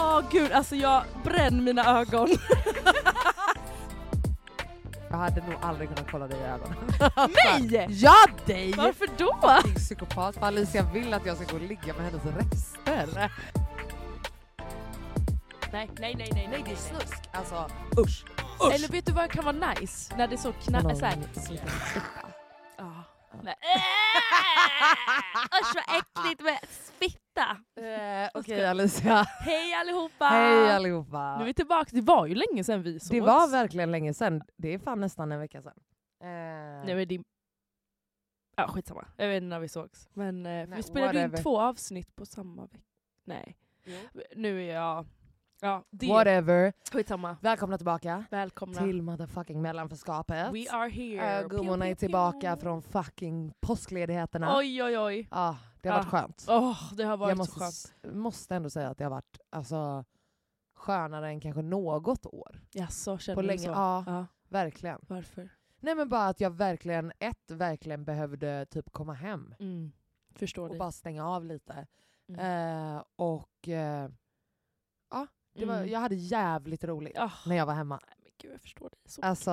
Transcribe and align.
Åh 0.00 0.22
gud, 0.30 0.52
alltså 0.52 0.76
jag 0.76 1.04
bränner 1.24 1.62
mina 1.62 2.00
ögon. 2.00 2.28
Jag 5.10 5.16
hade 5.16 5.40
nog 5.40 5.54
aldrig 5.62 5.88
kunnat 5.88 6.10
kolla 6.10 6.26
dig 6.26 6.38
i 6.38 6.42
ögonen. 6.42 6.76
Mig? 7.16 7.86
Ja 7.90 8.26
dig! 8.46 8.72
Varför 8.76 9.08
då? 9.16 9.60
Din 9.64 9.74
psykopat. 9.74 10.34
För 10.34 10.46
Alicia 10.46 10.82
vill 10.82 11.14
att 11.14 11.26
jag 11.26 11.36
ska 11.36 11.44
gå 11.46 11.56
och 11.56 11.68
ligga 11.68 11.94
med 11.94 12.04
hennes 12.04 12.24
rester. 12.24 13.30
Nej, 15.72 15.90
nej, 15.98 16.14
nej, 16.18 16.30
nej, 16.34 16.48
Nej 16.50 16.64
det 16.66 16.72
är 16.72 16.76
snusk. 16.76 17.28
Alltså 17.32 17.70
usch. 17.98 18.24
Eller 18.74 18.88
vet 18.88 19.06
du 19.06 19.12
vad 19.12 19.30
kan 19.30 19.44
vara 19.44 19.72
nice? 19.72 20.16
När 20.16 20.28
det 20.28 20.34
är 20.34 20.38
så 20.38 20.52
kna... 20.52 20.80
Någon 20.80 20.96
Såhär. 20.96 21.16
Ja. 22.78 23.04
Nej. 23.42 23.54
Usch 25.60 25.74
vad 25.74 25.98
äckligt 25.98 26.40
med 26.40 26.58
spitta. 27.40 27.86
Eh, 28.24 28.30
Okej 28.40 28.66
Alicia. 28.66 29.22
Hej 29.22 29.74
allihopa! 29.74 30.24
Hej 30.24 30.70
allihopa. 30.70 31.36
Nu 31.36 31.42
är 31.42 31.46
vi 31.46 31.54
tillbaka, 31.54 31.90
det 31.92 32.00
var 32.00 32.26
ju 32.26 32.34
länge 32.34 32.64
sedan 32.64 32.82
vi 32.82 33.00
sågs. 33.00 33.10
Det 33.10 33.20
var 33.20 33.50
verkligen 33.50 33.90
länge 33.90 34.14
sedan. 34.14 34.42
Det 34.56 34.74
är 34.74 34.78
fan 34.78 35.00
nästan 35.00 35.32
en 35.32 35.40
vecka 35.40 35.62
sedan. 35.62 35.80
Eh, 36.20 36.26
Nej 36.86 36.94
men 36.94 37.08
det... 37.08 37.22
Ja 38.56 38.68
skitsamma, 38.68 39.08
jag 39.16 39.28
vet 39.28 39.36
inte 39.36 39.46
när 39.46 39.60
vi 39.60 39.68
sågs. 39.68 40.08
Men 40.12 40.46
eh, 40.46 40.52
Nej, 40.52 40.66
vi 40.76 40.82
spelade 40.82 41.22
in 41.22 41.32
två 41.32 41.60
avsnitt 41.60 42.16
på 42.16 42.26
samma 42.26 42.62
vecka. 42.62 42.78
Nej, 43.24 43.56
nu 44.36 44.64
är 44.64 44.74
jag... 44.74 45.06
Ja, 45.62 45.84
det... 45.90 46.08
Whatever. 46.08 46.72
Skitsamma. 46.92 47.36
Välkomna 47.40 47.76
tillbaka 47.78 48.24
Välkomna. 48.30 48.78
till 48.80 49.02
motherfucking 49.02 49.62
mellanförskapet. 49.62 50.52
We 50.54 50.70
are 50.70 50.88
here. 50.90 51.42
Uh, 51.42 51.48
Gummorna 51.48 51.88
är 51.88 51.94
tillbaka 51.94 52.56
från 52.56 52.82
fucking 52.82 53.52
påskledigheterna. 53.60 54.56
Oj 54.58 54.82
oj 54.82 54.98
oj. 54.98 55.28
Ja, 55.30 55.58
det 55.82 55.88
har 55.88 55.96
varit 55.96 56.06
Ah. 56.06 56.10
skönt. 56.10 56.46
Åh, 56.48 56.94
det 56.94 57.04
har 57.04 57.16
varit 57.16 57.28
Jag 57.28 57.36
så 57.36 57.40
måste, 57.40 57.60
skönt. 57.60 57.72
s- 57.72 57.94
måste 58.14 58.54
ändå 58.56 58.70
säga 58.70 58.88
att 58.88 58.98
det 58.98 59.04
har 59.04 59.10
varit 59.10 59.38
alltså, 59.50 60.04
skönare 60.74 61.28
än 61.28 61.40
kanske 61.40 61.62
något 61.62 62.26
år. 62.26 62.60
Jaså, 62.72 63.18
känner 63.18 63.34
På 63.36 63.40
du 63.42 63.46
länge, 63.46 63.58
så? 63.58 63.70
ja. 63.70 64.04
ja. 64.06 64.26
Verkligen. 64.48 64.98
Varför? 65.08 65.48
Nej 65.80 65.94
men 65.94 66.08
bara 66.08 66.26
att 66.26 66.40
jag 66.40 66.50
verkligen, 66.50 67.12
ett, 67.18 67.50
verkligen 67.50 68.04
behövde 68.04 68.66
typ 68.66 68.92
komma 68.92 69.12
hem 69.14 69.54
Mm. 69.58 69.92
Förstår 70.34 70.62
och 70.62 70.68
dig. 70.68 70.78
bara 70.78 70.92
stänga 70.92 71.28
av 71.28 71.44
lite. 71.44 71.86
Mm. 72.28 72.96
Eh, 72.96 73.02
och 73.16 73.68
eh, 73.68 74.10
ja, 75.10 75.26
det 75.54 75.64
var, 75.64 75.76
Mm. 75.76 75.88
jag 75.88 76.00
hade 76.00 76.14
jävligt 76.14 76.84
roligt 76.84 77.18
Ah, 77.18 77.32
när 77.46 77.56
jag 77.56 77.66
var 77.66 77.74
hemma. 77.74 78.00
nej, 78.06 78.16
men 78.22 78.32
gud, 78.38 78.52
jag 78.52 78.60
förstår 78.60 78.90
dig 78.90 78.98
så. 79.04 79.22
Alltså, 79.22 79.52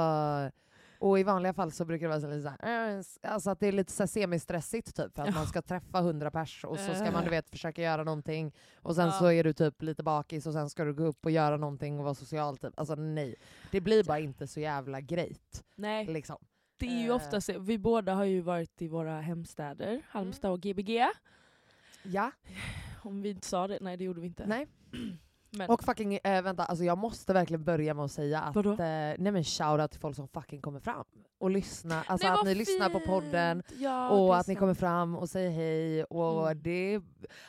och 1.00 1.20
i 1.20 1.24
vanliga 1.24 1.54
fall 1.54 1.72
så 1.72 1.86
brukar 1.86 2.06
det 2.06 2.10
vara 2.10 2.22
så 2.22 2.28
lite 2.28 2.42
så 2.60 2.68
eh, 2.68 3.32
alltså 3.34 3.50
att 3.50 3.60
det 3.60 3.68
är 3.68 3.72
lite 3.72 3.92
så 3.92 4.08
semistressigt 4.08 4.96
typ 4.96 5.16
för 5.16 5.22
att 5.22 5.28
Ja. 5.28 5.34
man 5.34 5.48
ska 5.48 5.62
träffa 5.62 6.02
hundra 6.02 6.32
pers 6.32 6.64
och 6.66 6.80
så 6.80 6.94
ska 6.94 7.12
man 7.12 7.22
du 7.22 7.28
Eh. 7.28 7.30
vet 7.30 7.50
försöka 7.50 7.82
göra 7.82 8.04
någonting 8.04 8.54
och 8.82 8.96
sen 8.96 9.06
Ja. 9.06 9.12
så 9.12 9.32
är 9.32 9.44
du 9.44 9.54
typ 9.54 9.82
lite 9.82 10.04
bakis 10.04 10.48
och 10.48 10.54
sen 10.54 10.70
ska 10.70 10.84
du 10.86 10.94
gå 10.94 11.04
upp 11.04 11.26
och 11.26 11.32
göra 11.32 11.58
någonting 11.58 11.98
och 12.00 12.04
vara 12.04 12.16
social 12.16 12.58
typ. 12.58 12.80
Alltså 12.80 12.96
nej, 12.96 13.36
det 13.72 13.82
blir 13.82 14.04
bara 14.04 14.20
inte 14.20 14.48
så 14.48 14.60
jävla 14.60 15.02
grejt 15.02 15.64
Nej, 15.76 16.06
liksom. 16.06 16.38
det 16.78 16.86
är 16.88 17.02
ju 17.02 17.10
Eh. 17.10 17.16
ofta 17.16 17.42
så. 17.42 17.60
Vi 17.60 17.78
båda 17.78 18.14
har 18.14 18.24
ju 18.26 18.42
varit 18.42 18.82
i 18.82 18.88
våra 18.88 19.22
hemstäder, 19.22 20.02
Halmstad 20.10 20.52
och 20.52 20.60
Gbg. 20.62 21.06
Ja, 22.04 22.32
Om 23.04 23.22
vi 23.22 23.30
inte 23.30 23.48
sa 23.48 23.68
det, 23.68 23.78
nej 23.82 23.98
det 23.98 24.04
gjorde 24.04 24.22
vi 24.22 24.28
inte. 24.28 24.46
nej. 24.46 24.68
Men, 25.52 25.70
Och 25.70 25.84
fucking, 25.84 26.20
eh, 26.24 26.42
vänta, 26.42 26.66
alltså 26.66 26.86
jag 26.86 26.98
måste 26.98 27.34
verkligen 27.34 27.64
börja 27.64 27.94
med 27.94 28.06
att 28.06 28.12
säga 28.12 28.42
att, 28.42 28.56
Vadå? 28.56 28.72
eh, 28.72 28.78
nej 28.78 29.32
men 29.32 29.44
shoutout 29.44 29.92
till 29.92 30.00
folk 30.00 30.16
som 30.16 30.28
fucking 30.28 30.62
kommer 30.62 30.80
fram 30.80 31.06
och 31.40 31.50
lyssnar. 31.50 32.04
Alltså 32.08 32.28
Nej, 32.28 32.38
att 32.40 32.46
ni 32.46 32.56
lyssnar 32.56 32.90
på 32.90 33.00
podden 33.00 33.64
fint. 33.68 33.82
ja, 33.82 34.10
och 34.10 34.38
att 34.38 34.48
ni 34.48 34.54
sant. 34.54 34.60
kommer 34.60 34.74
fram 34.74 35.16
och 35.16 35.30
säger 35.30 35.50
hej 35.52 36.04
och 36.04 36.52
Mm. 36.52 36.62
det 36.64 37.02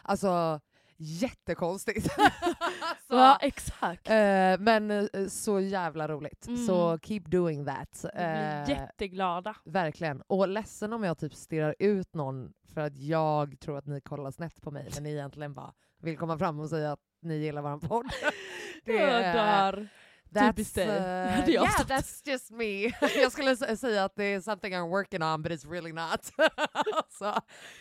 alltså 0.03 0.61
jättekonstigt. 0.97 2.09
alltså, 2.19 3.15
Ja, 3.15 3.39
exakt. 3.41 4.11
eh, 4.11 4.15
men 4.59 4.91
eh, 4.91 5.27
så 5.29 5.61
jävla 5.61 6.09
roligt. 6.09 6.47
Mm. 6.47 6.67
Så 6.67 6.99
keep 7.03 7.21
doing 7.27 7.67
that. 7.67 8.01
Vi 8.05 8.09
blir 8.19 8.25
Eh, 8.25 8.69
jätteglada. 8.71 9.55
verkligen. 9.65 10.23
Och 10.27 10.49
ledsen 10.49 10.93
om 10.93 11.05
jag 11.05 11.19
typ 11.19 11.35
stirrar 11.35 11.75
ut 11.79 12.15
någon 12.15 12.53
för 12.75 12.81
att 12.81 12.97
jag 12.97 13.61
tror 13.61 13.79
att 13.79 13.87
ni 13.87 14.01
kollar 14.01 14.31
snett 14.31 14.63
på 14.63 14.71
mig 14.71 14.89
men 14.95 15.03
ni 15.03 15.13
egentligen 15.13 15.55
bara 15.55 15.73
vill 16.01 16.17
komma 16.19 16.39
fram 16.39 16.61
och 16.61 16.69
säga 16.69 16.93
att 16.93 17.01
ni 17.21 17.39
gillar 17.39 17.63
våran 17.63 17.81
podd. 17.81 18.07
Jag 18.85 19.35
dör. 19.35 19.89
Typiskt 20.35 20.75
dig. 20.75 20.87
uh, 20.89 21.51
yeah, 21.51 21.71
sagt. 21.71 21.91
that's 21.91 22.31
just 22.31 22.51
me. 22.51 22.83
jag 23.21 23.33
skulle 23.33 23.55
sä- 23.55 23.77
säga 23.77 24.05
att 24.05 24.17
det 24.17 24.25
är 24.25 24.41
something 24.41 24.75
I'm 24.75 24.89
working 24.89 25.23
on 25.23 25.43
but 25.43 25.53
it's 25.53 25.71
really 25.71 25.93
not. 25.93 26.25
so, 27.09 27.33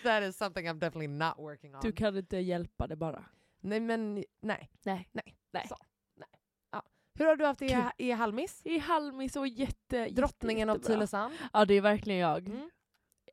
that 0.04 0.24
is 0.24 0.38
something 0.38 0.70
I'm 0.70 0.80
definitely 0.80 1.08
not 1.08 1.34
working 1.38 1.76
on. 1.76 1.82
Du 1.82 1.92
kan 1.92 2.18
inte 2.18 2.38
hjälpa 2.38 2.88
det 2.88 2.96
bara. 2.96 3.26
Nej 3.62 3.80
men 3.80 4.16
nej. 4.42 4.72
Nej. 4.86 5.10
Nej. 5.12 5.36
Nej. 5.54 5.66
Så, 5.70 5.78
nej. 6.16 6.30
Ja. 6.72 6.84
Hur 7.20 7.26
har 7.26 7.36
du 7.36 7.46
haft 7.46 7.60
det 7.60 7.92
i, 7.98 8.08
i 8.08 8.12
Halmis? 8.12 8.62
I 8.64 8.78
Halmis 8.78 9.36
och 9.36 9.48
jätte, 9.48 10.10
Drottningen 10.10 10.70
av 10.70 10.76
jättebra. 10.76 10.96
Tylösand? 10.96 11.34
Ja 11.54 11.66
det 11.66 11.74
är 11.74 11.82
verkligen 11.82 12.20
jag. 12.20 12.48
Mm. 12.48 12.70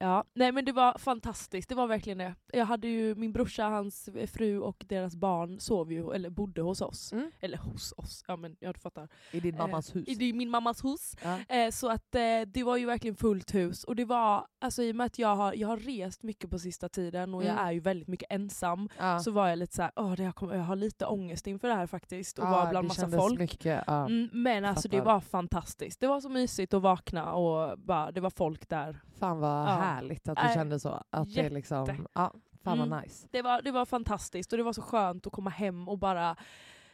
Ja, 0.00 0.24
nej 0.34 0.52
men 0.52 0.64
det 0.64 0.72
var 0.72 0.98
fantastiskt, 0.98 1.68
det 1.68 1.74
var 1.74 1.86
verkligen 1.86 2.18
det. 2.18 2.34
Jag 2.52 2.64
hade 2.66 2.88
ju 2.88 3.14
min 3.14 3.32
brorsa, 3.32 3.64
hans 3.68 4.08
fru 4.32 4.58
och 4.58 4.84
deras 4.88 5.16
barn 5.16 5.60
sov 5.60 5.92
ju, 5.92 6.12
eller 6.12 6.30
bodde 6.30 6.62
hos 6.62 6.80
oss. 6.80 7.12
Mm. 7.12 7.30
Eller 7.40 7.58
hos 7.58 7.94
oss, 7.96 8.24
ja 8.28 8.36
men 8.36 8.56
ja, 8.60 8.72
du 8.72 8.80
fattar. 8.80 9.08
I 9.32 9.40
din 9.40 9.56
mammas 9.56 9.90
Eh, 9.90 9.94
hus? 9.94 10.08
I 10.20 10.32
min 10.32 10.50
mammas 10.50 10.84
hus. 10.84 11.16
Ja. 11.22 11.38
Eh, 11.56 11.70
så 11.70 11.90
att 11.90 12.14
eh, 12.14 12.20
det 12.46 12.62
var 12.64 12.76
ju 12.76 12.86
verkligen 12.86 13.16
fullt 13.16 13.54
hus. 13.54 13.84
Och 13.84 13.96
det 13.96 14.04
var, 14.04 14.46
alltså 14.60 14.82
i 14.82 14.92
och 14.92 14.96
med 14.96 15.06
att 15.06 15.18
jag 15.18 15.36
har, 15.36 15.52
jag 15.54 15.68
har 15.68 15.76
rest 15.76 16.22
mycket 16.22 16.50
på 16.50 16.58
sista 16.58 16.88
tiden 16.88 17.34
och 17.34 17.44
jag 17.44 17.52
Mm. 17.54 17.66
är 17.66 17.72
ju 17.72 17.80
väldigt 17.80 18.08
mycket 18.08 18.32
ensam. 18.32 18.88
Ja. 18.98 19.18
Så 19.20 19.30
var 19.30 19.48
jag 19.48 19.58
lite 19.58 19.74
såhär, 19.76 19.90
åh 19.96 20.12
det 20.12 20.22
jag, 20.22 20.34
jag 20.40 20.62
har 20.62 20.76
lite 20.76 21.06
ångest 21.06 21.46
inför 21.46 21.68
det 21.68 21.74
här 21.74 21.86
faktiskt. 21.86 22.38
Och 22.38 22.44
Ja, 22.44 22.50
vara 22.50 22.70
bland 22.70 22.84
det 22.84 22.88
massa 22.88 23.10
folk. 23.18 23.38
Mycket. 23.38 23.88
Mm, 23.88 24.28
men 24.32 24.64
alltså 24.64 24.88
det 24.88 24.98
fattar. 24.98 25.12
var 25.12 25.20
fantastiskt. 25.20 26.00
Det 26.00 26.06
var 26.06 26.20
så 26.20 26.28
mysigt 26.28 26.74
att 26.74 26.82
vakna 26.82 27.32
och 27.32 27.78
bara, 27.78 28.12
det 28.12 28.20
var 28.20 28.30
folk 28.30 28.68
där. 28.68 29.00
Fan 29.24 29.38
vad 29.40 29.68
Ja. 29.68 29.72
härligt 29.76 30.28
att 30.28 30.36
du 30.36 30.42
Nej, 30.42 30.54
kände 30.54 30.80
så. 30.80 31.02
Att 31.10 31.34
det 31.34 31.50
liksom, 31.50 32.06
ja, 32.14 32.32
fan 32.64 32.78
Mm. 32.78 32.90
vad 32.90 33.02
nice. 33.02 33.28
Det 33.30 33.42
var, 33.42 33.62
det 33.62 33.70
var 33.70 33.84
fantastiskt 33.86 34.52
och 34.52 34.56
det 34.58 34.64
var 34.64 34.72
så 34.72 34.82
skönt 34.82 35.26
att 35.26 35.32
komma 35.32 35.50
hem 35.50 35.88
och 35.88 35.98
bara, 35.98 36.36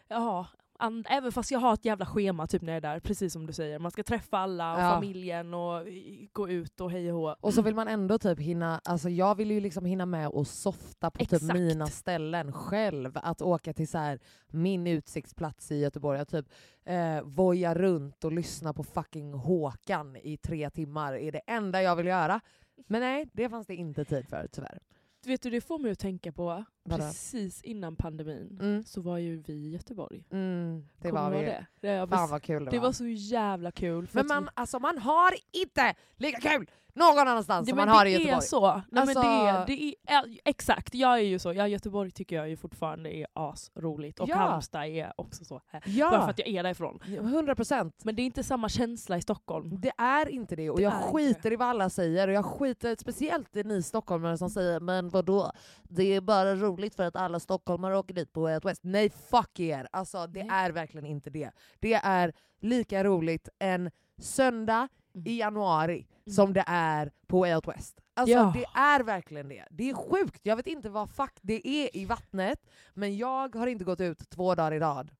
ja, 0.08 0.46
and, 0.80 1.06
även 1.10 1.32
fast 1.32 1.50
jag 1.50 1.58
har 1.60 1.74
ett 1.74 1.84
jävla 1.84 2.06
schema 2.06 2.46
typ 2.46 2.62
när 2.62 2.72
jag 2.72 2.76
är 2.76 2.80
där, 2.94 3.00
precis 3.00 3.32
som 3.32 3.46
du 3.46 3.52
säger. 3.52 3.78
Man 3.78 3.90
ska 3.90 4.02
träffa 4.02 4.38
alla, 4.38 4.74
och 4.74 4.80
Ja. 4.80 4.90
familjen 4.94 5.54
och 5.54 5.86
gå 6.32 6.48
ut 6.48 6.80
och 6.80 6.90
hej 6.90 7.12
och 7.12 7.18
hå. 7.20 7.36
Och 7.40 7.54
så 7.54 7.62
vill 7.62 7.74
man 7.74 7.88
ändå 7.88 8.18
typ 8.18 8.38
hinna, 8.40 8.80
alltså 8.84 9.08
jag 9.08 9.34
vill 9.34 9.50
ju 9.50 9.60
liksom 9.60 9.84
hinna 9.84 10.06
med 10.06 10.28
och 10.28 10.46
softa 10.46 11.10
på 11.10 11.24
typ 11.24 11.42
mina 11.42 11.86
ställen 11.86 12.52
själv. 12.52 13.12
Att 13.14 13.42
åka 13.42 13.72
till 13.72 13.88
så 13.88 13.98
här, 13.98 14.18
min 14.48 14.86
utsiktsplats 14.86 15.70
i 15.72 15.76
Göteborg, 15.78 16.18
att 16.20 16.28
typ 16.30 16.46
eh, 16.84 17.22
voja 17.22 17.74
runt 17.74 18.24
och 18.24 18.32
lyssna 18.32 18.72
på 18.72 18.84
fucking 18.84 19.34
Håkan 19.34 20.16
i 20.16 20.36
tre 20.36 20.70
timmar 20.70 21.14
är 21.14 21.32
det 21.32 21.40
enda 21.46 21.82
jag 21.82 21.96
vill 21.96 22.06
göra. 22.06 22.40
Men 22.86 23.00
nej, 23.00 23.28
det 23.32 23.48
fanns 23.48 23.66
det 23.66 23.74
inte 23.74 24.04
tid 24.04 24.28
för 24.28 24.48
tyvärr. 24.52 24.78
Vet 25.26 25.42
du, 25.42 25.50
det 25.50 25.60
får 25.60 25.78
mig 25.78 25.90
att 25.90 25.98
tänka 25.98 26.32
på, 26.32 26.64
Vadå? 26.82 27.02
precis 27.04 27.62
innan 27.62 27.96
pandemin 27.96 28.58
Mm. 28.60 28.84
så 28.84 29.00
var 29.00 29.18
ju 29.18 29.42
vi 29.46 29.52
i 29.52 29.70
Göteborg. 29.70 30.24
Mm, 30.32 30.88
det 30.98 31.08
Kommer 31.08 31.22
var 31.30 31.38
vi. 31.38 31.44
det? 31.46 31.66
Det, 31.80 32.08
Fan 32.08 32.30
vad 32.30 32.42
kul 32.42 32.64
det, 32.64 32.70
det 32.70 32.78
var. 32.78 32.86
var 32.86 32.92
så 32.92 33.06
jävla 33.06 33.70
kul. 33.72 34.08
Men 34.12 34.26
man, 34.26 34.48
alltså, 34.54 34.78
man 34.78 34.98
har 34.98 35.34
inte 35.52 35.94
lika 36.16 36.40
kul 36.40 36.70
någon 36.94 37.18
annanstans 37.18 37.66
Nej, 37.66 37.70
som 37.70 37.76
men 37.76 37.88
man 37.88 37.96
har 37.96 38.06
i 38.06 38.08
det 38.08 38.12
Göteborg. 38.18 38.36
är 38.36 38.40
så. 38.40 38.72
Nej, 38.74 38.82
men 38.88 38.98
Alltså- 38.98 39.20
det 39.22 39.28
är, 39.28 39.66
det 39.66 39.82
är, 39.82 39.94
ja, 40.06 40.24
exakt, 40.44 40.94
jag 40.94 41.12
är 41.18 41.22
ju 41.22 41.38
så. 41.38 41.52
Ja, 41.52 41.66
Göteborg 41.68 42.10
tycker 42.10 42.36
jag 42.36 42.48
ju 42.48 42.56
fortfarande 42.56 43.14
är 43.16 43.26
asroligt. 43.32 44.20
Och 44.20 44.28
Ja. 44.28 44.36
Halmstad 44.36 44.84
är 44.86 45.12
också 45.16 45.44
så. 45.44 45.54
Bara 45.72 45.80
för 45.82 45.90
Ja, 45.90 46.30
att 46.30 46.38
jag 46.38 46.48
är 46.48 46.62
därifrån. 46.62 47.00
100 47.06 47.54
procent. 47.54 48.04
Men 48.04 48.16
det 48.16 48.22
är 48.22 48.24
inte 48.24 48.42
samma 48.44 48.68
känsla 48.68 49.16
i 49.16 49.22
Stockholm. 49.22 49.80
Det 49.80 49.92
är 49.98 50.28
inte 50.28 50.56
det 50.56 50.70
och 50.70 50.76
Det 50.76 50.82
jag 50.82 50.92
skiter 50.92 51.52
i 51.52 51.56
vad 51.56 51.68
alla 51.68 51.90
säger 51.90 52.28
och 52.28 52.34
jag 52.34 52.44
skiter 52.44 52.96
speciellt 52.98 53.56
i 53.56 53.62
ni 53.64 53.82
stockholmare 53.82 54.38
som 54.38 54.50
säger 54.50 54.80
men 54.80 55.08
vadå, 55.08 55.52
det 55.82 56.14
är 56.14 56.20
bara 56.20 56.54
roligt 56.54 56.69
för 56.76 57.02
att 57.02 57.16
alla 57.16 57.40
stockholmare 57.40 57.98
åker 57.98 58.14
dit 58.14 58.32
på 58.32 58.40
Way 58.40 58.54
Out 58.54 58.64
West. 58.64 58.80
Nej 58.84 59.10
fuck 59.10 59.60
er! 59.60 59.88
Alltså 59.92 60.26
det 60.26 60.44
Nej. 60.44 60.64
är 60.66 60.70
verkligen 60.70 61.06
inte 61.06 61.30
det. 61.30 61.50
Det 61.80 61.94
är 61.94 62.32
lika 62.60 63.04
roligt 63.04 63.48
en 63.58 63.90
söndag 64.18 64.88
Mm. 65.14 65.26
i 65.26 65.38
januari 65.38 66.06
Mm. 66.26 66.34
som 66.34 66.52
det 66.52 66.64
är 66.66 67.12
på 67.26 67.40
Way 67.40 67.54
Out 67.54 67.68
West. 67.68 68.00
Alltså 68.14 68.34
Ja. 68.36 68.52
det 68.54 68.64
är 68.80 69.00
verkligen 69.02 69.48
det. 69.48 69.64
Det 69.70 69.90
är 69.90 69.94
sjukt, 69.94 70.40
jag 70.42 70.56
vet 70.56 70.66
inte 70.66 70.88
vad 70.90 71.10
fuck 71.10 71.38
det 71.42 71.68
är 71.68 71.96
i 71.96 72.04
vattnet 72.04 72.66
men 72.94 73.16
jag 73.16 73.54
har 73.54 73.66
inte 73.66 73.84
gått 73.84 74.00
ut 74.00 74.30
två 74.30 74.54
dagar 74.54 74.72
i 74.72 74.78
rad 74.78 75.10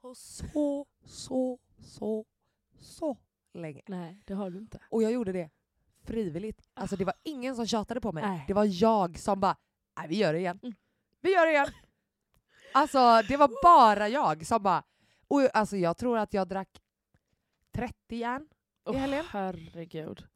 på 0.00 0.14
så, 0.14 0.86
så, 1.04 1.58
så, 1.78 2.24
så 2.80 3.16
länge. 3.54 3.82
Nej, 3.88 4.20
det 4.26 4.34
har 4.34 4.50
du 4.50 4.58
inte. 4.58 4.78
Och 4.90 5.02
jag 5.02 5.12
gjorde 5.12 5.32
det 5.32 5.50
frivilligt. 6.04 6.62
Alltså 6.74 6.96
det 6.96 7.04
var 7.04 7.14
ingen 7.22 7.56
som 7.56 7.66
tjatade 7.66 8.00
på 8.00 8.12
mig. 8.12 8.24
Nej. 8.24 8.44
Det 8.46 8.54
var 8.54 8.82
jag 8.82 9.18
som 9.18 9.40
bara, 9.40 9.56
nej 9.98 10.08
vi 10.08 10.16
gör 10.16 10.32
det 10.32 10.38
igen. 10.38 10.58
Mm. 10.62 10.74
Vi 11.20 11.32
gör 11.32 11.46
det 11.46 11.52
igen. 11.52 11.66
Alltså 12.74 13.22
det 13.28 13.36
var 13.36 13.50
bara 13.62 14.08
jag 14.08 14.46
som 14.46 14.62
bara, 14.62 14.82
och 15.28 15.56
alltså 15.56 15.76
jag 15.76 15.96
tror 15.96 16.18
att 16.18 16.34
jag 16.34 16.48
drack 16.48 16.68
30 17.74 17.94
järn 18.10 18.46
Åh, 18.84 18.96
helgen? 18.96 19.24
herregud. 19.30 20.26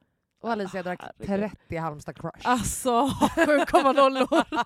och 0.41 0.51
Alicia 0.53 0.83
drack 0.83 1.01
Herregud. 1.27 1.51
30 1.69 1.77
Halmstad 1.77 2.17
crush. 2.21 2.49
Alltså 2.49 2.91
7,0 3.07 4.65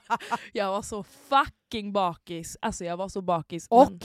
Jag 0.52 0.70
var 0.70 0.82
så 0.82 1.02
fucking 1.02 1.92
bakis. 1.92 2.56
Alltså 2.62 2.84
jag 2.84 2.96
var 2.96 3.08
så 3.08 3.22
bakis. 3.22 3.66
och 3.70 3.90
men 3.90 4.00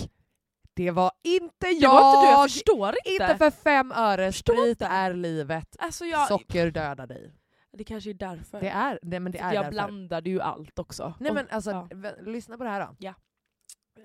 det 0.74 0.92
var 0.92 1.12
inte 1.24 1.68
jag! 1.68 1.82
det 1.82 1.88
var 1.88 2.16
inte 2.16 2.28
du, 2.28 2.32
jag 2.32 2.52
förstår 2.52 2.96
inte. 3.06 3.24
Inte 3.24 3.38
för 3.38 3.52
fem 3.52 3.92
öre, 3.92 4.34
sprit 4.34 4.82
är 4.82 5.14
livet. 5.14 5.76
alltså 5.80 6.06
jag, 6.06 6.28
Socker 6.28 6.72
dödar 6.72 7.08
dig. 7.08 7.34
Det 7.76 7.84
kanske 7.84 8.10
är 8.10 8.14
därför. 8.14 8.62
Det 8.62 8.70
är, 8.70 9.00
det, 9.02 9.20
men 9.20 9.32
det 9.32 9.40
är 9.40 9.54
jag 9.54 9.64
därför. 9.64 9.72
blandade 9.72 10.30
ju 10.30 10.42
allt 10.42 10.80
också. 10.80 11.14
Nej 11.20 11.34
men 11.34 11.48
alltså, 11.50 11.72
ja. 11.72 12.12
lyssna 12.22 12.58
på 12.58 12.64
det 12.64 12.70
här 12.70 12.88
då. 12.88 12.96
Ja. 13.00 13.14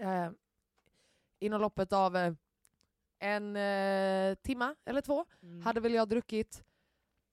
Eh, 0.01 0.31
inom 1.41 1.61
loppet 1.61 1.93
av 1.93 2.17
eh, 2.17 2.33
en 3.19 3.57
eh, 3.57 4.35
timma 4.35 4.75
eller 4.85 5.01
två 5.01 5.25
Mm. 5.43 5.63
hade 5.63 5.81
väl 5.81 5.95
jag 5.95 6.09
druckit 6.09 6.65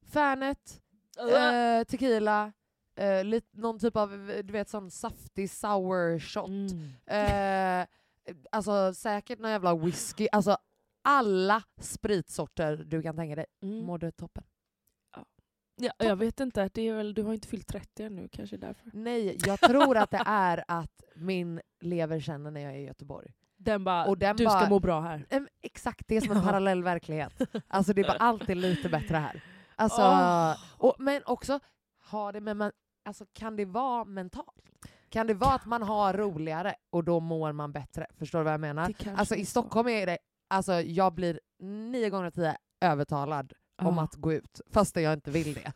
Fernet, 0.06 0.82
Äh. 1.20 1.78
eh, 1.78 1.84
tequila, 1.84 2.52
eh, 2.96 3.24
lit, 3.24 3.48
någon 3.52 3.80
typ 3.80 3.96
av 3.96 4.10
du 4.44 4.54
vet 4.54 4.70
sån 4.70 4.92
saftig 4.92 5.50
sour 5.52 6.20
shot. 6.20 6.50
Mm. 6.50 7.82
Eh, 7.82 7.88
alltså 8.52 8.94
säkert 8.94 9.40
någon 9.40 9.52
jävla 9.52 9.76
whisky. 9.76 10.28
Alltså 10.32 10.58
alla 11.02 11.64
spritsorter 11.82 12.78
du 12.78 13.02
kan 13.02 13.16
tänka 13.16 13.36
dig. 13.36 13.46
Mm. 13.62 13.86
Mådde 13.86 14.12
toppen. 14.12 14.44
Ja, 15.80 15.92
jag 15.98 16.16
vet 16.16 16.40
inte, 16.40 16.70
det 16.74 16.82
är 16.88 16.94
väl, 16.94 17.14
du 17.14 17.24
har 17.24 17.34
inte 17.34 17.48
fyllt 17.48 17.68
30 17.68 18.04
ännu 18.04 18.28
kanske 18.32 18.58
därför. 18.58 18.92
Nej, 18.94 19.38
jag 19.46 19.60
tror 19.60 19.98
att 19.98 20.12
det 20.12 20.24
är 20.26 20.64
att 20.68 21.04
min 21.16 21.62
lever 21.82 22.20
känner 22.20 22.52
när 22.52 22.62
jag 22.62 22.74
är 22.74 22.78
i 22.78 22.86
Göteborg. 22.86 23.34
Den 23.58 23.84
bara, 23.84 24.06
Och 24.06 24.18
den 24.18 24.36
du 24.38 24.46
bara- 24.46 24.60
ska 24.60 24.70
må 24.70 24.80
bra 24.80 25.02
här. 25.02 25.26
Exakt, 25.62 26.08
det 26.08 26.18
är 26.18 26.22
som 26.22 26.32
en 26.32 26.38
Ja. 26.44 26.44
parallell 26.44 26.84
verklighet. 26.84 27.42
Alltså 27.68 27.94
det 27.94 28.02
är 28.02 28.08
bara 28.08 28.18
alltid 28.18 28.58
lite 28.58 28.90
bättre 28.90 29.18
här. 29.18 29.44
Alltså, 29.76 30.02
Åh. 30.02 30.56
och, 30.78 30.96
men 31.00 31.22
också, 31.26 31.60
har 32.04 32.34
det 32.34 32.42
med 32.42 32.58
man, 32.58 32.72
alltså, 33.06 33.26
kan 33.34 33.56
det 33.56 33.66
vara 33.66 34.06
mentalt? 34.06 34.64
Kan 35.10 35.28
det 35.28 35.34
vara 35.34 35.54
att 35.54 35.66
man 35.66 35.84
har 35.84 36.14
roligare 36.14 36.76
och 36.90 37.04
då 37.04 37.20
mår 37.20 37.52
man 37.52 37.72
bättre? 37.72 38.08
Förstår 38.18 38.40
du 38.40 38.44
vad 38.44 38.54
jag 38.54 38.60
menar? 38.62 38.94
Alltså 39.16 39.36
i. 39.36 39.46
Stockholm 39.46 39.88
är 39.88 40.06
det, 40.06 40.18
alltså 40.48 40.74
jag 40.74 41.14
blir 41.14 41.40
nio 41.60 42.10
gånger 42.10 42.26
av 42.26 42.32
tio 42.32 42.58
övertalad 42.82 43.54
om 43.82 44.00
att 44.00 44.16
gå 44.16 44.34
ut, 44.34 44.62
fastän 44.72 45.04
jag 45.04 45.14
inte 45.14 45.32
vill 45.32 45.54
det. 45.54 45.74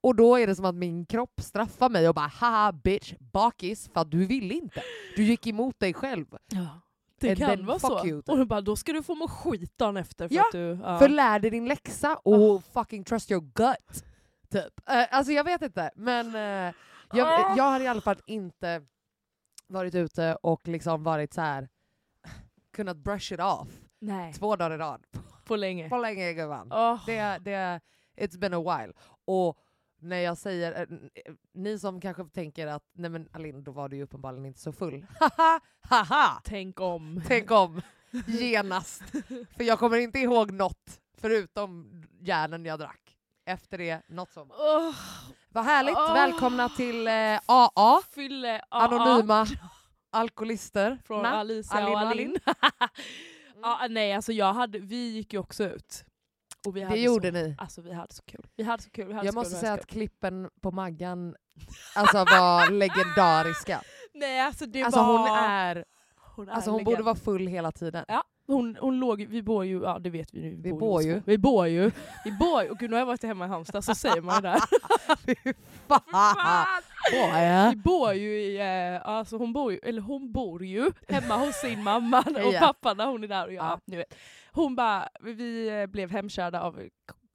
Och 0.00 0.16
då 0.16 0.36
är 0.36 0.46
det 0.46 0.56
som 0.56 0.64
att 0.64 0.74
min 0.74 1.06
kropp 1.06 1.40
straffar 1.40 1.88
mig 1.88 2.08
och 2.08 2.14
bara 2.14 2.26
haha 2.26 2.72
bitch, 2.72 3.14
bakis, 3.18 3.90
för 3.94 4.00
att 4.00 4.10
du 4.10 4.26
ville 4.26 4.54
inte. 4.54 4.82
Du 5.16 5.22
gick 5.24 5.46
emot 5.46 5.80
dig 5.80 5.94
själv. 5.94 6.26
Ja. 6.52 6.80
Det 7.20 7.28
And 7.28 7.38
kan 7.38 7.48
then 7.48 7.66
vara 7.66 7.78
så. 7.78 8.06
you, 8.06 8.22
typ. 8.22 8.28
Och 8.28 8.46
bara, 8.46 8.60
då 8.60 8.76
ska 8.76 8.92
du 8.92 9.02
få 9.02 9.14
må 9.14 9.28
skit 9.28 9.78
dagen 9.78 9.96
efter 9.96 10.28
för 10.28 10.34
Ja, 10.34 10.42
att 10.42 10.52
du... 10.52 10.78
Ja. 10.82 10.98
För 10.98 11.08
lär 11.08 11.38
dig 11.38 11.50
din 11.50 11.68
läxa 11.68 12.16
och 12.16 12.64
fucking 12.64 13.04
trust 13.04 13.30
your 13.30 13.40
gut. 13.54 14.04
Typ. 14.50 14.88
Eh, 14.90 15.04
alltså 15.10 15.32
jag 15.32 15.44
vet 15.44 15.62
inte, 15.62 15.90
men 15.96 16.34
eh, 16.34 16.74
jag, 17.12 17.28
Ah. 17.28 17.54
jag 17.56 17.64
har 17.64 17.80
i 17.80 17.86
alla 17.86 18.00
fall 18.00 18.16
inte 18.26 18.82
varit 19.68 19.94
ute 19.94 20.34
och 20.42 20.68
liksom 20.68 21.02
varit 21.02 21.34
så 21.34 21.40
här 21.40 21.68
kunnat 22.72 22.96
brush 22.96 23.32
it 23.32 23.40
off 23.40 23.68
Nej, 24.00 24.32
två 24.32 24.56
dagar 24.56 24.74
i 24.74 24.78
rad. 24.78 25.06
På 25.46 25.56
länge. 25.56 25.88
På 25.88 25.98
länge 25.98 26.32
gumman. 26.32 26.72
Åh. 26.72 27.06
Det, 27.06 27.38
det, 27.38 27.80
it's 28.16 28.38
been 28.38 28.54
a 28.54 28.60
while. 28.60 28.92
Och 29.24 29.58
när 30.00 30.16
jag 30.18 30.38
säger, 30.38 30.72
eh, 30.72 30.80
eh, 31.14 31.34
ni 31.54 31.78
som 31.78 32.00
kanske 32.00 32.24
tänker 32.24 32.66
att 32.66 32.82
nej 32.92 33.10
men 33.10 33.28
Alin, 33.32 33.64
då 33.64 33.72
var 33.72 33.88
du 33.88 33.96
ju 33.96 34.02
uppenbarligen 34.02 34.46
inte 34.46 34.60
så 34.60 34.72
full. 34.72 35.06
Haha, 35.20 35.60
haha! 35.80 36.40
Tänk 36.44 36.80
om. 36.80 37.22
Tänk 37.26 37.50
om, 37.50 37.82
genast. 38.26 39.02
För 39.56 39.64
jag 39.64 39.78
kommer 39.78 39.98
inte 39.98 40.18
ihåg 40.18 40.50
något 40.50 41.00
förutom 41.18 42.02
järnen 42.20 42.64
jag 42.64 42.78
drack. 42.78 43.00
Efter 43.46 43.78
det, 43.78 44.02
något 44.08 44.32
som. 44.32 44.50
Åh, 44.50 44.94
Vad 45.48 45.64
härligt, 45.64 45.96
Åh. 45.96 46.14
välkomna 46.14 46.68
till 46.68 47.08
eh, 47.08 47.40
AA, 47.46 48.00
fylle 48.14 48.60
AA 48.70 48.80
Anonyma 48.80 49.46
Alkoholister. 50.10 50.98
från 51.04 51.22
Na? 51.22 51.28
Alicia 51.30 51.76
Alin 51.76 51.94
och 51.94 52.02
och 52.02 52.08
Alin. 52.08 52.36
ja, 53.62 53.86
nej, 53.90 54.12
alltså 54.12 54.32
jag 54.32 54.52
hade, 54.52 54.78
vi 54.78 55.08
gick 55.10 55.32
ju 55.32 55.38
också 55.38 55.64
ut. 55.64 56.04
Och 56.66 56.76
vi 56.76 56.80
Det 56.80 56.86
hade 56.86 56.98
gjorde 57.00 57.28
så, 57.28 57.32
ni. 57.34 57.54
Alltså 57.58 57.80
vi 57.82 57.92
hade 57.92 58.14
så 58.14 58.22
kul. 58.22 58.46
Vi 58.56 58.62
hade 58.64 58.82
så 58.82 58.90
kul. 58.90 59.06
Vi 59.06 59.12
hade 59.14 59.26
Jag 59.26 59.34
så 59.34 59.38
måste 59.40 59.50
kul, 59.50 59.56
vi 59.56 59.60
säga 59.60 59.72
att 59.72 59.86
klippen 59.86 60.50
på 60.60 60.70
Maggan 60.70 61.36
alltså, 61.94 62.16
var 62.18 62.70
legendariska. 63.16 63.80
Nej, 64.14 64.40
alltså 64.40 64.66
det 64.66 64.82
Alltså 64.82 65.00
var... 65.00 65.18
hon 65.18 65.28
är, 65.28 65.84
hon, 66.36 66.48
är 66.48 66.52
alltså 66.52 66.70
hon 66.70 66.78
legend. 66.78 66.86
borde 66.96 67.02
vara 67.02 67.14
full 67.14 67.46
hela 67.46 67.72
tiden. 67.72 68.04
Ja, 68.08 68.24
hon, 68.46 68.76
hon 68.80 68.98
låg, 68.98 69.26
vi 69.26 69.42
bor 69.42 69.64
ju, 69.64 69.80
ja 69.82 69.98
det 69.98 70.10
vet 70.10 70.34
vi 70.34 70.40
nu. 70.42 70.56
Vi 70.62 70.70
bor 70.70 70.80
bor 70.80 70.92
hos- 70.92 71.04
ju. 71.04 71.22
Vi 71.26 71.38
bor 71.38 71.66
ju. 71.66 71.90
Vi 72.24 72.32
bor 72.32 72.62
ju. 72.62 72.70
Och 72.70 72.78
gud 72.78 72.90
nu 72.90 72.96
har 72.96 73.00
jag 73.00 73.06
varit 73.06 73.22
hemma 73.22 73.44
i 73.44 73.48
Halmstad 73.48 73.84
så 73.84 73.94
säger 73.94 74.20
man 74.22 74.42
det 74.42 74.48
där. 74.48 74.60
Fy 75.26 75.34
fan! 75.88 76.02
Boy. 77.12 77.70
Vi 77.70 77.76
bor 77.76 78.12
ju 78.12 78.38
i, 78.40 78.56
eh, 78.94 79.08
alltså 79.08 79.36
hon 79.36 79.52
bor 79.52 79.72
ju, 79.72 79.78
eller 79.82 80.02
hon 80.02 80.32
bor 80.32 80.64
ju 80.64 80.90
hemma 81.08 81.36
hos 81.36 81.54
sin 81.56 81.82
mamma 81.82 82.20
och 82.44 82.52
Ja. 82.52 82.60
pappa 82.60 82.94
när 82.94 83.06
hon 83.06 83.24
är 83.24 83.28
där 83.28 83.46
och 83.46 83.52
jag, 83.52 83.64
Ja. 83.64 83.80
ni 83.84 83.96
vet. 83.96 84.14
Hon 84.52 84.76
bara, 84.76 85.08
vi 85.20 85.86
blev 85.88 86.10
hemkörda 86.10 86.60
av 86.60 86.80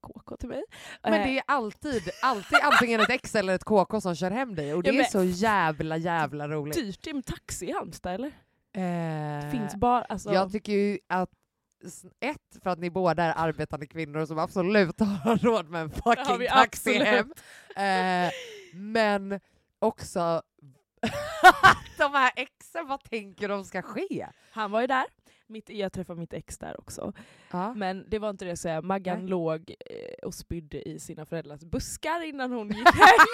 KK 0.01 0.37
till 0.37 0.49
mig. 0.49 0.63
Men 1.03 1.13
Eh, 1.13 1.23
det 1.27 1.37
är 1.37 1.43
alltid, 1.47 2.09
alltid 2.21 2.59
antingen 2.63 3.01
ett 3.01 3.09
ex 3.09 3.35
eller 3.35 3.55
ett 3.55 3.63
KK 3.63 4.01
som 4.01 4.15
kör 4.15 4.31
hem 4.31 4.55
dig 4.55 4.73
och 4.73 4.83
det 4.83 4.91
Ja, 4.91 5.01
är 5.03 5.07
så 5.09 5.23
jävla 5.23 5.97
jävla 5.97 6.47
roligt. 6.47 6.75
dyrt 6.75 7.13
med 7.13 7.25
taxi 7.25 7.65
i 7.65 7.71
Halmstad 7.73 8.13
eller? 8.13 8.31
Eh, 8.73 9.51
Finns 9.51 9.75
bara, 9.75 10.01
alltså, 10.01 10.33
Jag 10.33 10.51
tycker 10.51 10.71
ju 10.73 10.99
att 11.09 11.29
ett, 12.19 12.63
för 12.63 12.69
att 12.69 12.79
ni 12.79 12.89
båda 12.89 13.23
är 13.23 13.33
arbetande 13.37 13.87
kvinnor 13.87 14.25
som 14.25 14.39
absolut 14.39 14.99
har 14.99 15.37
råd 15.37 15.69
med 15.69 15.81
en 15.81 15.89
fucking 15.89 16.47
taxi 16.49 16.93
hem. 17.03 17.33
Eh, 17.75 18.31
men 18.73 19.39
också 19.81 20.41
de 21.97 22.13
här 22.13 22.31
exen, 22.35 22.87
vad 22.87 23.03
tänker 23.03 23.49
de 23.49 23.65
ska 23.65 23.81
ske? 23.81 24.27
han 24.51 24.71
var 24.71 24.81
ju 24.81 24.87
där. 24.87 25.05
Mitt, 25.47 25.69
jag 25.69 25.93
träffade 25.93 26.19
mitt 26.19 26.33
ex 26.33 26.57
där 26.57 26.79
också. 26.79 27.13
Ja. 27.51 27.73
Men 27.73 28.05
det 28.09 28.19
var 28.19 28.29
inte 28.29 28.45
det 28.45 28.49
jag 28.49 28.57
säga. 28.57 28.81
Maggan 28.81 29.19
Nej. 29.19 29.27
låg 29.27 29.75
eh, 29.79 30.25
och 30.27 30.33
spydde 30.33 30.89
i 30.89 30.99
sina 30.99 31.25
föräldrars 31.25 31.61
buskar 31.61 32.23
innan 32.23 32.51
hon 32.51 32.67
gick 32.67 32.87
hem. 32.93 33.25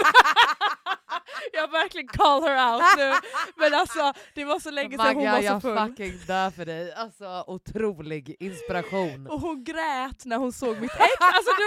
Jag 1.53 1.71
verkligen 1.71 2.07
call 2.07 2.43
her 2.43 2.73
out 2.73 2.83
nu. 2.97 3.13
Men 3.55 3.73
alltså 3.73 4.13
det 4.33 4.45
var 4.45 4.59
så 4.59 4.71
länge 4.71 4.97
sedan 4.97 5.15
hon 5.15 5.25
var 5.25 5.37
så 5.39 5.43
jag 5.45 5.61
full. 5.61 5.77
fucking 5.77 6.17
dör 6.27 6.49
för 6.49 6.65
dig. 6.65 6.93
Alltså 6.93 7.43
otrolig 7.47 8.35
inspiration. 8.39 9.27
Och 9.27 9.41
hon 9.41 9.63
grät 9.63 10.25
när 10.25 10.37
hon 10.37 10.51
såg 10.53 10.81
mitt 10.81 10.91
ex. 10.91 11.11
Alltså, 11.19 11.51
du 11.57 11.63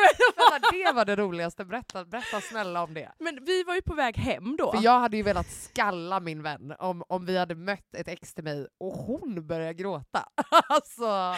det 0.85 0.93
var 0.93 1.05
det 1.05 1.17
roligaste, 1.17 1.65
berätta, 1.65 2.05
berätta 2.05 2.41
snälla 2.41 2.83
om 2.83 2.95
det. 2.95 3.11
men 3.19 3.45
vi 3.45 3.63
var 3.65 3.75
ju 3.75 3.83
på 3.83 3.95
väg 3.95 4.17
hem 4.17 4.57
då. 4.57 4.73
För 4.73 4.83
jag 4.83 5.01
hade 5.01 5.17
ju 5.17 5.23
velat 5.23 5.51
skalla 5.51 6.21
min 6.21 6.43
vän 6.43 6.75
om, 6.79 7.03
om 7.09 7.27
vi 7.27 7.39
hade 7.39 7.55
mött 7.55 7.95
ett 7.95 8.09
ex 8.09 8.35
till 8.35 8.45
mig 8.45 8.67
och 8.81 8.93
hon 8.93 9.47
började 9.47 9.75
gråta. 9.75 10.29
Alltså 10.69 11.35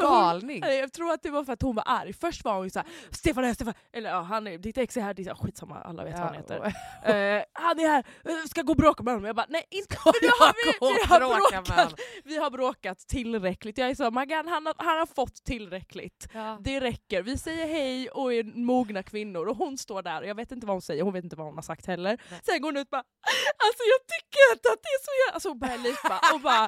galning. 0.00 0.60
Nej, 0.60 0.78
Jag 0.78 0.92
tror 0.92 1.12
att 1.12 1.22
det 1.22 1.30
var 1.30 1.44
för 1.44 1.52
att 1.52 1.62
hon 1.62 1.74
var 1.74 1.84
arg. 1.86 2.12
Först 2.12 2.44
var 2.44 2.54
hon 2.54 2.64
ju 2.64 2.70
såhär 2.70 2.88
Stefan 3.10 3.54
Stefan 3.54 3.74
eller 3.92 4.10
ja, 4.10 4.20
han 4.20 4.46
är, 4.46 4.58
ditt 4.58 4.78
ex 4.78 4.96
är 4.96 5.00
här, 5.00 5.34
skitsamma 5.34 5.80
alla 5.80 6.04
vet 6.04 6.12
vad 6.12 6.22
han 6.22 6.34
heter. 6.34 6.64
Eh, 7.04 7.44
han 7.66 7.80
är 7.80 7.88
här, 7.88 8.04
eh, 8.24 8.48
ska 8.48 8.62
gå 8.62 8.72
och 8.72 8.76
bråka 8.76 9.02
med 9.02 9.14
honom. 9.14 9.26
Jag 9.26 9.36
bara 9.36 9.46
nej 9.48 9.64
inte 9.70 9.94
Ska 9.94 10.12
nu 10.22 10.28
har 10.38 10.46
jag 10.46 10.54
vi, 10.64 10.78
gå 10.78 10.86
och 10.86 10.92
vi, 10.96 11.06
har 11.06 11.20
bråka 11.20 11.56
med 11.56 11.64
bråkat, 11.64 11.76
honom? 11.76 11.92
vi 12.24 12.36
har 12.36 12.50
bråkat 12.50 12.98
tillräckligt. 12.98 13.78
Jag 13.78 13.90
är 13.90 13.94
så 13.94 14.10
Maggan 14.10 14.48
han 14.48 14.66
har, 14.66 14.74
han 14.78 14.98
har 14.98 15.06
fått 15.06 15.44
tillräckligt. 15.44 16.28
Ja. 16.32 16.58
Det 16.60 16.80
räcker. 16.80 17.22
Vi 17.22 17.38
säger 17.38 17.66
hej 17.66 18.08
och 18.08 18.34
är 18.34 18.44
mogna 18.44 19.02
kvinnor 19.02 19.46
och 19.46 19.56
hon 19.56 19.78
står 19.78 20.02
där 20.02 20.20
och 20.20 20.26
jag 20.26 20.34
vet 20.34 20.52
inte 20.52 20.66
vad 20.66 20.74
hon 20.74 20.82
säger, 20.82 21.02
hon 21.02 21.12
vet 21.12 21.24
inte 21.24 21.36
vad 21.36 21.46
hon 21.46 21.54
har 21.54 21.62
sagt 21.62 21.86
heller. 21.86 22.18
Nej. 22.30 22.40
Sen 22.46 22.60
går 22.60 22.68
hon 22.68 22.76
ut 22.76 22.86
och 22.86 22.90
bara 22.90 23.04
alltså 23.66 23.82
jag 23.92 24.00
tycker 24.14 24.42
inte 24.54 24.68
att 24.74 24.82
det 24.86 24.92
är 24.98 25.02
så 25.08 25.12
jävla... 25.20 25.32
Alltså 25.36 25.48
hon 25.52 25.58
börjar 25.64 25.80
lipa 25.88 26.16
och 26.34 26.40
bara 26.48 26.64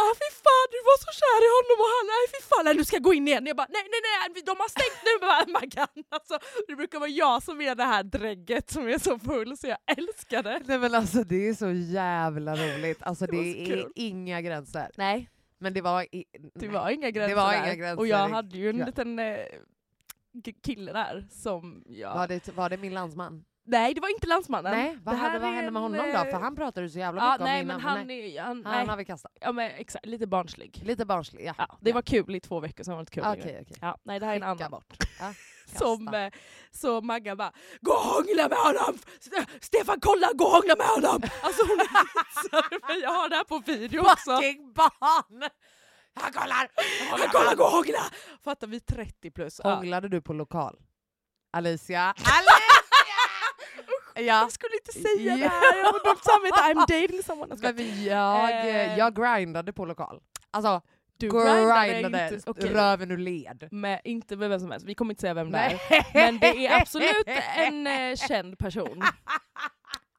ah, 0.00 0.12
fy 0.20 0.28
fan 0.44 0.66
du 0.74 0.80
var 0.90 0.98
så 1.06 1.10
kär 1.20 1.40
i 1.46 1.50
honom 1.56 1.76
och 1.84 1.90
han, 1.94 2.04
nej 2.14 2.24
fy 2.32 2.40
fan 2.48 2.64
nej, 2.66 2.74
du 2.80 2.84
ska 2.90 2.98
gå 3.08 3.12
in 3.18 3.26
igen. 3.28 3.44
Jag 3.50 3.56
bara 3.62 3.70
nej 3.76 3.84
nej 3.94 4.00
nej 4.04 4.42
de 4.50 4.54
har 4.64 4.70
stängt 4.76 5.00
nu. 5.08 5.12
Jag 5.20 5.48
Maggan, 5.58 5.94
alltså, 6.16 6.38
det 6.66 6.74
brukar 6.76 6.98
vara 6.98 7.10
jag 7.24 7.42
som 7.42 7.60
är 7.60 7.74
det 7.74 7.88
här 7.94 8.02
drägget 8.02 8.70
som 8.70 8.88
är 8.88 8.98
så 8.98 9.18
full 9.18 9.56
så 9.56 9.66
jag 9.66 9.78
älskar 9.98 10.15
det. 10.42 10.60
Nej 10.66 10.78
men 10.78 10.94
alltså 10.94 11.24
det 11.24 11.48
är 11.48 11.54
så 11.54 11.70
jävla 11.70 12.56
roligt. 12.56 13.02
Alltså 13.02 13.26
Det 13.26 13.32
det, 13.32 13.36
var 13.36 13.44
är 13.44 13.66
kul. 13.66 13.92
inga 13.94 14.40
gränser. 14.40 14.90
Nej, 14.96 15.30
Men 15.58 15.74
det 15.74 15.80
var... 15.80 16.02
I, 16.02 16.24
det 16.54 16.68
var 16.68 16.90
inga 16.90 17.10
gränser 17.10 17.36
var 17.36 17.52
där. 17.52 17.64
inga 17.64 17.74
gränser. 17.74 17.98
Och 17.98 18.06
jag 18.06 18.28
hade 18.28 18.58
ju 18.58 18.70
en 18.70 18.78
Ja. 18.78 18.86
liten 18.86 19.18
eh, 19.18 19.36
kille 20.64 20.92
där 20.92 21.26
som 21.30 21.82
jag... 21.86 22.14
Var 22.14 22.28
det, 22.28 22.48
var 22.56 22.70
det 22.70 22.76
min 22.76 22.94
landsman? 22.94 23.44
Nej 23.68 23.94
det 23.94 24.00
var 24.00 24.08
inte 24.08 24.26
landsmannen. 24.26 24.72
Nej, 24.72 24.98
vad, 25.02 25.14
Det 25.14 25.18
här 25.18 25.28
hade, 25.28 25.38
vad 25.40 25.48
hände 25.54 25.70
med 25.70 25.78
en, 25.80 25.82
honom 25.82 26.06
då? 26.12 26.18
För 26.18 26.28
eh, 26.28 26.40
han 26.40 26.56
pratade 26.56 26.88
så 26.88 26.98
jävla 26.98 27.20
Ja, 27.22 27.30
mycket 27.32 27.40
om 27.40 27.44
nej 27.46 27.58
min 27.60 27.66
men 27.66 27.76
namn, 27.76 27.88
han 27.98 28.06
nej. 28.06 28.36
är... 28.36 28.42
Han, 28.42 28.64
Han 28.64 28.74
nej. 28.78 28.86
har 28.86 28.96
vi 28.96 29.04
kastat. 29.04 29.32
Ja 29.40 29.52
men 29.52 29.70
exakt, 29.70 30.06
lite 30.06 30.26
barnslig. 30.26 30.82
Lite 30.84 31.04
barnslig, 31.06 31.44
ja. 31.46 31.54
Ja, 31.58 31.78
det 31.80 31.90
Ja. 31.90 31.94
var 31.94 32.02
kul 32.02 32.34
i 32.34 32.40
två 32.40 32.60
veckor, 32.60 32.84
sen 32.84 32.92
var 32.94 32.98
det 32.98 33.02
inte 33.02 33.12
kul 33.12 33.24
Okej, 33.26 33.42
längre. 33.44 33.60
okej. 33.62 33.76
Ja, 33.80 33.98
nej 34.02 34.20
det 34.20 34.26
här 34.26 34.32
är 34.32 34.36
en 34.36 34.42
Skicka 34.54 34.66
annan. 34.66 34.70
bort. 34.70 34.96
Som, 35.78 36.08
eh, 36.14 36.32
så 36.70 37.00
Maggan 37.00 37.36
bara 37.36 37.52
Gå 37.80 37.92
och 37.92 37.98
hångla 37.98 38.48
med 38.48 38.58
honom! 38.58 38.98
Ste- 39.20 39.46
Stefan 39.60 40.00
kolla, 40.00 40.30
gå 40.34 40.44
och 40.44 40.50
hångla 40.50 40.76
med 40.76 40.86
honom! 40.86 41.22
Alltså 41.42 41.62
hon 41.66 41.76
mig, 42.88 43.00
jag 43.02 43.10
har 43.10 43.28
det 43.28 43.36
här 43.36 43.44
på 43.44 43.58
video 43.58 44.00
också. 44.00 44.36
Fucking 44.36 44.72
barn! 44.72 45.50
Han 46.20 46.32
kollar! 46.32 46.68
Han 47.10 47.28
kolla, 47.32 47.54
gå 47.54 47.64
och 47.64 47.70
hångla! 47.70 48.00
Fattar 48.44 48.66
vi 48.66 48.80
30 48.80 49.30
plus. 49.30 49.60
Hånglade 49.64 50.08
du 50.08 50.22
på 50.22 50.32
lokal? 50.32 50.76
Alicia? 51.52 52.02
Alicia! 52.02 52.82
ja. 54.14 54.22
Jag 54.22 54.52
skulle 54.52 54.74
inte 54.76 54.92
säga 54.92 55.36
det 55.36 55.48
här, 55.48 55.76
jag 55.78 55.84
har 55.84 56.04
dåligt 56.04 56.24
samvete. 56.24 56.60
I'm 56.60 57.00
dating 57.02 57.22
someone. 57.22 57.56
Men 57.60 58.04
jag, 58.04 58.50
Eh. 58.50 58.98
jag 58.98 59.16
grindade 59.16 59.72
på 59.72 59.84
lokal. 59.84 60.20
Alltså 60.50 60.80
Du 61.18 61.28
grindade 61.28 61.88
grindade 61.92 62.34
inte, 62.34 62.50
okej. 62.50 62.74
röven 62.74 63.10
ur 63.10 63.18
led. 63.18 63.68
med, 63.70 64.00
inte 64.04 64.36
med 64.36 64.50
vem 64.50 64.60
som 64.60 64.70
helst, 64.70 64.86
vi 64.86 64.94
kommer 64.94 65.12
inte 65.12 65.20
säga 65.20 65.34
vem 65.34 65.50
det 65.50 65.58
är. 65.58 66.14
Men 66.14 66.38
det 66.38 66.66
är 66.66 66.80
absolut 66.80 67.26
en 67.56 67.86
eh, 67.86 68.16
känd 68.16 68.58
person. 68.58 69.02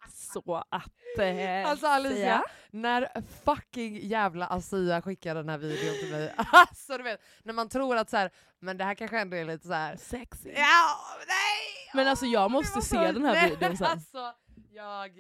Så 0.10 0.64
att... 0.72 0.92
Eh, 1.20 1.70
Alltså 1.70 1.88
Alicia, 1.88 2.16
säga. 2.16 2.44
när 2.72 3.10
fucking 3.46 4.08
jävla 4.08 4.48
Asia 4.48 5.02
skickade 5.02 5.40
den 5.40 5.50
här 5.50 5.58
videon 5.58 5.96
till 6.00 6.12
mig, 6.12 6.34
alltså 6.52 6.98
du 6.98 7.04
vet, 7.04 7.22
när 7.44 7.54
man 7.54 7.70
tror 7.70 7.98
att 7.98 8.10
så 8.10 8.18
här, 8.18 8.32
men 8.60 8.78
det 8.78 8.84
här 8.84 8.96
kanske 8.96 9.20
ändå 9.20 9.38
är 9.38 9.46
lite 9.46 9.68
så 9.68 9.74
här. 9.74 9.96
Sexy. 9.96 10.50
ja, 10.50 10.98
nej! 11.18 11.92
Men 11.94 12.08
alltså 12.08 12.26
jag 12.26 12.52
måste 12.52 12.82
se 12.82 13.12
den 13.12 13.26
här 13.26 13.50
videon 13.50 13.78
sen. 13.78 13.88
Alltså, 13.92 14.34
jag... 14.72 15.12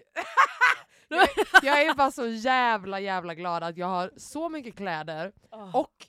jag, 1.63 1.81
är 1.81 1.93
bara 1.95 2.11
så 2.11 2.27
jävla 2.27 2.99
jävla 2.99 3.35
glad 3.35 3.63
att 3.63 3.77
jag 3.77 3.87
har 3.87 4.11
så 4.17 4.49
mycket 4.49 4.75
kläder 4.75 5.31
och 5.73 6.07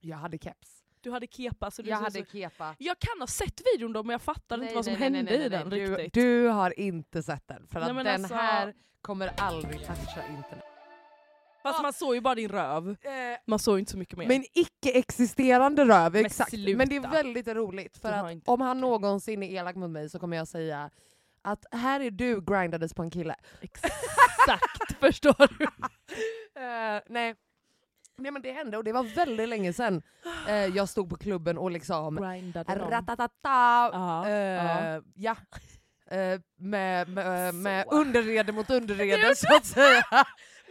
jag 0.00 0.16
hade 0.16 0.38
keps. 0.38 0.82
Du 1.00 1.10
hade 1.10 1.26
kepa 1.26 1.70
så 1.70 1.82
du 1.82 1.90
Jag 1.90 1.96
hade 1.96 2.10
så... 2.18 2.24
kepa. 2.32 2.74
Jag 2.78 2.98
kan 2.98 3.20
ha 3.20 3.26
sett 3.26 3.60
videon 3.74 3.92
då 3.92 4.02
men 4.02 4.12
jag 4.14 4.22
fattar 4.22 4.56
inte 4.56 4.66
Nej, 4.66 4.74
vad 4.74 4.84
som 4.84 4.92
nej, 4.92 5.02
hände 5.02 5.22
nej, 5.22 5.44
i 5.44 5.48
den 5.48 5.70
du, 5.70 5.96
riktigt. 5.96 6.14
Du 6.14 6.46
har 6.48 6.78
inte 6.80 7.22
sett 7.22 7.48
den, 7.48 7.66
för 7.66 7.80
att 7.80 7.88
den 8.04 8.06
alltså- 8.06 8.34
här 8.34 8.74
kommer 9.00 9.32
aldrig 9.40 9.78
toucha 9.86 10.26
internet. 10.28 10.64
Fast 11.62 11.82
man 11.82 11.92
såg 11.92 12.14
ju 12.14 12.20
bara 12.20 12.34
din 12.34 12.48
röv. 12.48 12.88
Eh, 12.90 13.12
Man 13.46 13.58
såg 13.58 13.78
inte 13.78 13.90
så 13.92 13.98
mycket 13.98 14.18
mer. 14.18 14.28
Men 14.28 14.44
icke-existerande 14.54 15.84
röv, 15.84 16.12
Men 16.12 16.26
exakt. 16.26 16.50
sluta. 16.50 16.78
Men 16.78 16.88
det 16.88 16.96
är 16.96 17.10
väldigt 17.10 17.48
roligt, 17.48 17.96
för 17.98 18.12
att 18.12 18.32
inte- 18.32 18.50
om 18.50 18.60
han 18.60 18.80
någonsin 18.80 19.42
är 19.42 19.50
elak 19.50 19.76
mot 19.76 19.90
mig 19.90 20.10
så 20.10 20.18
kommer 20.18 20.36
jag 20.36 20.48
säga 20.48 20.90
att 21.42 21.64
här 21.72 22.00
är 22.00 22.10
du 22.10 22.40
grindades 22.40 22.94
på 22.94 23.02
en 23.02 23.10
kille. 23.10 23.36
Exakt, 23.60 24.92
förstår 25.00 25.58
du? 25.58 25.64
Eh, 26.60 27.00
nej. 27.06 27.34
nej 28.18 28.32
men 28.32 28.42
det 28.42 28.52
hände 28.52 28.76
och 28.76 28.84
det 28.84 28.92
var 28.92 29.02
väldigt 29.02 29.48
länge 29.48 29.72
sedan 29.72 30.02
eh, 30.48 30.54
jag 30.54 30.88
stod 30.88 31.10
på 31.10 31.16
klubben 31.16 31.58
och 31.58 31.70
liksom 31.70 32.16
Grindade 32.16 32.74
ratatata, 32.74 33.30
Ja, 33.92 34.28
eh, 34.28 35.02
ja. 35.14 35.36
Eh, 36.10 36.40
med 36.56 37.08
med, 37.08 37.54
med 37.54 37.84
underrede 37.90 38.52
mot 38.52 38.70
underrede 38.70 39.34
så 39.36 39.56
att 39.56 39.66
säga. 39.66 40.04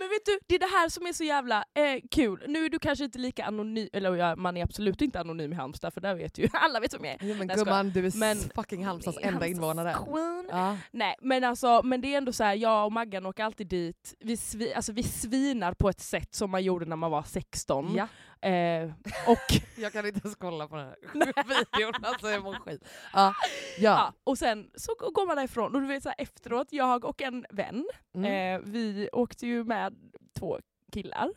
Men 0.01 0.09
vet 0.09 0.25
du, 0.25 0.39
det 0.47 0.55
är 0.55 0.59
det 0.59 0.65
här 0.65 0.89
som 0.89 1.05
är 1.07 1.13
så 1.13 1.23
jävla 1.23 1.57
eh, 1.57 2.01
kul. 2.11 2.43
Nu 2.47 2.65
är 2.65 2.69
du 2.69 2.79
kanske 2.79 3.05
inte 3.05 3.19
lika 3.19 3.45
anonym, 3.45 3.89
eller 3.93 4.15
ja, 4.15 4.35
man 4.35 4.57
är 4.57 4.63
absolut 4.63 5.01
inte 5.01 5.19
anonym 5.19 5.53
i 5.53 5.55
Halmstad 5.55 5.93
för 5.93 6.01
där 6.01 6.15
vet 6.15 6.37
ju 6.37 6.47
alla 6.53 6.79
vet 6.79 6.93
vem 6.93 7.05
jag 7.05 7.13
är. 7.13 7.17
Jo, 7.21 7.35
men 7.37 7.47
Nej, 7.47 7.55
gumman, 7.55 7.89
du 7.89 8.05
är 8.05 8.19
Men- 8.19 8.37
fucking 8.37 8.85
Halmstads 8.85 9.17
Halmstads 9.17 9.33
enda 9.33 9.47
invånare. 9.47 9.93
Queen. 9.93 10.47
Ja. 10.51 10.77
Nej 10.91 11.15
men 11.21 11.43
alltså, 11.43 11.81
men 11.83 12.01
det 12.01 12.13
är 12.13 12.17
ändå 12.17 12.33
så 12.33 12.43
här, 12.43 12.53
jag 12.55 12.85
och 12.85 12.91
Maggan 12.91 13.25
åker 13.25 13.43
alltid 13.43 13.67
dit, 13.67 14.15
vi, 14.19 14.37
svi, 14.37 14.73
alltså, 14.73 14.91
vi 14.91 15.03
svinar 15.03 15.73
på 15.73 15.89
ett 15.89 15.99
sätt 16.01 16.35
som 16.35 16.51
man 16.51 16.63
gjorde 16.63 16.85
när 16.85 16.95
man 16.95 17.11
var 17.11 17.23
16. 17.23 17.93
Ja. 17.95 18.07
Eh, 18.41 18.91
och, 19.27 19.61
Jag 19.77 19.93
kan 19.93 20.05
inte 20.05 20.19
ens 20.23 20.35
kolla 20.35 20.67
på 20.67 20.75
den 20.75 20.85
här 20.87 20.95
videon, 21.75 21.93
alltså 22.05 22.29
jag 22.29 22.43
mår 22.43 22.53
skit. 22.53 22.83
Ja. 23.13 23.33
ja, 23.33 23.33
Ja. 23.79 24.13
och 24.23 24.37
sen 24.37 24.71
så 24.75 24.91
går 25.13 25.27
man 25.27 25.35
därifrån 25.37 25.75
och 25.75 25.81
du 25.81 25.87
vet 25.87 26.03
så 26.03 26.09
här, 26.09 26.15
efteråt, 26.21 26.67
jag 26.71 27.05
och 27.05 27.21
en 27.21 27.45
vän, 27.49 27.85
Mm. 28.15 28.55
eh, 28.61 28.67
vi 28.69 29.09
åkte 29.13 29.47
ju 29.47 29.63
med 29.63 29.95
två 30.39 30.59
killar. 30.91 31.29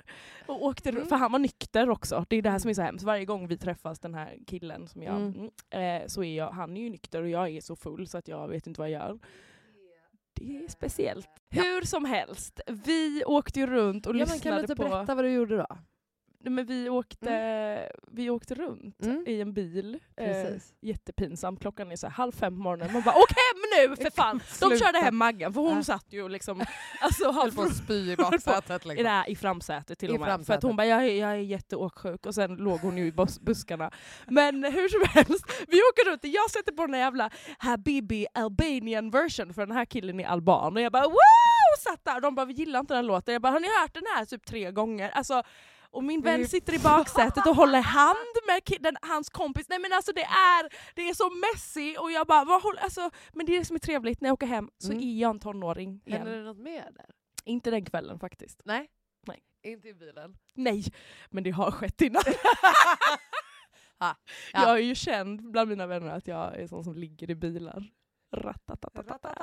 Och 0.47 0.65
åkte, 0.65 0.89
Mm. 0.91 1.07
För 1.07 1.17
han 1.17 1.33
var 1.33 1.39
nykter 1.39 1.91
också. 1.91 2.25
Det 2.29 2.37
är 2.37 2.43
det 2.43 2.51
här 2.51 2.59
som 2.59 2.71
är 2.71 2.75
så 2.75 2.83
hemskt. 2.83 3.05
Varje 3.05 3.25
gång 3.25 3.47
vi 3.49 3.59
träffas, 3.59 3.99
den 4.01 4.15
här 4.15 4.37
killen 4.47 4.89
som 4.89 5.03
jag, 5.03 5.15
Mm. 5.17 5.51
mm, 5.71 6.03
eh, 6.03 6.07
så 6.09 6.23
är 6.25 6.37
jag, 6.37 6.51
han 6.51 6.77
är 6.77 6.81
ju 6.81 6.91
nykter 6.91 7.23
och 7.23 7.29
jag 7.29 7.49
är 7.49 7.61
så 7.61 7.77
full 7.77 8.09
så 8.09 8.19
att 8.19 8.29
jag 8.29 8.49
vet 8.49 8.67
inte 8.67 8.81
vad 8.81 8.91
jag 8.91 9.03
gör. 9.09 9.19
Det 10.35 10.57
är 10.57 10.69
speciellt. 10.69 11.29
Ja. 11.49 11.63
Hur 11.63 11.83
som 11.83 12.05
helst, 12.05 12.61
vi 12.67 13.25
åkte 13.27 13.61
ju 13.61 13.67
runt 13.67 14.07
och 14.07 14.13
Ja, 14.13 14.19
men 14.19 14.27
kan 14.27 14.35
lyssnade 14.35 14.57
du 14.57 14.63
inte 14.63 14.77
på... 14.77 14.83
berätta 14.89 15.15
vad 15.15 15.25
du 15.25 15.31
gjorde 15.33 15.57
då? 15.57 15.67
Nej, 16.45 16.53
Men 16.53 16.67
vi, 16.67 16.89
åkte, 16.89 17.93
vi 18.13 18.31
åkte 18.31 18.55
runt 18.55 19.03
Mm. 19.05 19.25
i 19.27 19.41
en 19.41 19.53
bil. 19.55 19.99
Eh, 20.17 20.47
jättepinsamt. 20.81 21.61
Klockan 21.61 21.93
är 21.93 21.97
så 21.97 22.09
halv 22.09 22.33
fem 22.33 22.57
på 22.57 22.63
morgonen. 22.63 22.93
Man 22.93 23.03
bara 23.03 23.15
åk 23.15 23.31
hem 23.31 23.89
nu 23.89 23.97
för 23.97 24.11
fan! 24.11 24.41
De 24.61 24.79
körde 24.79 24.99
hem 24.99 25.17
Maggan 25.17 25.53
för 25.55 25.61
hon 25.61 25.85
satt 25.85 26.07
ju 26.13 26.29
liksom 26.29 26.65
alltså, 27.01 27.31
Höll 27.33 27.53
på 27.53 27.63
att 27.63 27.77
spy 27.77 28.13
i 28.13 28.17
baksätet 28.17 28.85
liksom. 28.87 29.05
det 29.05 29.25
i 29.29 29.37
framsätet 29.37 29.99
till 29.99 30.11
I 30.11 30.17
och 30.17 30.21
med. 30.21 30.27
För 30.27 30.33
att 30.33 30.37
framsätet. 30.39 30.63
hon 30.63 30.77
bara, 30.77 30.87
jag 30.87 31.09
jag 31.11 31.31
är 31.31 31.35
jätteåksjuk 31.37 32.27
och 32.27 32.35
sen 32.35 32.57
låg 32.57 32.81
hon 32.81 32.99
ju 32.99 33.07
i 33.07 33.13
bus 33.13 33.41
buskarna. 33.41 33.91
Men 34.29 34.65
hur 34.65 34.89
som 34.89 35.09
helst, 35.15 35.45
vi 35.69 35.77
åker 35.77 36.11
runt 36.11 36.25
och 36.25 36.31
jag 36.31 36.51
sätter 36.51 36.73
på 36.73 36.83
den 36.87 36.95
här 36.95 37.01
jävla 37.01 37.31
Habibi 37.59 38.27
Albanian 38.35 39.11
version 39.11 39.55
för 39.55 39.67
den 39.67 39.77
här 39.77 39.85
killen 39.85 40.21
är 40.21 40.27
alban 40.27 40.77
och 40.77 40.83
jag 40.83 40.93
bara 40.93 41.05
wow! 41.09 41.15
Satt 41.81 42.05
där 42.05 42.15
och 42.15 42.21
de 42.23 42.35
bara, 42.35 42.47
vi 42.47 42.53
gillar 42.55 42.81
inte 42.81 42.95
den 42.95 43.05
här 43.05 43.09
låten. 43.09 43.33
Jag 43.33 43.43
bara, 43.43 43.53
har 43.53 43.61
ni 43.61 43.69
hört 43.81 43.95
den 43.95 44.03
här 44.17 44.25
typ 44.25 44.47
tre 44.47 44.71
gånger? 44.71 45.11
Alltså, 45.11 45.43
och 45.95 46.05
min 46.05 46.21
vän 46.21 46.49
sitter 46.49 46.75
i 46.75 46.79
baksätet 46.79 47.47
och 47.47 47.57
håller 47.57 47.81
hand 47.81 48.17
med 48.47 48.83
den, 48.83 48.97
hans 49.03 49.29
kompis. 49.31 49.69
Nej 49.69 49.79
men 49.79 49.93
alltså 49.93 50.13
det 50.13 50.23
är, 50.25 50.69
det 50.95 51.09
är 51.09 51.15
så 51.15 51.31
messy 51.31 51.97
och 51.97 52.11
jag 52.13 52.27
bara, 52.27 52.45
vad 52.45 52.63
håller, 52.63 52.81
alltså, 52.81 53.11
men 53.33 53.47
det 53.47 53.55
är 53.55 53.59
det 53.59 53.65
som 53.65 53.77
är 53.77 53.81
trevligt 53.81 54.21
när 54.21 54.29
jag 54.29 54.35
åker 54.35 54.47
hem 54.47 54.71
så 54.79 54.93
Mm. 54.93 55.03
är 55.05 55.21
jag 55.21 55.31
en 55.31 55.39
tonåring 55.41 56.03
igen. 56.07 56.19
Hände 56.23 56.37
det 56.39 56.45
något 56.45 56.59
mer 56.59 56.91
där? 56.95 57.07
Inte 57.45 57.71
den 57.71 57.85
kvällen 57.85 58.19
faktiskt. 58.19 58.61
Nej. 58.65 58.89
Nej. 59.27 59.43
Inte 59.63 59.89
i 59.89 59.95
bilen. 59.95 60.37
Nej, 60.55 60.85
men 61.31 61.45
det 61.45 61.51
har 61.51 61.71
skett 61.71 62.01
innan. 62.01 62.23
Ja. 63.99 64.17
Jag 64.53 64.71
är 64.71 64.83
ju 64.83 64.95
känd 64.95 65.51
bland 65.51 65.71
mina 65.71 65.87
vänner 65.87 66.09
att 66.17 66.27
jag 66.27 66.57
är 66.61 66.67
sån 66.67 66.85
som 66.85 66.95
ligger 66.95 67.31
i 67.31 67.35
bilar. 67.35 67.85
Ratatatatata. 68.37 69.35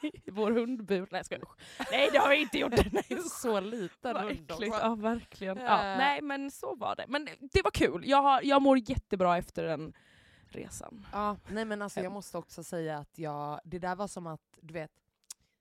Vår 0.32 0.50
hundbur. 0.50 1.08
Nej, 1.10 1.24
skojar. 1.24 1.44
Nej 1.90 2.08
det 2.12 2.18
har 2.18 2.28
jag 2.28 2.40
inte 2.40 2.58
gjort. 2.58 2.72
Nej, 2.92 3.18
Så 3.30 3.60
liten 3.60 4.16
hund 4.16 4.50
också. 4.50 4.64
Ja 4.64 4.94
verkligen. 4.94 5.56
Ja, 5.58 5.76
nej 5.76 6.22
men 6.22 6.50
så 6.50 6.74
var 6.74 6.96
det. 6.96 7.04
Men 7.08 7.28
det 7.52 7.62
var 7.62 7.70
kul. 7.70 8.02
Jag, 8.06 8.22
har, 8.22 8.42
jag 8.42 8.62
mår 8.62 8.78
jättebra 8.90 9.36
efter 9.38 9.62
den 9.64 9.92
resan. 10.48 11.06
Ja, 11.12 11.36
nej 11.48 11.64
men 11.64 11.82
alltså 11.82 12.00
jag 12.00 12.12
måste 12.12 12.38
också 12.38 12.64
säga 12.64 12.98
att 12.98 13.18
jag, 13.18 13.60
det 13.64 13.78
där 13.78 13.96
var 13.96 14.06
som 14.08 14.26
att, 14.26 14.40
du 14.60 14.74
vet, 14.74 14.90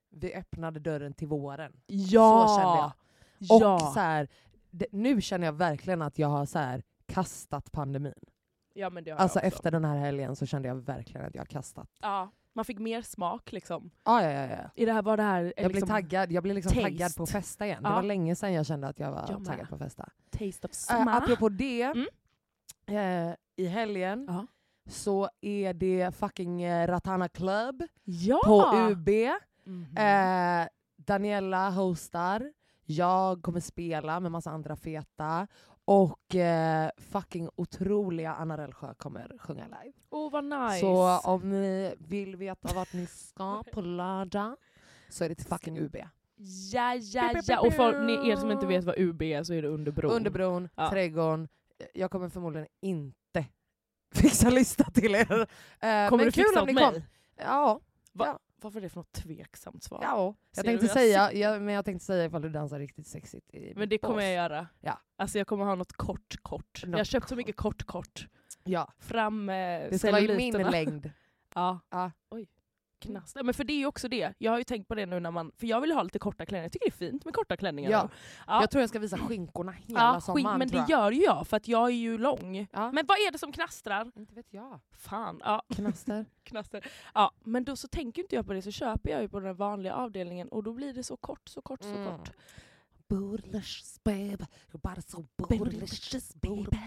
vi 0.09 0.33
öppnade 0.33 0.79
dörren 0.79 1.13
till 1.13 1.27
våren. 1.27 1.73
Ja! 1.87 2.47
Så 2.47 2.55
kände 2.61 2.77
jag. 2.77 2.91
Och 3.57 3.61
ja. 3.61 3.91
så 3.93 3.99
här, 3.99 4.27
det, 4.71 4.85
nu 4.91 5.21
känner 5.21 5.45
jag 5.45 5.53
verkligen 5.53 6.01
att 6.01 6.19
jag 6.19 6.27
har 6.27 6.45
så 6.45 6.59
här, 6.59 6.83
kastat 7.05 7.71
pandemin. 7.71 8.13
ja 8.73 8.89
men 8.89 9.03
det 9.03 9.11
har 9.11 9.17
Alltså 9.17 9.39
jag 9.39 9.47
också. 9.47 9.57
efter 9.57 9.71
den 9.71 9.85
här 9.85 9.97
helgen 9.97 10.35
så 10.35 10.45
kände 10.45 10.67
jag 10.67 10.75
verkligen 10.75 11.27
att 11.27 11.35
jag 11.35 11.41
har 11.41 11.45
kastat. 11.45 11.89
Ja, 12.01 12.31
man 12.55 12.65
fick 12.65 12.79
mer 12.79 13.01
smak 13.01 13.51
liksom. 13.51 13.91
Ah, 14.03 14.21
ja, 14.21 14.31
ja, 14.31 14.47
ja. 14.49 14.69
I 14.75 14.85
det 14.85 14.93
här 14.93 15.01
var 15.01 15.17
det 15.17 15.23
här 15.23 15.41
Jag 15.57 15.71
liksom, 15.71 15.71
blev 15.71 15.81
taggad, 15.87 16.31
jag 16.31 16.43
blev 16.43 16.55
liksom 16.55 16.69
taste. 16.73 16.83
taggad 16.83 17.15
på 17.15 17.23
att 17.23 17.29
festa 17.29 17.65
igen. 17.65 17.83
Det 17.83 17.89
var 17.89 18.03
länge 18.03 18.35
sedan 18.35 18.53
jag 18.53 18.65
kände 18.65 18.87
att 18.87 18.99
jag 18.99 19.11
var 19.11 19.25
Jag 19.29 19.45
taggad 19.45 19.69
på 19.69 19.75
att 19.75 19.81
festa. 19.81 20.09
taste 20.29 20.67
of 20.67 20.71
Äh, 20.71 20.75
summer. 20.97 21.17
apropå 21.17 21.49
det, 21.49 21.83
Mm. 21.83 23.29
eh, 23.29 23.35
i 23.55 23.67
helgen 23.67 24.25
Ja. 24.29 24.45
så 24.89 25.29
är 25.41 25.73
det 25.73 26.15
fucking 26.15 26.63
eh, 26.63 26.87
Ratana 26.87 27.29
Club 27.29 27.83
på 28.45 28.75
UB. 28.91 29.09
Mhm. 29.63 29.97
Eh, 29.97 30.67
Daniela 30.97 31.69
hostar, 31.69 32.53
jag 32.85 33.41
kommer 33.41 33.59
spela 33.59 34.19
med 34.19 34.31
massa 34.31 34.51
andra 34.51 34.75
feta 34.75 35.47
och 35.85 36.35
eh, 36.35 36.89
fucking 36.97 37.49
otroliga 37.55 38.33
Anna 38.33 38.57
Rellsjö 38.57 38.93
kommer 38.93 39.37
sjunga 39.39 39.65
live. 39.65 39.93
oh 40.09 40.31
vad 40.31 40.43
nice. 40.43 40.79
Så 40.79 41.19
om 41.19 41.49
ni 41.49 41.95
vill 41.99 42.35
veta 42.35 42.73
vart 42.75 42.93
ni 42.93 43.07
ska 43.07 43.63
på 43.73 43.81
lördag 43.81 44.55
så 45.09 45.23
är 45.23 45.29
det 45.29 45.35
till 45.35 45.45
fucking 45.45 45.79
UB. 45.79 45.95
Ja, 46.73 46.95
ja, 46.95 47.31
ja. 47.47 47.59
Och 47.59 47.73
för 47.73 47.99
ni, 48.01 48.29
er 48.29 48.35
som 48.35 48.51
inte 48.51 48.65
vet 48.65 48.83
vad 48.83 48.99
UB 48.99 49.21
är 49.21 49.43
så 49.43 49.53
är 49.53 49.61
det 49.61 49.67
under 49.67 49.91
bron. 49.91 50.11
Under 50.11 50.31
bron, 50.31 50.69
Ja. 50.75 50.89
trädgården. 50.89 51.47
Jag 51.93 52.11
kommer 52.11 52.29
förmodligen 52.29 52.67
inte 52.81 53.45
fixa 54.15 54.49
lista 54.49 54.83
till 54.83 55.15
er. 55.15 55.31
Eh, 55.31 56.09
Kommer 56.09 56.09
men 56.11 56.17
du 56.17 56.31
kul 56.31 56.43
fixa 56.43 56.59
om 56.61 56.63
åt 56.63 56.67
ni 56.67 56.73
mig? 56.73 56.83
kom. 56.93 57.01
Ja, 57.37 57.79
Varför 58.61 58.79
är 58.79 58.81
det 58.81 58.89
för 58.89 58.99
något 58.99 59.11
tveksamt 59.11 59.83
svar? 59.83 59.99
ja. 60.03 60.35
Ser 60.51 60.59
Jag 60.59 60.65
tänkte 60.65 60.85
jag 60.85 60.93
säga, 60.93 61.33
ja, 61.33 61.59
men 61.59 61.73
jag 61.75 61.85
tänkte 61.85 62.05
säga 62.05 62.25
ifall 62.25 62.41
du 62.41 62.49
dansar 62.49 62.79
riktigt 62.79 63.07
sexigt 63.07 63.53
i 63.53 63.73
Men 63.75 63.89
det 63.89 63.97
kommer 63.97 64.21
jag 64.21 64.33
göra. 64.33 64.67
Ja. 64.81 64.99
Alltså 65.17 65.37
jag 65.37 65.47
kommer 65.47 65.65
ha 65.65 65.75
något 65.75 65.93
kort 65.93 66.35
kort. 66.41 66.79
jag 66.83 66.89
har 66.91 66.97
Något 66.97 67.07
köpt 67.07 67.29
så 67.29 67.35
mycket 67.35 67.55
kort 67.55 67.83
kort. 67.83 68.27
Ja, 68.63 68.93
Fram 68.99 69.49
eh, 69.49 69.55
det 69.55 69.99
ska 69.99 70.11
vara 70.11 70.21
i 70.21 70.37
min 70.37 70.53
längd. 70.53 71.11
Ja. 71.57 71.79
Ja. 71.89 72.11
Oj. 72.29 72.47
Knast. 72.99 73.35
Men 73.43 73.53
för 73.53 73.63
det 73.63 73.73
är 73.73 73.77
ju 73.77 73.85
också 73.85 74.07
det. 74.07 74.33
Jag 74.37 74.51
har 74.51 74.57
ju 74.57 74.63
tänkt 74.63 74.87
på 74.87 74.95
det 74.95 75.05
nu 75.05 75.19
när 75.19 75.31
man, 75.31 75.51
för 75.57 75.67
jag 75.67 75.81
vill 75.81 75.91
ha 75.91 76.03
lite 76.03 76.19
korta 76.19 76.45
klänningar. 76.45 76.65
Jag 76.65 76.71
tycker 76.71 76.85
det 76.85 76.95
är 77.05 77.09
fint 77.11 77.25
med 77.25 77.33
korta 77.33 77.57
klänningar. 77.57 77.91
Ja. 77.91 78.09
ja. 78.47 78.61
Jag 78.61 78.71
tror 78.71 78.81
jag 78.81 78.89
ska 78.89 78.99
visa 78.99 79.17
skinkorna 79.17 79.71
hela 79.71 79.99
ja, 79.99 80.21
sommaren. 80.21 80.59
men 80.59 80.67
det 80.67 80.85
gör 80.89 81.11
ju 81.11 81.21
jag 81.23 81.47
för 81.47 81.57
att 81.57 81.67
jag 81.67 81.85
är 81.89 81.95
ju 81.95 82.17
lång. 82.17 82.67
Ja. 82.71 82.91
Men 82.91 83.05
vad 83.05 83.17
är 83.17 83.31
det 83.31 83.37
som 83.37 83.51
knastrar? 83.51 84.11
Inte 84.15 84.33
vet 84.35 84.53
jag. 84.53 84.79
Fan, 84.91 85.41
ja, 85.43 85.63
Knaster. 85.75 86.25
knaster. 86.43 86.87
Ja, 87.13 87.31
men 87.43 87.63
då 87.63 87.75
så 87.75 87.87
tänker 87.87 88.21
inte 88.21 88.35
jag 88.35 88.45
på 88.47 88.53
det 88.53 88.61
så 88.61 88.71
köper 88.71 89.09
jag 89.09 89.21
ju 89.21 89.29
på 89.29 89.39
den 89.39 89.55
vanliga 89.55 89.93
avdelningen 89.95 90.47
och 90.49 90.63
då 90.63 90.73
blir 90.73 90.93
det 90.93 91.03
så 91.03 91.17
kort, 91.17 91.49
så 91.49 91.61
kort, 91.61 91.83
så 91.83 91.89
Mm. 91.89 92.17
kort. 92.17 92.31
Bootylicious 93.07 93.99
babe, 94.03 94.47
you're 94.71 94.77
bara 94.83 95.01
so 95.01 95.25
bootylicious 95.37 96.35
babe. 96.35 96.77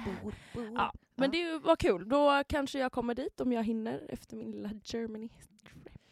Ja, 0.75 0.93
men 1.15 1.31
det 1.31 1.59
var 1.59 1.77
kul. 1.77 2.09
Då 2.09 2.43
kanske 2.49 2.79
jag 2.79 2.93
kommer 2.93 3.15
dit 3.15 3.41
om 3.41 3.53
jag 3.53 3.65
hinner 3.65 4.07
efter 4.09 4.37
min 4.37 4.51
lilla 4.51 4.71
Germany. 4.85 5.29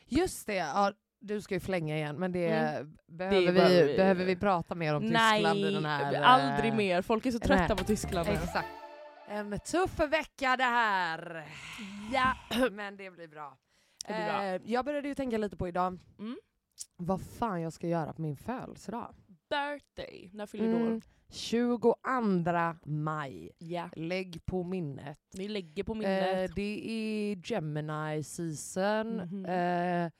Just 0.08 0.46
det, 0.46 0.54
ja, 0.54 0.92
du 1.20 1.40
ska 1.40 1.54
ju 1.54 1.60
flänga 1.60 1.96
igen 1.96 2.16
men 2.16 2.32
det, 2.32 2.46
Mm. 2.48 2.96
behöver, 3.06 3.52
behöver 3.52 3.68
vi, 3.68 3.82
vi- 3.92 3.96
behöver 3.96 4.24
vi 4.24 4.36
prata 4.36 4.74
mer 4.74 4.94
om 4.94 5.02
Tyskland 5.02 5.58
i 5.58 5.70
den 5.70 5.84
här... 5.84 6.14
eh, 6.14 6.30
aldrig 6.30 6.74
mer. 6.74 7.02
Folk 7.02 7.26
är 7.26 7.30
så 7.30 7.38
trötta 7.38 7.66
nej. 7.68 7.76
på 7.76 7.84
Tyskland. 7.84 8.28
Exakt. 8.28 8.68
En 9.28 9.58
tuff 9.60 9.98
vecka 9.98 10.56
det 10.56 10.64
här. 10.64 11.44
Ja. 12.12 12.34
Men 12.70 12.96
det 12.96 13.10
blir 13.10 13.28
bra. 13.28 13.56
Det 14.06 14.12
blir 14.14 14.24
bra. 14.26 14.44
Eh, 14.44 14.60
jag 14.64 14.84
började 14.84 15.08
ju 15.08 15.14
tänka 15.14 15.38
lite 15.38 15.56
på 15.56 15.68
idag, 15.68 15.98
Mm. 16.18 16.36
vad 16.96 17.20
fan 17.20 17.60
jag 17.60 17.72
ska 17.72 17.86
göra 17.86 18.12
på 18.12 18.22
min 18.22 18.36
födelsedag. 18.36 19.14
Birthday. 19.50 20.30
När 20.32 20.46
fyller 20.46 20.64
du 20.64 20.70
Mm. 20.76 20.92
år? 20.96 21.00
22 21.30 21.94
maj. 22.84 23.50
Ja. 23.58 23.88
Lägg 23.96 24.46
på 24.46 24.62
minnet. 24.64 25.18
Vi 25.36 25.48
lägger 25.48 25.84
på 25.84 25.92
Eh, 25.92 25.98
minnet. 25.98 26.54
det 26.54 26.90
är 26.90 27.36
Gemini 27.52 28.22
season. 28.24 29.16
Mhm. 29.16 29.46
Eh, 29.46 30.10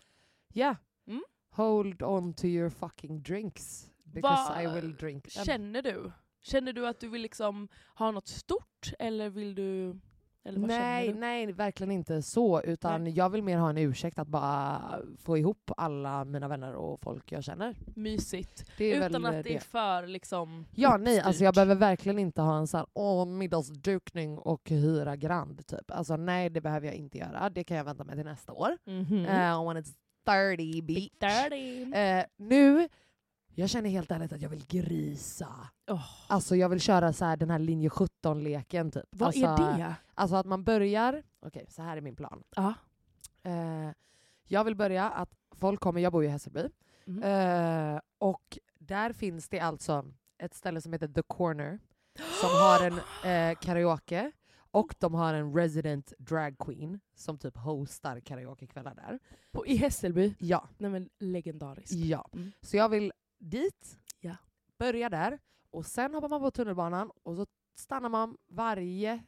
yeah. 0.54 0.76
Mm. 1.06 1.22
Hold 1.50 2.02
on 2.02 2.34
to 2.34 2.46
your 2.46 2.70
fucking 2.70 3.22
drinks. 3.22 3.90
Because 4.04 4.52
Va- 4.52 4.62
I 4.62 4.66
will 4.80 4.96
drink 4.96 5.28
them. 5.32 5.44
Känner 5.44 5.82
du? 5.82 6.12
Känner 6.42 6.72
du 6.72 6.86
att 6.86 7.00
du 7.00 7.08
vill 7.08 7.22
liksom 7.22 7.68
ha 7.94 8.10
något 8.10 8.28
stort 8.28 8.92
eller 8.98 9.30
vill 9.30 9.54
du... 9.54 9.98
Nej, 10.52 11.14
nej, 11.14 11.52
verkligen 11.52 11.90
inte 11.90 12.22
så. 12.22 12.62
Utan 12.62 13.14
jag 13.14 13.30
vill 13.30 13.42
mer 13.42 13.56
ha 13.58 13.70
en 13.70 13.78
ursäkt 13.78 14.18
att 14.18 14.28
bara 14.28 14.80
få 15.18 15.38
ihop 15.38 15.70
alla 15.76 16.24
mina 16.24 16.48
vänner 16.48 16.74
och 16.74 17.00
folk 17.00 17.32
jag 17.32 17.44
känner. 17.44 17.76
Mysigt. 17.94 18.70
Det 18.78 18.90
Utan 18.96 19.26
att 19.26 19.44
det 19.44 19.54
är 19.54 19.60
för 19.60 20.06
liksom 20.06 20.66
Ja, 20.74 20.96
nej, 20.96 21.20
alltså 21.20 21.44
jag 21.44 21.54
behöver 21.54 21.74
verkligen 21.74 22.18
inte 22.18 22.42
ha 22.42 22.58
en 22.58 22.66
sån 22.66 22.78
här 22.78 22.86
åh, 22.92 23.26
middagsdukning 23.26 24.38
och 24.38 24.70
hyra 24.70 25.16
Grand. 25.16 25.66
Typ. 25.66 25.90
Alltså 25.90 26.16
nej, 26.16 26.50
det 26.50 26.60
behöver 26.60 26.86
jag 26.86 26.96
inte 26.96 27.18
göra. 27.18 27.50
Det 27.50 27.64
kan 27.64 27.76
jag 27.76 27.84
vänta 27.84 28.04
med 28.04 28.16
till 28.16 28.24
nästa 28.24 28.52
år. 28.52 28.78
Mhm. 28.84 29.24
Eh, 29.26 29.68
when 29.68 29.76
it's 29.76 29.94
30 30.26 30.56
Big 30.56 30.84
bitch. 30.84 31.08
Dirty. 31.18 31.92
Eh, 31.92 32.24
nu, 32.36 32.88
jag 33.58 33.70
känner 33.70 33.90
helt 33.90 34.10
ärligt 34.10 34.32
att 34.32 34.40
jag 34.42 34.48
vill 34.48 34.64
grisa. 34.68 35.48
Åh, 35.90 36.04
Alltså 36.28 36.56
jag 36.56 36.68
vill 36.68 36.80
köra 36.80 37.12
så 37.12 37.24
här 37.24 37.36
den 37.36 37.50
här 37.50 37.58
linje 37.58 37.88
17-leken 37.88 38.90
typ. 38.90 39.04
vad 39.10 39.26
alltså, 39.26 39.44
är 39.46 39.78
det? 39.78 39.94
Alltså 40.14 40.36
att 40.36 40.46
man 40.46 40.64
börjar, 40.64 41.22
okej 41.40 41.66
så 41.68 41.82
här 41.82 41.96
är 41.96 42.00
min 42.00 42.16
plan. 42.16 42.42
Ja. 42.56 42.74
Eh, 43.42 43.90
jag 44.48 44.64
vill 44.64 44.74
börja 44.76 45.10
att 45.10 45.30
folk 45.52 45.80
kommer, 45.80 46.00
jag 46.00 46.12
bor 46.12 46.22
ju 46.22 46.28
i 46.28 46.32
Hässelby, 46.32 46.68
Mm. 47.08 47.22
eh, 47.94 48.00
och 48.18 48.58
där 48.78 49.12
finns 49.12 49.48
det 49.48 49.60
alltså 49.60 50.04
ett 50.38 50.54
ställe 50.54 50.80
som 50.80 50.92
heter 50.92 51.08
The 51.08 51.22
Corner 51.26 51.78
som 52.40 52.50
har 52.50 52.86
en 52.86 52.98
eh, 53.52 53.58
karaoke 53.58 54.32
och 54.70 54.94
de 54.98 55.14
har 55.14 55.34
en 55.34 55.54
resident 55.54 56.12
drag 56.18 56.58
queen 56.58 57.00
som 57.14 57.38
typ 57.38 57.56
hostar 57.56 58.20
karaokekvällar 58.20 58.94
där. 58.94 59.18
På, 59.52 59.66
I 59.66 59.76
Hässelby? 59.76 60.34
Ja, 60.38 60.68
Nej 60.78 60.90
men 60.90 61.08
legendariskt. 61.18 61.92
ja. 61.92 62.28
Mm. 62.32 62.52
Så 62.62 62.76
jag 62.76 62.88
vill 62.88 63.12
dit, 63.38 63.98
Ja. 64.20 64.36
börja 64.78 65.08
där 65.08 65.38
och 65.70 65.86
sen 65.86 66.14
hoppar 66.14 66.28
man 66.28 66.40
på 66.40 66.50
tunnelbanan 66.50 67.10
och 67.22 67.36
så 67.36 67.46
stannar 67.78 68.08
man 68.08 68.36
varje 68.48 69.22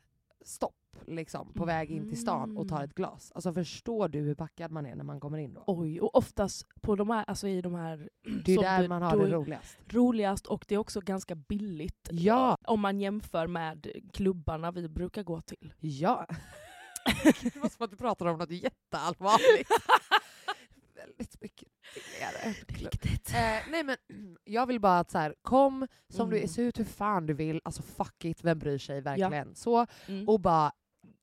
stopp 0.44 0.74
liksom, 1.06 1.52
på 1.52 1.64
väg 1.64 1.90
in 1.90 2.08
till 2.08 2.20
stan 2.20 2.56
och 2.56 2.68
tar 2.68 2.76
Mm. 2.76 2.88
ett 2.88 2.94
glas. 2.94 3.32
Alltså 3.34 3.52
förstår 3.52 4.08
du 4.08 4.18
hur 4.18 4.34
packad 4.34 4.70
man 4.70 4.86
är 4.86 4.94
när 4.96 5.04
man 5.04 5.20
kommer 5.20 5.38
in 5.38 5.54
då? 5.54 5.64
Oj, 5.66 6.00
och 6.00 6.14
oftast 6.16 6.66
på 6.80 6.96
de 6.96 7.10
här, 7.10 7.24
alltså 7.28 7.48
i 7.48 7.60
de 7.62 7.74
här 7.74 8.08
det 8.44 8.54
är 8.54 8.62
där 8.62 8.88
man 8.88 9.02
har 9.02 9.16
det 9.16 9.30
roligast. 9.30 9.78
roligast 9.88 10.46
och 10.46 10.64
det 10.68 10.74
är 10.74 10.78
också 10.78 11.00
ganska 11.00 11.34
billigt. 11.34 12.08
Ja. 12.12 12.56
Om 12.66 12.80
man 12.80 13.00
jämför 13.00 13.46
med 13.46 13.86
klubbarna 14.12 14.70
vi 14.70 14.88
brukar 14.88 15.22
gå 15.22 15.40
till. 15.40 15.74
Ja. 15.80 16.26
det 17.42 17.56
var 17.56 17.68
som 17.68 17.84
att 17.84 17.90
du 17.90 17.96
pratar 17.96 18.26
om 18.26 18.38
något 18.38 18.50
jätteallvarligt. 18.50 19.70
Väldigt 20.94 21.40
mycket 21.42 21.67
billigare. 21.94 22.54
Riktigt. 22.68 23.30
Eh, 23.30 23.70
nej 23.70 23.82
men 23.84 23.96
jag 24.44 24.66
vill 24.66 24.80
bara 24.80 24.98
att 24.98 25.10
så 25.10 25.18
här, 25.18 25.34
kom 25.42 25.86
som 26.08 26.30
du 26.30 26.36
Mm. 26.36 26.48
se 26.48 26.62
ut 26.62 26.78
hur 26.78 26.84
fan 26.84 27.26
du 27.26 27.34
vill, 27.34 27.60
alltså 27.64 27.82
fuck 27.82 28.24
it, 28.24 28.44
vem 28.44 28.58
bryr 28.58 28.78
sig 28.78 29.00
verkligen? 29.00 29.54
Så, 29.54 29.86
Mm. 30.08 30.28
och 30.28 30.40
bara 30.40 30.72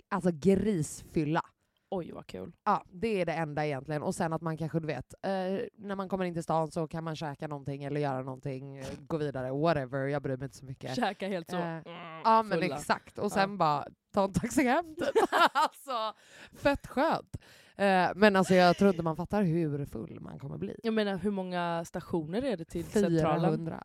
alltså 0.09 0.29
grisfylla. 0.33 1.41
Oj 1.89 2.11
vad 2.11 2.27
kul. 2.27 2.51
Ja, 2.63 2.83
det 2.91 3.21
är 3.21 3.25
det 3.25 3.33
enda 3.33 3.65
egentligen. 3.65 4.03
Och 4.03 4.15
sen 4.15 4.33
att 4.33 4.41
man 4.41 4.57
kanske, 4.57 4.79
du 4.79 4.87
vet, 4.87 5.13
eh, 5.23 5.29
när 5.77 5.95
man 5.95 6.09
kommer 6.09 6.25
in 6.25 6.33
till 6.33 6.43
stan 6.43 6.71
så 6.71 6.87
kan 6.87 7.03
man 7.03 7.15
käka 7.15 7.47
någonting 7.47 7.83
eller 7.83 8.01
göra 8.01 8.21
någonting, 8.23 8.77
eh, 8.77 8.85
gå 8.99 9.17
vidare, 9.17 9.51
whatever, 9.51 10.07
jag 10.07 10.21
bryr 10.21 10.37
mig 10.37 10.45
inte 10.45 10.57
så 10.57 10.65
mycket. 10.65 10.95
Käka 10.95 11.27
helt 11.27 11.49
så. 11.49 11.55
Eh, 11.57 11.63
mm, 11.67 11.83
Ja 12.23 12.43
men 12.43 12.61
fulla. 12.61 12.75
exakt, 12.75 13.19
och 13.19 13.31
sen 13.31 13.57
bara 13.57 13.87
ta 14.13 14.23
en 14.23 14.33
taxi 14.33 14.63
hem 14.63 14.95
typ. 14.95 15.09
alltså, 15.53 16.13
fett 16.57 16.87
skönt. 16.87 17.35
Eh, 17.77 18.11
men 18.15 18.35
alltså 18.35 18.53
jag 18.53 18.77
tror 18.77 18.89
inte 18.89 19.03
man 19.03 19.15
fattar 19.15 19.43
hur 19.43 19.85
full 19.85 20.19
man 20.21 20.39
kommer 20.39 20.57
bli. 20.57 20.75
Jag 20.83 20.93
menar 20.93 21.17
hur 21.17 21.31
många 21.31 21.85
stationer 21.85 22.41
är 22.41 22.57
det 22.57 22.65
till 22.65 22.85
Centralen? 22.85 23.41
400. 23.41 23.83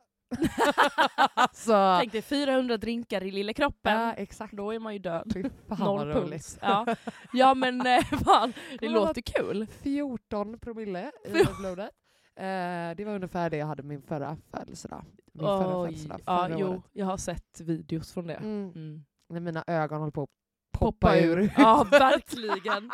alltså, 1.35 1.97
Tänk 2.01 2.13
dig 2.13 2.23
400 2.23 2.77
drinkar 2.77 3.23
i 3.23 3.31
lilla 3.31 3.53
kroppen. 3.53 3.93
ja 4.01 4.13
exakt. 4.13 4.53
Då 4.53 4.71
är 4.75 4.79
man 4.79 4.93
ju 4.93 4.99
död. 4.99 5.31
Fy 5.35 5.45
fan 5.69 5.79
Noll 5.79 6.13
puls. 6.13 6.59
Ja. 6.63 6.87
ja 7.33 7.55
men 7.55 7.87
eh, 7.87 8.03
fan, 8.25 8.53
det 8.71 8.87
Men 8.87 8.93
låter 8.93 9.23
kul. 9.23 9.67
14 9.67 10.59
promille 10.59 11.13
i 11.27 11.31
blodet. 11.61 11.91
Eh, 12.37 12.97
det 12.97 13.05
var 13.05 13.15
ungefär 13.15 13.51
det 13.51 13.57
jag 13.57 13.67
hade 13.67 13.83
min 13.83 14.03
förra 14.03 14.37
födelsedag. 14.51 15.05
Min 15.33 15.47
förra 15.47 15.79
Oj. 15.81 15.87
födelsedag 15.87 16.21
Ja, 16.27 16.47
förra 16.49 16.59
jo, 16.59 16.69
året. 16.69 16.83
jag 16.93 17.07
har 17.07 17.17
sett 17.17 17.61
videos 17.61 18.13
från 18.13 18.27
det. 18.27 18.35
Mm. 18.35 18.73
Mm. 18.75 19.05
När 19.29 19.41
mina 19.41 19.65
ögon 19.67 19.99
håller 19.99 20.13
på 20.13 20.23
att 20.23 20.29
Poppa 20.73 21.19
ur. 21.19 21.53
Ja, 21.57 21.85
verkligen. 21.91 22.91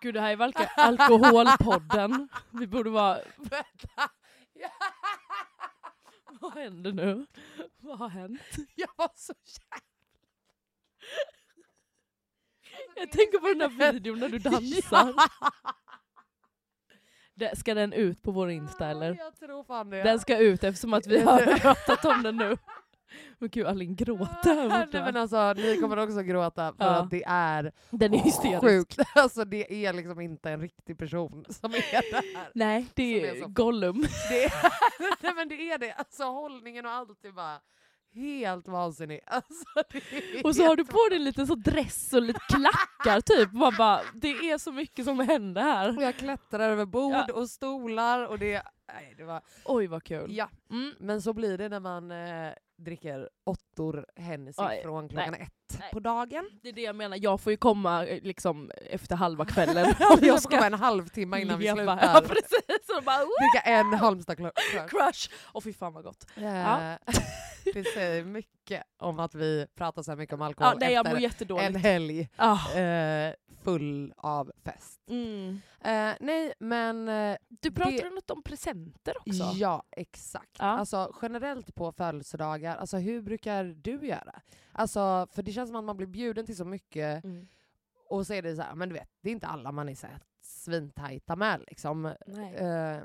Gud, 0.00 0.14
det 0.14 0.20
här 0.20 0.32
är 0.32 0.36
verkligen 0.36 0.70
alkoholpodden. 0.76 2.28
Vi 2.50 2.66
borde 2.66 2.90
vara... 2.90 3.18
Vänta. 3.36 4.10
Vad 6.40 6.54
händer 6.54 6.92
nu? 6.92 7.26
Vad 7.76 7.98
har 7.98 8.08
hänt? 8.08 8.40
jag 8.74 8.88
var 8.96 9.10
så 9.14 9.32
jävla... 9.46 9.80
Jag 12.96 13.12
tänker 13.12 13.38
på 13.38 13.46
den 13.46 13.58
där 13.58 13.92
videon 13.92 14.18
när 14.18 14.28
du 14.28 14.38
dansar. 14.38 15.14
Det, 17.36 17.58
ska 17.58 17.74
den 17.74 17.92
ut 17.92 18.22
på 18.22 18.30
vår 18.30 18.50
Insta 18.50 18.86
eller? 18.86 19.14
Jag 19.14 19.38
tror 19.38 19.64
fan 19.64 19.90
det. 19.90 20.02
Den 20.02 20.20
ska 20.20 20.38
ut 20.38 20.64
eftersom 20.64 20.94
att 20.94 21.06
vi 21.06 21.20
har 21.20 21.58
pratat 21.58 22.04
om 22.04 22.22
den 22.22 22.36
nu. 22.36 22.56
Men 23.38 23.48
gud 23.50 23.66
Alin 23.66 23.96
gråter 23.96 24.54
här 24.54 24.68
Nej, 24.68 24.86
borta. 24.86 25.04
men 25.04 25.16
alltså, 25.16 25.52
ni 25.52 25.76
kommer 25.80 25.96
också 25.96 26.22
gråta 26.22 26.72
för 26.78 26.84
Ja. 26.84 26.90
att 26.90 27.10
det 27.10 27.22
är 27.26 27.72
Den 27.90 28.14
är 28.14 28.18
hysterisk. 28.18 28.60
sjukt. 28.60 28.98
Alltså, 29.14 29.44
det 29.44 29.86
är 29.86 29.92
liksom 29.92 30.20
inte 30.20 30.50
en 30.50 30.60
riktig 30.60 30.98
person 30.98 31.44
som 31.48 31.74
är 31.74 32.10
där. 32.12 32.24
Nej, 32.54 32.86
det 32.94 33.28
är 33.30 33.34
är 33.42 33.48
Gollum. 33.48 34.00
Det 34.28 34.44
är, 34.44 34.52
nej, 35.22 35.34
men 35.34 35.48
det 35.48 35.70
är 35.70 35.78
det. 35.78 35.92
Alltså 35.92 36.24
hållningen 36.24 36.86
och 36.86 36.92
allt 36.92 37.24
är 37.24 37.32
bara 37.32 37.60
helt 38.14 38.68
vansinnig. 38.68 39.20
Alltså, 39.26 39.64
Och 40.44 40.56
så 40.56 40.62
har 40.66 40.76
du 40.76 40.84
på 40.84 41.06
dig 41.10 41.18
lite 41.18 41.46
så 41.46 41.54
dress 41.54 42.12
och 42.12 42.22
lite 42.22 42.40
klackar 42.48 43.20
typ. 43.20 43.52
Man 43.52 43.72
bara, 43.78 44.00
det 44.14 44.28
är 44.28 44.58
så 44.58 44.72
mycket 44.72 45.04
som 45.04 45.18
händer 45.20 45.62
här. 45.62 45.96
Och 45.96 46.02
jag 46.02 46.16
klättrar 46.16 46.70
över 46.70 46.84
bord 46.86 47.12
Ja. 47.28 47.34
och 47.34 47.50
stolar 47.50 48.26
och 48.26 48.38
det... 48.38 48.62
Nej, 48.92 49.14
det 49.16 49.24
var, 49.24 49.40
Oj 49.64 49.86
vad 49.86 50.04
kul. 50.04 50.36
ja. 50.36 50.48
Mm. 50.70 50.92
Men 50.98 51.22
så 51.22 51.32
blir 51.32 51.58
det 51.58 51.68
när 51.68 51.80
man 51.80 52.10
eh, 52.10 52.52
dricker 52.76 53.28
åttor 53.44 54.06
Hennessy 54.16 54.62
Oj, 54.62 54.80
från 54.82 55.08
klockan 55.08 55.34
ett 55.34 55.50
Nej. 55.78 55.90
på 55.92 56.00
dagen. 56.00 56.50
Det 56.62 56.68
är 56.68 56.72
det 56.72 56.80
jag 56.82 56.96
menar, 56.96 57.18
jag 57.20 57.40
får 57.40 57.50
ju 57.52 57.56
komma 57.56 58.06
eh, 58.06 58.22
liksom 58.22 58.70
efter 58.90 59.16
halva 59.16 59.44
kvällen. 59.44 59.94
Jag 60.00 60.22
jag 60.22 60.42
ska 60.42 60.50
komma 60.50 60.66
en 60.66 60.74
halvtimme 60.74 61.40
innan 61.40 61.58
vi 61.58 61.68
slutar. 61.68 61.98
Ja 62.02 62.20
precis. 62.28 62.96
Och 62.98 63.04
bara, 63.04 63.18
"Woo, 63.18 63.30
Dricka 63.52 63.68
en 63.70 63.92
Halmstad 63.94 64.36
crush. 64.36 64.86
crush! 64.88 65.30
Och 65.44 65.64
fy 65.64 65.72
fan 65.72 65.92
vad 65.92 66.04
gott. 66.04 66.26
Eh, 66.36 66.42
det 67.74 67.84
säger 67.94 68.24
mycket 68.24 68.82
om 68.98 69.18
att 69.20 69.34
vi 69.34 69.66
pratar 69.74 70.02
så 70.02 70.10
här 70.10 70.16
mycket 70.16 70.32
om 70.34 70.42
alkohol 70.42 70.72
Ja, 70.80 71.02
nej, 71.02 71.24
efter 71.24 71.58
en 71.60 71.76
helg 71.76 72.28
Ah. 72.36 72.74
eh, 72.78 73.34
full 73.64 74.14
av 74.16 74.52
fest. 74.64 75.00
Mm. 75.10 75.60
Eh, 75.80 76.14
nej, 76.20 76.52
men 76.58 77.08
eh, 77.08 77.36
Du 77.48 77.70
pratade 77.72 77.96
Det- 78.02 78.10
något 78.10 78.30
om 78.30 78.42
presenter 78.42 79.14
också. 79.18 79.44
ja, 79.54 79.82
exakt. 79.90 80.56
Ja. 80.58 80.64
Alltså 80.64 81.14
generellt 81.22 81.74
på 81.74 81.92
födelsedagar, 81.92 82.76
alltså 82.76 82.96
hur 82.96 83.22
brukar 83.22 83.64
du 83.64 84.06
göra? 84.06 84.40
Alltså, 84.72 85.26
för 85.30 85.42
det 85.42 85.52
känns 85.52 85.68
som 85.70 85.76
att 85.76 85.84
man 85.84 85.96
blir 85.96 86.06
bjuden 86.06 86.46
till 86.46 86.56
så 86.56 86.64
mycket 86.64 87.24
Mm. 87.24 87.48
och 88.08 88.26
så 88.26 88.34
är 88.34 88.42
det 88.42 88.56
så 88.56 88.62
här, 88.62 88.74
men 88.74 88.88
du 88.88 88.94
vet, 88.94 89.10
det 89.20 89.28
är 89.28 89.32
inte 89.32 89.46
alla 89.46 89.72
man 89.72 89.88
är 89.88 89.94
så 89.94 90.06
här 90.06 90.20
svintajta 90.40 91.36
med 91.36 91.60
liksom. 91.68 92.14
Nej. 92.26 92.54
Eh, 92.54 93.00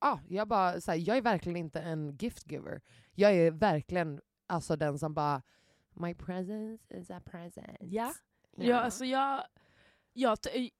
ja, 0.00 0.20
jag, 0.28 0.48
bara, 0.48 0.80
så 0.80 0.90
här, 0.90 0.98
jag 0.98 1.16
är 1.16 1.22
verkligen 1.22 1.56
inte 1.56 1.80
en 1.80 2.16
gift 2.16 2.50
giver. 2.50 2.80
Jag 3.14 3.34
är 3.34 3.50
verkligen 3.50 4.20
alltså 4.46 4.76
den 4.76 4.98
som 4.98 5.14
bara 5.14 5.42
My 5.94 6.14
presence 6.14 6.94
is 6.98 7.10
a 7.10 7.20
present. 7.24 7.76
Ja. 7.80 8.12
Ja, 8.56 8.80
alltså 8.80 9.04
jag, 9.04 9.42
jag... 10.12 10.40
t- 10.42 10.70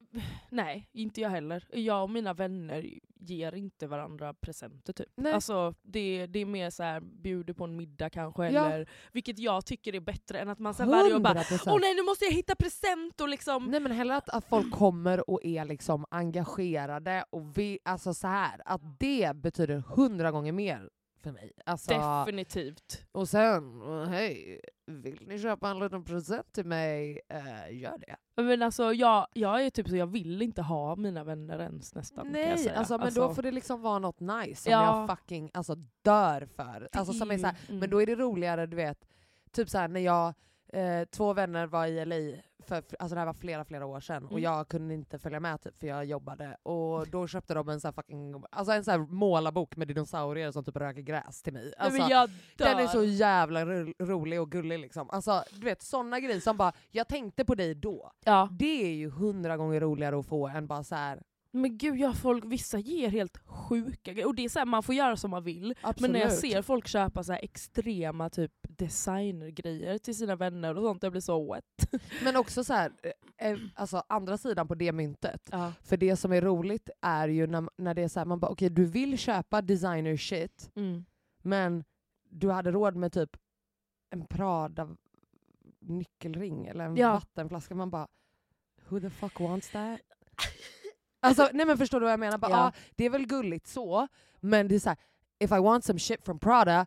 Nej, 0.51 0.89
inte 0.93 1.21
jag 1.21 1.31
heller. 1.31 1.65
Jag 1.73 2.03
och 2.03 2.11
mina 2.11 2.35
vänner 2.35 2.91
ger 3.21 3.55
inte 3.55 3.87
varandra 3.87 4.35
presenter 4.35 4.93
typ. 4.93 5.09
Nej. 5.17 5.33
Alltså, 5.33 5.75
det, 5.83 6.27
det 6.27 6.39
är 6.39 6.47
mer 6.47 6.71
så 6.71 6.83
här, 6.83 7.01
bjuder 7.01 7.55
på 7.55 7.65
en 7.65 7.77
middag 7.77 8.11
kanske, 8.11 8.51
Ja. 8.51 8.67
eller, 8.73 8.89
vilket 9.13 9.39
jag 9.39 9.67
tycker 9.67 9.95
är 9.95 10.01
bättre 10.01 10.39
än 10.39 10.49
att 10.49 10.59
man 10.59 10.75
sen 10.75 10.89
varje 10.89 11.15
år 11.15 11.21
bara 11.21 11.35
100%. 11.43 11.63
Åh 11.67 11.79
nej, 11.81 11.95
nu 11.95 12.03
måste 12.03 12.25
jag 12.25 12.33
hitta 12.33 12.57
present 12.57 13.21
och 13.21 13.29
liksom... 13.29 13.65
Nej 13.65 13.81
men 13.81 13.93
hellre 13.93 14.17
att, 14.17 14.29
att 14.29 14.45
folk 14.49 14.73
kommer 14.73 15.31
och 15.31 15.45
är 15.45 15.65
liksom 15.65 16.05
engagerade 16.11 17.25
och 17.31 17.59
vi, 17.59 17.79
alltså 17.85 18.15
så 18.15 18.27
här 18.27 18.63
att 18.65 18.81
det 19.01 19.37
betyder 19.37 19.79
hundra 19.79 20.31
gånger 20.31 20.53
mer 20.53 20.91
för 21.23 21.33
mig. 21.33 21.53
Alltså, 21.67 21.91
Definitivt. 22.25 23.05
och 23.13 23.29
sen, 23.29 23.83
hej, 24.09 24.61
vill 24.87 25.29
ni 25.29 25.39
köpa 25.39 25.69
en 25.71 25.79
liten 25.79 26.05
present 26.05 26.53
till 26.53 26.67
mig? 26.67 27.21
Eh, 27.29 27.77
gör 27.79 27.99
det. 27.99 28.43
Men 28.43 28.63
alltså 28.63 28.93
jag, 28.93 29.27
jag 29.33 29.65
är 29.65 29.71
typ 29.71 29.89
så, 29.89 29.97
jag 29.97 30.07
vill 30.07 30.43
inte 30.43 30.63
ha 30.63 30.97
mina 30.97 31.25
vänner 31.25 31.59
ens 31.59 31.95
nästan. 31.95 32.29
Nej, 32.29 32.69
alltså, 32.77 32.99
men 32.99 33.15
då 33.15 33.35
får 33.35 33.43
det 33.43 33.51
liksom 33.51 33.83
vara 33.83 33.99
något 33.99 34.21
nice 34.21 34.63
som 34.63 34.73
Ja. 34.73 34.99
jag 35.09 35.19
fucking 35.19 35.51
alltså, 35.55 35.75
dör 36.03 36.49
för. 36.57 36.89
Alltså, 36.93 37.13
som 37.13 37.31
är 37.31 37.39
så 37.39 37.47
här, 37.47 37.57
Mm. 37.69 37.81
Men 37.81 37.91
då 37.91 38.03
är 38.03 38.07
det 38.07 38.15
roligare, 38.15 38.67
du 38.67 38.77
vet, 38.77 38.99
typ 39.53 39.69
så 39.71 39.79
här, 39.79 39.89
när 39.89 40.01
jag, 40.01 40.35
eh, 40.73 41.05
två 41.05 41.33
vänner 41.33 41.67
var 41.67 41.87
i 41.87 42.05
LA, 42.05 42.43
för, 42.63 42.77
alltså 42.99 43.15
det 43.15 43.19
här 43.21 43.27
var 43.27 43.33
flera 43.35 43.65
flera 43.65 43.87
år 43.87 44.01
sedan, 44.01 44.25
och 44.25 44.31
Mm. 44.31 44.43
jag 44.43 44.69
kunde 44.69 44.95
inte 44.95 45.19
följa 45.19 45.41
med 45.41 45.61
typ, 45.61 45.79
för 45.81 45.87
jag 45.87 46.05
jobbade, 46.05 46.57
och 46.63 47.09
då 47.09 47.27
köpte 47.27 47.55
de 47.55 47.69
en 47.69 47.81
så 47.81 47.89
här 47.89 47.93
fucking, 47.93 48.43
alltså 48.51 48.73
en 48.73 48.85
så 48.85 48.91
här 48.91 48.99
målarbok 48.99 49.77
med 49.77 49.89
dinosaurier 49.89 50.51
som 50.51 50.65
typ 50.65 50.77
röker 50.77 51.01
gräs 51.03 51.43
till 51.43 51.53
mig. 51.53 51.63
Nej, 51.65 51.75
Alltså, 51.79 52.09
dör. 52.09 52.31
den 52.57 52.79
är 52.79 52.87
så 52.87 53.05
jävla 53.05 53.65
ro 53.65 53.93
rolig 54.01 54.41
och 54.41 54.51
gullig 54.51 54.79
liksom. 54.79 55.11
Alltså 55.11 55.45
du 55.53 55.65
vet 55.65 55.83
sådana 55.83 56.21
grejer 56.21 56.41
som 56.41 56.57
bara, 56.57 56.73
jag 56.91 57.09
tänkte 57.09 57.45
på 57.45 57.55
dig 57.55 57.75
då. 57.75 58.13
ja. 58.25 58.49
Det 58.53 58.83
är 58.85 58.95
ju 58.95 59.11
hundra 59.11 59.57
gånger 59.57 59.81
roligare 59.81 60.19
att 60.19 60.27
få 60.27 60.49
än 60.49 60.67
bara 60.67 60.85
så 60.85 60.95
här. 60.95 61.23
Men 61.55 61.79
gud, 61.79 61.97
ja, 61.97 62.13
folk, 62.13 62.45
vissa 62.45 62.79
ger 62.79 63.09
helt 63.09 63.37
sjuka 63.47 64.13
grejer. 64.13 64.27
Och 64.29 64.35
det 64.35 64.45
är 64.45 64.49
så 64.49 64.59
här, 64.59 64.67
man 64.67 64.83
får 64.83 64.95
göra 64.95 65.17
som 65.17 65.31
man 65.31 65.45
vill. 65.45 65.75
Men 66.01 66.13
när 66.13 66.21
jag 66.21 66.33
ser 66.33 66.63
folk 66.63 66.87
köpa 66.89 67.25
så 67.25 67.33
extrema 67.33 68.31
typ 68.31 68.53
designergrejer 68.63 69.99
till 69.99 70.17
sina 70.17 70.37
vänner 70.37 70.77
och 70.79 70.83
sånt, 70.85 71.03
jag 71.03 71.13
blir 71.13 71.21
så 71.21 71.53
wet. 71.55 71.65
Men 72.25 72.37
också 72.37 72.65
så 72.65 72.73
här, 72.75 72.93
eh, 73.39 73.51
eh, 73.51 73.59
alltså 73.75 74.03
andra 74.09 74.39
sidan 74.39 74.69
på 74.69 74.75
det 74.75 74.93
myntet. 74.93 75.49
Ja. 75.53 75.73
För 75.83 75.97
det 75.97 76.17
som 76.17 76.33
är 76.33 76.41
roligt 76.41 76.91
är 77.01 77.29
ju 77.29 77.47
när, 77.47 77.69
när 77.77 77.95
det 77.95 78.03
är 78.03 78.09
så 78.09 78.21
här, 78.21 78.27
man 78.27 78.41
bara 78.41 78.51
okej 78.51 78.71
du 78.71 78.85
vill 78.87 79.19
köpa 79.19 79.63
designer 79.63 80.17
shit 80.17 80.71
Mm. 80.75 81.05
men 81.43 81.85
du 82.31 82.51
hade 82.51 82.71
råd 82.71 82.97
med 82.97 83.13
typ 83.13 83.37
en 84.11 84.27
Prada 84.27 84.97
nyckelring 85.81 86.67
eller 86.67 86.85
en 86.85 86.97
Ja. 86.97 87.13
vattenflaska. 87.13 87.75
Man 87.75 87.91
bara 87.91 88.09
who 88.89 89.01
the 89.01 89.11
fuck 89.11 89.41
wants 89.41 89.71
that? 89.71 90.01
Alltså 91.23 91.49
nej 91.53 91.67
men 91.67 91.79
förstår 91.79 92.01
du 92.01 92.05
vad 92.05 92.13
jag 92.13 92.21
menar? 92.21 92.39
Bara, 92.39 92.51
Ja. 92.51 92.67
ah, 92.67 92.73
det 92.97 93.05
är 93.05 93.11
väl 93.11 93.27
gulligt 93.27 93.67
så, 93.67 94.09
men 94.41 94.69
det 94.69 94.75
är 94.75 94.79
så 94.79 94.89
här, 94.89 94.99
if 95.39 95.51
I 95.53 95.59
want 95.59 95.85
some 95.85 95.99
shit 95.99 96.25
from 96.25 96.39
Prada, 96.39 96.87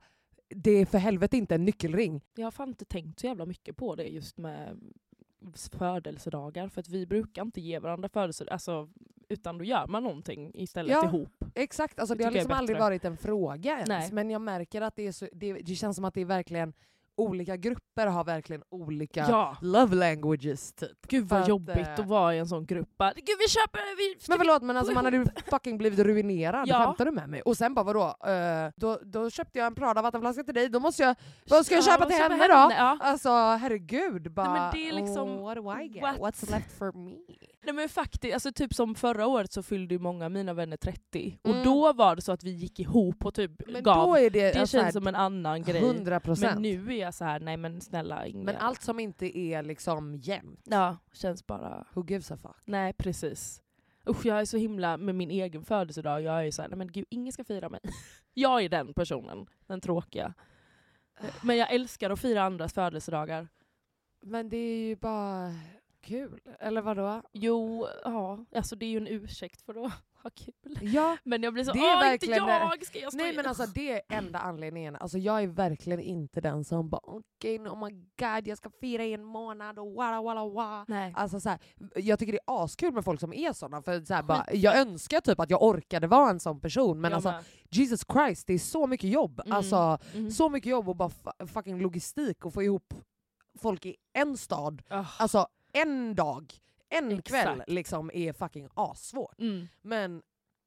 det 0.50 0.72
är 0.72 0.86
för 0.86 0.98
helvete 0.98 1.38
inte 1.38 1.56
en 1.56 1.66
nyckelring. 1.66 2.22
Jag 2.36 2.46
har 2.46 2.52
fan 2.52 2.70
inte 2.70 2.86
tänkt 2.86 3.20
så 3.20 3.28
jävla 3.28 3.46
mycket 3.46 3.78
på 3.78 3.96
det 3.96 4.04
just 4.04 4.38
med 4.38 4.80
födelsedagar. 5.72 6.68
För 6.70 6.80
att 6.82 6.90
vi 6.90 7.06
brukar 7.08 7.42
inte 7.42 7.62
ge 7.62 7.80
varandra 7.80 8.10
födelsedagar. 8.10 8.54
Alltså, 8.54 8.90
utan 9.30 9.58
då 9.58 9.64
gör 9.64 9.88
man 9.88 10.04
någonting 10.04 10.52
istället 10.54 10.92
Ja. 10.92 11.06
ihop. 11.06 11.44
Exakt, 11.56 12.00
alltså 12.00 12.16
Det 12.16 12.18
det 12.18 12.24
har 12.24 12.32
liksom 12.32 12.52
aldrig 12.52 12.80
varit 12.80 13.06
en 13.06 13.18
fråga 13.18 13.72
ens. 13.72 13.88
Nej. 13.90 14.10
Men 14.12 14.30
jag 14.30 14.42
märker 14.42 14.82
att 14.82 14.96
det, 14.96 15.08
är 15.08 15.12
så, 15.12 15.28
det, 15.34 15.54
det 15.54 15.76
känns 15.76 15.96
som 15.96 16.06
att 16.06 16.14
det 16.14 16.22
är 16.22 16.26
verkligen 16.26 16.74
olika 17.18 17.58
grupper 17.58 18.08
har 18.08 18.24
verkligen 18.24 18.64
olika 18.70 19.26
Ja. 19.30 19.58
love 19.62 19.96
languages 19.96 20.74
typ. 20.74 21.08
Gud 21.08 21.26
vad 21.28 21.42
att, 21.42 21.48
jobbigt 21.48 21.78
eh, 21.78 21.94
att 21.94 22.06
vara 22.08 22.36
i 22.36 22.40
en 22.40 22.48
sån 22.48 22.66
grupp. 22.66 22.90
Bara, 22.98 23.14
Gud 23.16 23.38
vi 23.40 23.50
köper... 23.50 23.98
Vi, 23.98 24.16
Men 24.30 24.38
förlåt 24.38 24.62
men 24.64 24.78
alltså 24.78 24.94
man 24.94 25.06
hade 25.06 25.18
ju 25.18 25.26
fucking 25.50 25.78
blivit 25.78 26.00
ruinerad, 26.00 26.68
Ja. 26.68 26.78
skämtar 26.86 27.06
du 27.06 27.12
med 27.12 27.30
mig? 27.30 27.42
Och 27.42 27.58
sen 27.58 27.74
bara 27.74 27.84
vadå? 27.86 28.06
Uh, 28.28 28.72
då, 28.76 29.00
då 29.04 29.30
köpte 29.30 29.60
jag 29.60 29.66
en 29.68 29.76
Prada 29.76 30.02
vattenflaska 30.02 30.44
till 30.44 30.54
dig, 30.54 30.70
då 30.70 30.80
måste 30.80 31.04
jag, 31.04 31.16
vad 31.50 31.66
ska 31.66 31.76
jag 31.76 31.84
Ja, 31.84 31.92
köpa 31.92 32.06
till 32.06 32.18
köper 32.18 32.36
henne 32.36 32.48
då? 32.48 32.74
Ja. 32.76 32.98
Alltså 33.02 33.30
herregud, 33.30 34.32
bara 34.34 34.54
men 34.54 34.72
det 34.74 34.90
är 34.90 34.94
liksom- 34.94 35.30
oh, 35.30 35.44
what 35.44 35.56
do 35.58 35.80
I 35.82 35.88
get? 35.88 36.04
what? 36.04 36.18
What's 36.18 36.52
left 36.52 36.78
for 36.78 36.92
me? 36.92 37.12
Nej 37.66 37.74
men 37.74 37.90
faktiskt, 37.90 38.34
alltså 38.34 38.52
typ 38.52 38.74
som 38.74 38.96
förra 38.96 39.28
året 39.28 39.52
så 39.52 39.64
fyllde 39.64 39.96
ju 39.96 40.00
många 40.00 40.26
av 40.26 40.32
mina 40.32 40.54
vänner 40.54 40.78
30. 40.78 41.40
Och 41.44 41.50
Mm. 41.50 41.64
då 41.64 41.94
var 41.94 42.16
det 42.16 42.22
så 42.22 42.32
att 42.32 42.44
vi 42.44 42.52
gick 42.52 42.80
ihop 42.80 43.26
och 43.26 43.34
typ 43.34 43.52
Men 43.68 43.84
gav. 43.84 44.08
då 44.08 44.16
är 44.18 44.30
det, 44.30 44.52
det 44.54 44.60
alltså, 44.60 44.78
känns 44.78 44.94
som 44.94 45.08
en 45.08 45.16
annan 45.16 45.64
grej. 45.64 45.82
100 45.82 46.20
procent. 46.20 46.54
Men 46.54 46.62
nu 46.62 46.94
är 46.94 47.02
jag 47.02 47.14
så 47.14 47.26
här, 47.26 47.40
nej 47.40 47.58
men 47.58 47.82
snälla 47.82 48.26
inga. 48.28 48.44
Men 48.44 48.56
allt 48.56 48.82
som 48.82 49.00
inte 49.00 49.38
är 49.40 49.64
liksom 49.64 50.16
jämnt, 50.16 50.60
Ja, 50.64 50.98
känns 51.14 51.48
bara... 51.48 51.86
who 51.94 52.06
gives 52.08 52.32
a 52.32 52.38
fuck? 52.38 52.58
Nej 52.66 52.94
precis. 52.94 53.62
Usch 54.10 54.26
jag 54.26 54.40
är 54.40 54.46
så 54.46 54.58
himla 54.58 54.98
med 54.98 55.16
min 55.16 55.32
egen 55.32 55.64
födelsedag, 55.66 56.22
jag 56.22 56.48
är 56.48 56.52
så 56.52 56.62
här, 56.62 56.70
nej 56.70 56.78
men 56.78 56.92
gud 56.92 57.06
ingen 57.10 57.34
ska 57.34 57.44
fira 57.44 57.70
mig. 57.70 57.80
jag 58.34 58.62
är 58.62 58.70
den 58.70 58.94
personen, 58.94 59.46
den 59.68 59.82
tråkiga. 59.82 60.34
Men 61.44 61.58
jag 61.58 61.74
älskar 61.74 62.10
att 62.10 62.20
fira 62.20 62.44
andras 62.44 62.74
födelsedagar. 62.74 63.48
Men 64.22 64.50
det 64.50 64.58
är 64.58 64.88
ju 64.88 64.96
bara 64.96 65.54
kul, 66.06 66.40
eller 66.60 66.82
vadå? 66.82 67.22
Jo, 67.34 67.88
ja, 68.04 68.46
alltså 68.56 68.76
det 68.76 68.86
är 68.86 68.90
ju 68.90 68.98
en 68.98 69.08
ursäkt 69.08 69.62
för 69.62 69.86
att 69.86 69.92
ha 70.24 70.30
kul. 70.36 70.80
Ja, 70.82 71.18
Men 71.24 71.44
jag 71.44 71.54
blir 71.54 71.64
så, 71.64 71.72
Det 71.72 71.80
är 71.80 72.14
inte 72.14 72.26
jag! 72.26 72.86
Ska 72.86 73.00
jag 73.00 73.14
stå 73.14 73.18
nej 73.18 73.34
i-" 73.34 73.36
men 73.36 73.46
alltså 73.46 73.66
det 73.66 73.92
är 73.92 74.02
enda 74.18 74.40
anledningen. 74.40 74.96
Alltså 74.96 75.18
jag 75.18 75.44
är 75.44 75.48
verkligen 75.48 76.00
inte 76.00 76.42
den 76.42 76.64
som 76.66 76.90
bara 76.90 77.02
okej, 77.04 77.60
oh 77.60 77.86
my 77.86 77.92
god 77.92 78.48
jag 78.48 78.58
ska 78.58 78.70
fira 78.82 79.04
i 79.06 79.14
en 79.14 79.24
månad 79.24 79.80
och 79.80 79.94
walla 79.94 80.22
walla 80.22 80.48
walla. 80.50 80.86
Nej. 80.88 81.14
Alltså 81.16 81.40
så 81.40 81.50
här, 81.50 81.60
jag 81.96 82.20
tycker 82.20 82.34
det 82.34 82.40
är 82.48 82.64
askul 82.64 82.94
med 82.94 83.04
folk 83.06 83.20
som 83.20 83.34
är 83.34 83.54
såna, 83.54 83.82
för 83.82 84.06
så 84.06 84.14
här, 84.14 84.24
bara, 84.24 84.46
jag 84.54 84.78
önskar 84.78 85.22
typ 85.22 85.40
att 85.40 85.50
jag 85.50 85.64
orkade 85.64 86.08
vara 86.08 86.30
en 86.30 86.40
sån 86.40 86.60
person 86.60 87.02
men 87.02 87.12
Jag 87.12 87.16
alltså 87.16 87.32
med. 87.32 87.44
Jesus 87.70 88.02
Christ 88.14 88.48
det 88.48 88.54
är 88.54 88.60
så 88.60 88.88
mycket 88.88 89.10
jobb. 89.10 89.42
Mm. 89.46 89.58
Alltså 89.58 89.98
Mhm. 90.14 90.32
så 90.32 90.50
mycket 90.50 90.70
jobb 90.70 90.90
och 90.90 90.96
bara 90.96 91.12
fucking 91.48 91.80
logistik 91.82 92.46
och 92.46 92.54
få 92.54 92.64
ihop 92.64 92.94
folk 93.62 93.86
i 93.86 93.96
en 94.14 94.38
stad. 94.38 94.82
Ah. 94.90 95.06
Alltså 95.20 95.48
en 95.84 96.16
dag, 96.16 96.54
en 96.90 97.12
Exakt. 97.12 97.28
kväll 97.30 97.64
liksom 97.68 98.12
är 98.14 98.34
fucking 98.34 98.70
assvårt. 98.74 99.40
Mm. 99.40 99.68
Men 99.82 100.22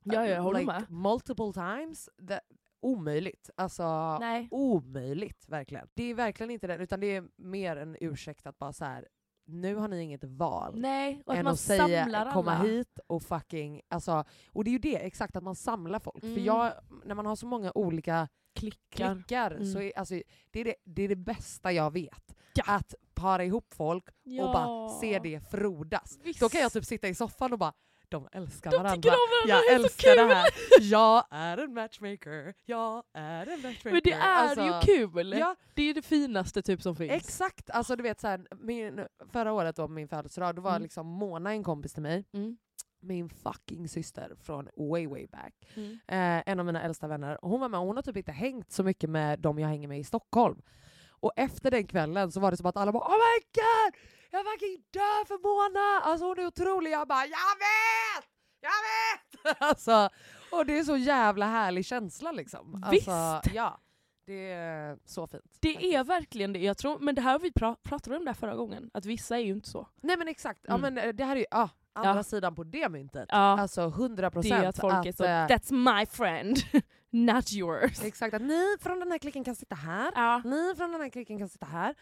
Ja, 0.05 0.27
jag 0.27 0.43
håller 0.43 0.61
like, 0.61 0.73
med. 0.73 0.91
multiple 0.91 1.53
times, 1.53 2.09
det, 2.19 2.41
omöjligt. 2.81 3.51
Alltså 3.57 4.19
Nej. 4.19 4.49
omöjligt 4.51 5.49
verkligen. 5.49 5.89
Det 5.95 6.03
är 6.03 6.15
verkligen 6.15 6.51
inte 6.51 6.67
det, 6.67 6.77
utan 6.77 7.01
det 7.01 7.07
är 7.17 7.25
mer 7.37 7.77
en 7.77 7.97
ursäkt 8.01 8.47
att 8.47 8.59
bara 8.59 8.73
så 8.73 8.85
här. 8.85 9.09
nu 9.47 9.75
har 9.75 9.89
ni 9.89 10.03
inget 10.03 10.25
val 10.25 10.81
Nej, 10.81 11.23
och 11.27 11.33
att 11.33 11.39
än 11.39 11.45
man 11.45 11.53
att 11.53 11.61
säga 11.61 12.05
samlar 12.05 12.33
komma 12.33 12.53
alla. 12.53 12.69
hit 12.69 12.99
och 13.07 13.23
fucking, 13.23 13.81
alltså, 13.89 14.25
och 14.53 14.65
det 14.65 14.71
är 14.71 14.73
ju 14.73 14.79
det, 14.79 14.97
exakt 15.07 15.37
att 15.37 15.43
man 15.43 15.55
samlar 15.55 15.99
folk. 15.99 16.23
Mm. 16.23 16.35
För 16.35 16.43
jag, 16.43 16.73
när 17.05 17.15
man 17.15 17.27
har 17.27 17.37
så 17.37 17.47
många 17.47 17.73
olika 17.75 18.29
Klickar. 18.59 19.15
klickar, 19.15 19.51
Mm. 19.51 19.73
så 19.73 19.81
är, 19.81 19.99
alltså, 19.99 20.15
det, 20.51 20.61
är 20.61 20.65
det, 20.65 20.75
det 20.85 21.03
är 21.03 21.09
det 21.09 21.17
bästa 21.17 21.73
jag 21.73 21.93
vet. 21.93 22.35
Ja. 22.55 22.65
Att 22.67 22.95
para 23.15 23.45
ihop 23.45 23.75
folk 23.75 24.05
Ja. 24.23 24.45
och 24.45 24.53
bara 24.53 24.89
se 25.01 25.19
det 25.19 25.41
frodas. 25.51 26.19
Visst. 26.23 26.41
Då 26.41 26.49
kan 26.49 26.61
jag 26.61 26.73
typ 26.73 26.85
sitta 26.85 27.09
i 27.09 27.15
soffan 27.15 27.53
och 27.53 27.59
bara 27.59 27.73
de 28.11 28.29
älskar 28.33 28.71
De 28.71 28.77
varandra. 28.77 29.11
varandra, 29.11 29.67
jag 29.69 29.75
älskar 29.75 30.17
det 30.29 30.35
här. 30.35 30.49
Jag 30.81 31.25
är 31.31 31.59
en 31.59 31.75
matchmaker. 31.75 32.55
Jag 32.67 33.05
är 33.15 33.47
en 33.47 33.63
matchmaker. 33.63 33.91
Men 33.93 34.01
det 34.05 34.13
är 34.13 34.21
Alltså, 34.49 34.65
ju 34.91 34.97
kul! 34.97 35.35
Ja, 35.39 35.57
Det 35.75 35.83
är 35.83 35.95
det 35.95 36.03
finaste 36.03 36.63
typ 36.63 36.83
som 36.83 36.97
finns. 36.97 37.13
exakt. 37.13 37.71
Alltså, 37.71 37.97
du 37.97 38.03
vet, 38.03 38.21
så 38.21 38.27
här, 38.27 38.47
min, 38.61 39.07
förra 39.33 39.53
året 39.53 39.77
då, 39.77 39.89
min 39.89 40.09
födelsedag, 40.09 40.55
då 40.55 40.63
var 40.63 40.71
Mm. 40.71 40.83
liksom 40.83 41.07
Mona 41.07 41.51
en 41.51 41.65
kompis 41.65 41.93
till 41.93 42.03
mig. 42.03 42.25
Mm. 42.33 42.57
Min 43.01 43.29
fucking 43.29 43.89
syster 43.89 44.35
från 44.41 44.69
way 44.77 45.07
way 45.07 45.27
back. 45.27 45.55
Mm. 45.77 45.93
Eh, 46.09 46.43
en 46.53 46.61
av 46.61 46.67
mina 46.67 46.83
äldsta 46.83 47.09
vänner. 47.09 47.39
Hon 47.43 47.61
var 47.61 47.69
med 47.69 47.81
hon 47.81 47.97
har 47.97 48.03
typ 48.03 48.17
inte 48.17 48.33
hängt 48.33 48.73
så 48.73 48.85
mycket 48.85 49.11
med 49.11 49.39
de 49.41 49.59
jag 49.59 49.69
hänger 49.69 49.89
med 49.89 50.01
i 50.01 50.05
Stockholm. 50.05 50.63
Och 51.11 51.33
efter 51.37 51.71
den 51.71 51.87
kvällen 51.87 52.33
så 52.33 52.41
var 52.41 52.51
det 52.51 52.57
som 52.57 52.67
att 52.67 52.77
alla 52.77 52.93
bara 52.93 53.05
Oh 53.09 53.13
my 53.17 53.45
god! 53.55 54.01
Jag 54.31 54.45
fucking 54.53 54.85
dör 54.91 55.25
för 55.27 55.39
Mona! 55.43 56.05
Alltså 56.05 56.27
hon 56.27 56.39
är 56.39 56.47
otrolig. 56.47 56.91
Jag 56.91 57.09
bara 57.09 57.25
Jag 57.25 57.29
vet! 57.59 58.29
Jag 58.61 58.71
vet! 58.71 59.57
alltså, 59.63 60.09
och 60.53 60.67
det 60.67 60.79
är 60.79 60.85
så 60.85 60.97
jävla 60.97 61.47
härlig 61.47 61.87
känsla 61.87 62.33
liksom. 62.33 62.85
Visst. 62.91 63.09
Alltså, 63.09 63.51
ja. 63.55 63.81
Det 64.27 64.51
är 64.53 64.99
så 65.05 65.27
fint. 65.27 65.43
Det 65.61 65.73
faktiskt. 65.73 65.95
är 65.95 66.05
verkligen 66.05 66.53
det. 66.53 66.59
Jag 66.59 66.79
tror, 66.79 66.99
men 66.99 67.15
det 67.15 67.21
här 67.21 67.33
har 67.33 67.39
vi 67.39 67.53
pra 67.53 67.77
pratade 67.83 68.17
om 68.17 68.25
det 68.25 68.31
här 68.31 68.35
förra 68.35 68.55
gången, 68.57 68.91
att 68.95 69.05
vissa 69.05 69.37
är 69.39 69.43
ju 69.43 69.53
inte 69.53 69.69
så. 69.69 69.89
Nej 70.01 70.17
men 70.17 70.29
exakt, 70.29 70.61
ja, 70.69 70.75
Mm. 70.75 70.95
men 70.95 71.05
eh, 71.09 71.15
det 71.15 71.25
här 71.25 71.37
är 71.37 71.41
ju 71.41 71.47
ja, 71.51 71.69
andra 71.95 72.15
Ja. 72.17 72.23
sidan 72.23 72.55
på 72.55 72.65
det 72.65 72.89
myntet. 72.89 73.27
Ja, 73.29 73.37
Alltså 73.37 73.81
100 73.89 74.23
det 74.27 74.31
procent. 74.31 74.65
är 74.65 74.69
att 74.69 74.79
folk 74.79 75.07
är 75.07 75.13
så 75.13 75.25
eh, 75.25 75.29
“that's 75.47 75.73
my 75.99 76.07
friend, 76.07 76.57
not 77.11 77.53
yours”. 77.53 78.05
Exakt, 78.05 78.35
att 78.35 78.43
ni 78.43 78.77
från 78.81 79.01
den 79.01 79.11
här 79.11 79.19
klicken 79.19 79.45
kan 79.45 79.55
sitta 79.57 79.75
här, 79.75 80.13
Ja. 80.15 80.43
ni 80.45 80.75
från 80.77 80.93
den 80.93 81.01
här 81.01 81.09
klicken 81.09 81.39
kan 81.39 81.49
sitta 81.49 81.67
här. 81.67 81.95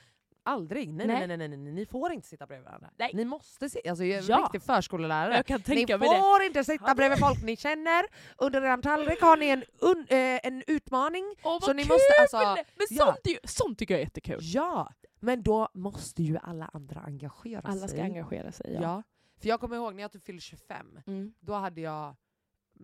Aldrig. 0.48 0.92
Nej, 0.94 1.06
Nej. 1.06 1.16
nej, 1.26 1.36
nej, 1.36 1.48
nej, 1.48 1.58
nej, 1.58 1.72
ni 1.72 1.86
får 1.86 2.12
inte 2.12 2.28
sitta 2.28 2.46
bredvid 2.46 2.64
varandra. 2.64 2.90
Nej. 2.98 3.10
Ni 3.14 3.24
måste 3.24 3.70
sitta, 3.70 3.90
alltså 3.90 4.04
jag 4.04 4.18
är 4.18 4.22
en 4.22 4.26
Ja. 4.28 4.38
riktig 4.44 4.62
förskollärare. 4.62 5.42
Ni 5.68 5.86
mig 5.98 6.08
det. 6.08 6.18
får 6.18 6.42
inte 6.42 6.64
sitta 6.64 6.94
bredvid 6.94 7.18
folk 7.18 7.42
ni 7.42 7.56
känner. 7.56 8.04
Under 8.38 8.62
er 8.62 8.82
tallrik 8.82 9.20
har 9.20 9.36
ni 9.36 9.48
en, 9.48 9.64
un, 9.80 10.06
eh, 10.08 10.40
en 10.46 10.62
utmaning. 10.66 11.24
Åh, 11.42 11.52
vad 11.52 11.62
Så 11.64 11.72
ni 11.72 11.82
kul! 11.82 11.88
måste, 11.92 12.12
alltså, 12.20 12.62
men 12.76 12.86
ja. 12.90 13.04
sånt, 13.06 13.18
ju, 13.24 13.38
sånt 13.44 13.78
tycker 13.78 13.94
jag 13.94 14.00
är 14.00 14.04
jättekul. 14.04 14.38
Ja, 14.42 14.92
men 15.20 15.42
då 15.42 15.68
måste 15.74 16.22
ju 16.22 16.38
alla 16.42 16.70
andra 16.72 17.00
engagera 17.00 17.60
Alla 17.64 17.80
sig. 17.80 17.88
ska 17.88 18.02
engagera 18.02 18.52
sig. 18.52 18.72
Ja. 18.74 18.80
Ja. 18.82 19.02
För 19.46 19.50
jag 19.50 19.60
kommer 19.60 19.76
ihåg 19.76 19.94
när 19.94 20.02
jag 20.02 20.12
typ 20.12 20.24
fyllde 20.24 20.40
25, 20.40 21.00
Mm. 21.06 21.34
då 21.40 21.52
hade 21.54 21.80
jag 21.80 22.08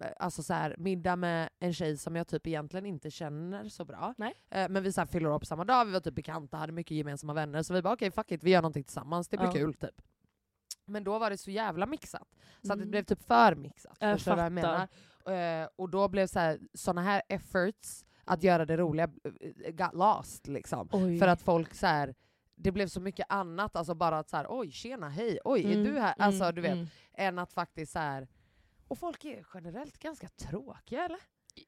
eh, 0.02 0.10
alltså 0.18 0.42
så 0.42 0.54
här, 0.54 0.74
middag 0.78 1.16
med 1.16 1.48
en 1.58 1.74
tjej 1.74 1.98
som 1.98 2.16
jag 2.16 2.26
typ 2.28 2.46
egentligen 2.46 2.86
inte 2.86 3.10
känner 3.10 3.68
så 3.68 3.84
bra. 3.84 4.14
Nej. 4.18 4.34
Eh, 4.50 4.68
men 4.68 4.82
vi 4.82 4.92
så 4.92 5.00
här, 5.00 5.06
fyller 5.06 5.38
på 5.38 5.46
samma 5.46 5.64
dag, 5.64 5.84
vi 5.84 5.92
var 5.92 6.00
typ 6.00 6.14
bekanta, 6.14 6.56
hade 6.56 6.72
mycket 6.72 6.96
gemensamma 6.96 7.32
vänner. 7.32 7.62
Så 7.62 7.74
vi 7.74 7.82
bara 7.82 7.94
okej 7.94 8.10
fuck 8.10 8.32
it, 8.32 8.42
vi 8.44 8.50
gör 8.50 8.62
någonting 8.62 8.84
tillsammans, 8.84 9.28
det 9.28 9.36
blir 9.36 9.46
Ja. 9.48 9.52
kul 9.52 9.74
typ. 9.74 10.02
Men 10.86 11.04
då 11.04 11.18
var 11.18 11.30
det 11.30 11.38
så 11.38 11.50
jävla 11.50 11.86
mixat. 11.86 12.28
Så 12.62 12.72
att 12.72 12.78
det 12.78 12.82
Mm. 12.82 12.90
blev 12.90 13.02
typ 13.04 13.22
för 13.22 13.54
mixat. 13.54 13.96
Jag 14.00 14.16
förstår 14.16 14.32
du 14.32 14.36
vad 14.36 14.44
jag 14.44 14.52
menar? 14.52 14.88
Eh, 15.62 15.68
och 15.76 15.88
då 15.90 16.08
blev 16.08 16.26
så 16.26 16.38
här, 16.38 16.58
såna 16.74 17.02
här 17.02 17.22
efforts 17.28 18.04
att 18.24 18.42
göra 18.42 18.64
det 18.66 18.76
roliga 18.76 19.06
got 19.72 19.94
lost 19.94 20.46
liksom. 20.48 20.88
Oj. 20.92 21.18
För 21.18 21.28
att 21.28 21.42
folk 21.42 21.74
så 21.74 21.86
här, 21.86 22.14
det 22.62 22.72
blev 22.72 22.86
så 22.88 23.00
mycket 23.00 23.26
annat, 23.28 23.76
alltså 23.76 23.94
bara 23.94 24.18
att 24.18 24.28
så 24.28 24.36
här, 24.36 24.46
oj 24.48 24.70
tjena 24.70 25.08
hej, 25.08 25.38
oj 25.44 25.64
är 25.64 25.72
Mm, 25.72 25.84
du 25.84 26.00
här? 26.00 26.14
mm, 26.18 26.26
Alltså 26.26 26.52
du 26.52 26.60
vet, 26.60 26.72
mm. 26.72 26.86
än 27.14 27.38
att 27.38 27.52
faktiskt 27.52 27.92
så 27.92 27.98
här. 27.98 28.28
Och 28.88 28.98
folk 28.98 29.24
är 29.24 29.46
generellt 29.54 29.98
ganska 29.98 30.28
tråkiga 30.28 31.04
eller? 31.04 31.18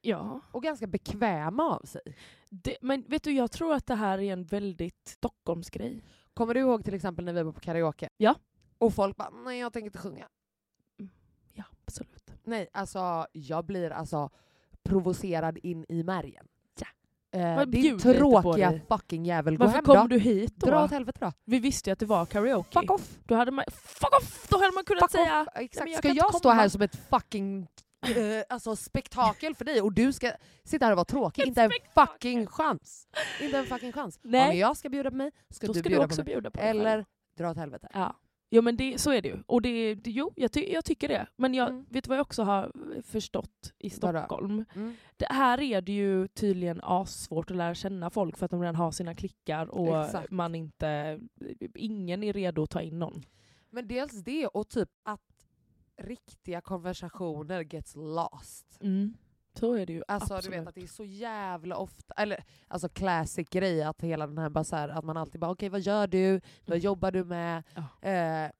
Ja. 0.01 0.41
Och 0.51 0.63
ganska 0.63 0.87
bekväma 0.87 1.63
av 1.63 1.85
sig. 1.85 2.01
Det, 2.49 2.77
men 2.81 3.01
vet 3.07 3.23
du, 3.23 3.31
jag 3.31 3.51
tror 3.51 3.73
att 3.73 3.85
det 3.85 3.95
här 3.95 4.17
är 4.19 4.33
en 4.33 4.43
väldigt 4.45 5.07
Stockholmsgrej. 5.07 6.01
Kommer 6.33 6.53
du 6.53 6.59
ihåg 6.59 6.85
till 6.85 6.93
exempel 6.93 7.25
när 7.25 7.33
vi 7.33 7.43
var 7.43 7.51
på 7.51 7.59
karaoke? 7.59 8.09
Ja. 8.17 8.35
Och 8.77 8.93
folk 8.93 9.15
bara 9.17 9.29
nej 9.29 9.59
jag 9.59 9.73
tänker 9.73 9.85
inte 9.85 9.97
sjunga. 9.99 10.27
Ja, 11.53 11.63
absolut. 11.85 12.31
Nej 12.43 12.67
alltså 12.73 13.27
jag 13.31 13.65
blir 13.65 13.89
alltså 13.91 14.29
provocerad 14.83 15.57
in 15.57 15.85
i 15.89 16.03
märgen. 16.03 16.47
Eh, 17.35 17.61
din 17.61 17.99
tråkiga 17.99 18.79
fucking 18.87 19.25
jävel, 19.25 19.57
gå 19.57 19.63
Varför 19.63 19.75
hem 19.75 19.85
kom 19.85 19.95
då. 19.95 20.07
du 20.07 20.19
hit 20.19 20.53
då? 20.55 20.67
Dra 20.67 20.83
åt 20.83 20.91
helvete 20.91 21.19
då. 21.21 21.31
Vi 21.45 21.59
visste 21.59 21.89
ju 21.89 21.91
att 21.93 21.99
det 21.99 22.05
var 22.05 22.25
karaoke. 22.25 22.79
Fuck 22.79 22.91
off. 22.91 23.17
Då 23.25 23.35
hade 23.35 23.51
man, 23.51 23.65
fuck 23.73 24.17
off! 24.21 24.47
Då 24.49 24.57
hade 24.57 24.71
man 24.71 24.83
kunnat 24.83 25.01
Fuck 25.01 25.11
säga... 25.11 25.41
off. 25.41 25.47
Exakt. 25.55 25.89
jag 25.89 25.97
ska 25.97 26.09
jag 26.09 26.35
stå 26.35 26.49
här 26.49 26.69
som 26.69 26.81
ett 26.81 26.95
fucking 27.09 27.67
eh, 28.07 28.43
alltså 28.49 28.75
spektakel 28.75 29.55
för 29.55 29.65
dig 29.65 29.81
och 29.81 29.93
du 29.93 30.13
ska 30.13 30.31
sitta 30.63 30.85
här 30.85 30.91
och 30.91 30.95
vara 30.97 31.05
tråkig? 31.05 31.41
Ett 31.41 31.47
Inte 31.47 31.61
en 31.61 31.69
spektakel. 31.71 32.07
fucking 32.13 32.47
chans. 32.47 33.07
Inte 33.41 33.57
en 33.57 33.65
fucking 33.65 33.91
chans. 33.91 34.19
Nej. 34.21 34.49
Om 34.51 34.57
jag 34.57 34.77
ska 34.77 34.89
bjuda 34.89 35.09
på 35.11 35.17
mig 35.17 35.31
ska 35.49 35.67
Då 35.67 35.73
du 35.73 35.79
ska 35.79 35.89
du 35.89 35.89
bjuda 35.89 36.05
också 36.05 36.21
på 36.21 36.25
mig. 36.25 36.33
bjuda 36.35 36.51
på. 36.51 36.61
Eller 36.61 37.05
dra 37.37 37.51
åt 37.51 37.57
helvete. 37.57 37.87
Ja. 37.93 38.15
Jo 38.49 38.61
men 38.61 38.77
det, 38.77 38.97
så 39.01 39.11
är 39.11 39.21
det 39.21 39.27
ju. 39.29 39.37
Och 39.47 39.61
det, 39.61 39.95
det, 39.95 40.11
jo, 40.11 40.33
jag, 40.35 40.51
ty, 40.51 40.71
jag 40.73 40.85
tycker 40.85 41.07
det. 41.07 41.27
Men 41.35 41.53
jag, 41.53 41.69
Mm. 41.69 41.85
vet 41.89 42.03
du 42.03 42.07
vad 42.09 42.17
jag 42.17 42.21
också 42.25 42.43
har 42.43 42.71
förstått 43.03 43.73
i? 43.79 43.89
Stockholm? 43.89 44.65
Mm. 44.75 44.95
Det 45.17 45.25
här 45.29 45.61
är 45.61 45.81
det 45.81 45.91
ju 45.91 46.27
tydligen 46.27 46.79
assvårt 46.83 47.51
att 47.51 47.57
lära 47.57 47.75
känna 47.75 48.09
folk 48.09 48.37
för 48.37 48.45
att 48.45 48.51
de 48.51 48.61
redan 48.61 48.75
har 48.75 48.91
sina 48.91 49.15
klickar 49.15 49.65
och 49.67 50.05
Exakt. 50.05 50.31
man 50.31 50.55
inte... 50.55 51.19
Ingen 51.75 52.23
är 52.23 52.33
redo 52.33 52.63
att 52.63 52.69
ta 52.69 52.81
in 52.81 52.99
någon. 52.99 53.23
Men 53.69 53.87
dels 53.87 54.11
det 54.23 54.47
och 54.47 54.67
typ 54.69 54.89
att 55.03 55.21
riktiga 56.01 56.61
konversationer 56.61 57.61
gets 57.73 57.95
lost. 57.95 58.79
Så 59.59 59.73
är 59.73 59.85
det 59.85 59.93
ju 59.93 60.03
Alltså 60.07 60.33
absolut. 60.33 60.53
du 60.53 60.59
vet 60.59 60.67
att 60.69 60.75
det 60.75 60.81
är 60.83 60.87
så 60.87 61.03
jävla 61.05 61.77
ofta, 61.77 62.13
eller 62.17 62.43
alltså 62.67 62.89
classic 62.89 63.49
grej 63.49 63.83
att 63.83 64.01
hela 64.01 64.27
den 64.27 64.37
här 64.37 64.49
bara 64.49 64.63
så 64.63 64.75
här, 64.75 64.89
att 64.89 65.05
man 65.05 65.17
alltid 65.17 65.41
bara 65.41 65.51
okej 65.51 65.69
vad 65.69 65.81
gör 65.81 66.07
du, 66.07 66.41
vad 66.65 66.77
jobbar 66.77 67.11
du 67.11 67.23
med? 67.23 67.63
Ja. 67.75 68.09
Eh, 68.09 68.51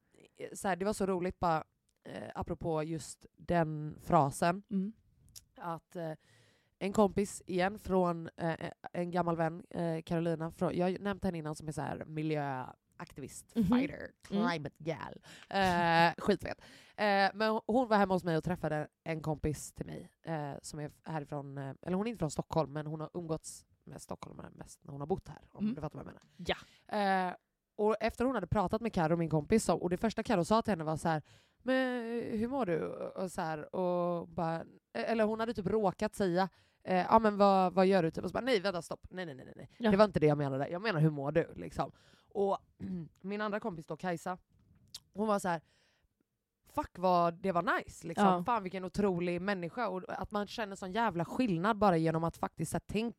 så 0.54 0.68
här, 0.68 0.76
det 0.76 0.86
var 0.86 0.94
så 0.94 1.06
roligt 1.06 1.40
bara, 1.40 1.64
eh, 2.04 2.30
apropå 2.36 2.84
just 2.84 3.26
den 3.38 3.98
frasen, 4.04 4.64
Mm. 4.72 4.94
att 5.58 5.96
eh, 5.96 6.12
en 6.80 6.94
kompis 6.94 7.42
igen 7.48 7.80
från 7.80 8.30
eh, 8.38 8.56
en 8.94 9.12
gammal 9.12 9.36
vän, 9.38 9.64
eh, 9.70 10.02
Carolina, 10.02 10.52
från, 10.52 10.78
jag 10.78 11.02
nämnt 11.02 11.24
henne 11.24 11.38
innan 11.38 11.56
som 11.56 11.68
är 11.68 11.72
så 11.72 11.82
här 11.82 12.06
miljöaktivist, 12.06 13.56
Mhm. 13.56 13.66
fighter, 13.66 14.12
Mm. 14.32 14.48
climate 14.50 14.76
gal. 14.78 15.22
Eh, 15.50 16.14
skitfet. 16.18 16.62
Eh, 16.98 17.32
men 17.34 17.60
hon 17.68 17.88
var 17.88 17.98
hemma 17.98 18.14
hos 18.14 18.24
mig 18.24 18.38
och 18.38 18.44
träffade 18.44 18.88
en 19.04 19.22
kompis 19.22 19.74
till 19.74 19.86
mig 19.86 20.10
eh, 20.24 20.52
som 20.62 20.80
är 20.80 20.92
härifrån, 21.04 21.58
eh, 21.58 21.74
eller 21.82 21.98
hon 21.98 22.08
är 22.08 22.10
inte 22.12 22.20
från 22.20 22.32
Stockholm 22.32 22.74
men 22.74 22.88
hon 22.88 23.00
har 23.00 23.10
umgåtts 23.14 23.66
med 23.84 24.02
stockholmare 24.02 24.50
mest 24.52 24.84
när 24.84 24.92
hon 24.92 25.02
har 25.02 25.08
bott 25.08 25.28
här. 25.28 25.42
Om 25.52 25.64
Mm. 25.64 25.76
du 25.76 25.82
fattar 25.82 25.98
vad 26.00 26.06
jag 26.08 26.14
menar. 26.14 26.24
Ja. 26.38 27.28
Eh, 27.28 27.36
och 27.78 27.96
efter 28.00 28.26
hon 28.26 28.36
hade 28.36 28.48
pratat 28.48 28.82
med 28.82 28.94
Karo, 28.94 29.16
min 29.18 29.30
kompis, 29.30 29.66
så, 29.66 29.76
och 29.78 29.90
det 29.90 29.98
första 29.98 30.24
Karo 30.24 30.46
sa 30.46 30.62
till 30.62 30.72
henne 30.72 30.84
var 30.84 30.98
så 30.98 31.08
här, 31.08 31.22
men 31.64 32.04
hur 32.40 32.48
mår 32.48 32.66
du? 32.66 32.86
Och 32.88 33.32
så 33.32 33.42
här, 33.42 33.76
och 33.76 34.28
bara, 34.28 34.66
eller 34.94 35.24
hon 35.24 35.40
hade 35.40 35.54
typ 35.54 35.68
råkat 35.68 36.16
säga, 36.16 36.50
eh, 36.84 36.96
ja 37.10 37.20
men 37.20 37.38
vad, 37.38 37.74
vad 37.74 37.86
gör 37.86 38.04
du? 38.04 38.12
Typ, 38.12 38.24
och 38.24 38.30
så 38.30 38.34
bara, 38.34 38.44
nej 38.46 38.60
vänta 38.60 38.82
stopp, 38.82 39.08
nej 39.10 39.26
nej 39.26 39.36
nej, 39.36 39.54
nej. 39.56 39.70
Ja. 39.78 39.92
det 39.92 39.98
var 39.98 40.06
inte 40.06 40.20
det 40.20 40.28
jag 40.28 40.38
menade, 40.38 40.68
jag 40.70 40.82
menar 40.82 41.00
hur 41.00 41.10
mår 41.10 41.32
du? 41.32 41.54
Liksom. 41.56 41.92
Och 42.30 42.58
min 43.22 43.42
andra 43.42 43.60
kompis 43.60 43.86
då, 43.86 43.98
Kajsa, 43.98 44.38
hon 45.14 45.28
var 45.28 45.40
så 45.40 45.48
här. 45.48 45.62
Fuck 46.76 46.98
vad 46.98 47.34
det 47.34 47.52
var 47.52 47.78
nice, 47.78 48.08
liksom. 48.08 48.26
Ja. 48.28 48.44
fan 48.44 48.64
vilken 48.64 48.86
otrolig 48.86 49.42
människa. 49.42 49.88
Och 49.88 50.02
att 50.08 50.32
man 50.32 50.48
känner 50.48 50.76
sån 50.76 50.92
jävla 50.94 51.26
skillnad 51.26 51.78
bara 51.78 51.98
genom 51.98 52.24
att 52.24 52.38
faktiskt 52.38 52.74
här, 52.74 52.82
tänk 52.88 53.16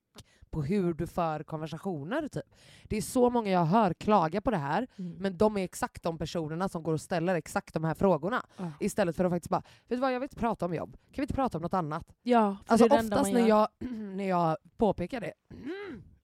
på 0.50 0.62
hur 0.62 0.94
du 0.94 1.06
för 1.06 1.42
konversationer. 1.42 2.28
Typ. 2.28 2.42
Det 2.84 2.96
är 2.96 3.02
så 3.02 3.30
många 3.30 3.50
jag 3.50 3.64
hör 3.64 3.94
klaga 3.94 4.40
på 4.40 4.50
det 4.50 4.56
här, 4.56 4.86
Mm. 4.98 5.12
men 5.18 5.36
de 5.36 5.56
är 5.56 5.64
exakt 5.64 6.02
de 6.02 6.18
personerna 6.18 6.68
som 6.68 6.82
går 6.82 6.92
och 6.92 7.00
ställer 7.00 7.34
exakt 7.34 7.74
de 7.74 7.84
här 7.84 7.94
frågorna. 7.94 8.42
Ja. 8.56 8.72
Istället 8.80 9.16
för 9.16 9.24
att 9.24 9.32
faktiskt 9.32 9.50
bara, 9.50 9.60
vet 9.60 9.88
du 9.88 9.96
vad 9.96 10.12
jag 10.14 10.20
vill 10.20 10.24
inte 10.24 10.36
prata 10.36 10.64
om 10.66 10.74
jobb, 10.74 10.92
kan 10.92 11.00
vi 11.16 11.22
inte 11.22 11.34
prata 11.34 11.58
om 11.58 11.62
något 11.62 11.74
annat? 11.74 12.14
Ja, 12.22 12.56
för 12.66 12.72
Alltså 12.72 12.88
det 12.88 12.94
är 12.94 12.98
det 13.02 13.06
oftast 13.06 13.32
när 13.32 13.48
jag, 13.48 13.68
när 14.16 14.28
jag 14.28 14.56
påpekar 14.76 15.20
det, 15.20 15.32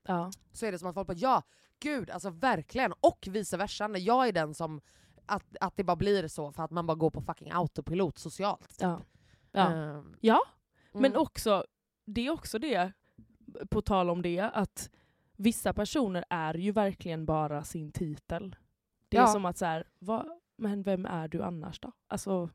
Ja. 0.07 0.31
så 0.53 0.67
är 0.67 0.73
det 0.73 0.79
som 0.79 0.89
att 0.89 0.95
folk 0.95 1.07
bara 1.07 1.17
ja, 1.17 1.43
gud, 1.81 2.11
alltså 2.11 2.31
verkligen. 2.31 2.93
Och 3.01 3.29
vice 3.31 3.57
versa, 3.57 3.89
när 3.89 4.01
jag 4.01 4.29
är 4.29 4.33
den 4.33 4.55
som, 4.55 4.81
att, 5.27 5.57
att 5.61 5.77
det 5.77 5.85
bara 5.85 5.97
blir 5.97 6.29
så 6.29 6.53
för 6.53 6.63
att 6.63 6.71
man 6.71 6.87
bara 6.87 6.95
går 6.95 7.11
på 7.11 7.21
fucking 7.21 7.51
autopilot 7.53 8.19
socialt. 8.19 8.69
typ. 8.69 8.81
Ja. 8.81 9.01
Ja. 9.53 9.73
Ehm, 9.73 10.17
ja, 10.21 10.41
mm. 10.93 11.03
men 11.03 11.17
också, 11.17 11.65
det 12.05 12.27
är 12.27 12.31
också 12.31 12.59
det, 12.59 12.93
på 13.71 13.83
tal 13.83 14.11
om 14.11 14.23
det, 14.23 14.41
att 14.41 14.91
vissa 15.37 15.73
personer 15.73 16.25
är 16.31 16.55
ju 16.55 16.73
verkligen 16.73 17.27
bara 17.27 17.65
sin 17.65 17.93
titel. 17.93 18.57
Det 19.09 19.17
är 19.17 19.21
Ja. 19.21 19.27
som 19.27 19.45
att 19.45 19.59
så 19.59 19.65
här, 19.65 19.89
vad, 19.99 20.41
men 20.57 20.83
vem 20.83 21.07
är 21.07 21.29
du 21.29 21.43
annars 21.43 21.81
då? 21.81 21.93
Alltså, 22.07 22.51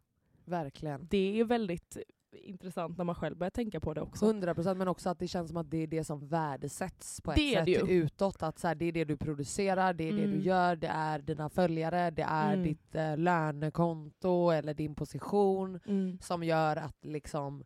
Verkligen. 0.46 1.08
det 1.10 1.40
är 1.40 1.44
väldigt 1.44 1.98
intressant 2.32 2.98
när 2.98 3.06
man 3.06 3.16
själv 3.16 3.38
börjar 3.38 3.52
tänka 3.52 3.80
på 3.80 3.94
det 3.94 4.02
också. 4.02 4.26
100% 4.26 4.76
men 4.76 4.88
också 4.88 5.10
att 5.10 5.20
det 5.20 5.28
känns 5.28 5.48
som 5.48 5.58
att 5.58 5.72
det 5.72 5.78
är 5.78 5.88
det 5.88 6.04
som 6.04 6.28
värdesätts 6.28 7.22
på 7.22 7.32
ett 7.32 7.36
Det 7.38 7.54
sätt 7.54 7.68
ju. 7.68 7.76
utåt. 7.92 8.44
Att 8.44 8.60
så 8.60 8.68
här, 8.68 8.76
det 8.76 8.86
är 8.86 8.92
det 8.92 9.04
du 9.06 9.18
producerar, 9.18 9.94
det 9.94 10.04
är 10.04 10.12
det 10.12 10.18
du 10.18 10.24
Mm. 10.34 10.42
gör, 10.42 10.76
det 10.76 10.88
är 10.88 11.20
dina 11.20 11.50
följare, 11.50 12.12
det 12.12 12.22
är 12.22 12.54
Mm. 12.54 12.64
ditt 12.64 12.96
eh, 12.96 13.18
lönekonto 13.18 14.50
eller 14.50 14.74
din 14.74 14.96
position 14.96 15.80
Mm. 15.88 16.18
som 16.22 16.44
gör 16.44 16.76
att 16.76 17.06
liksom... 17.06 17.64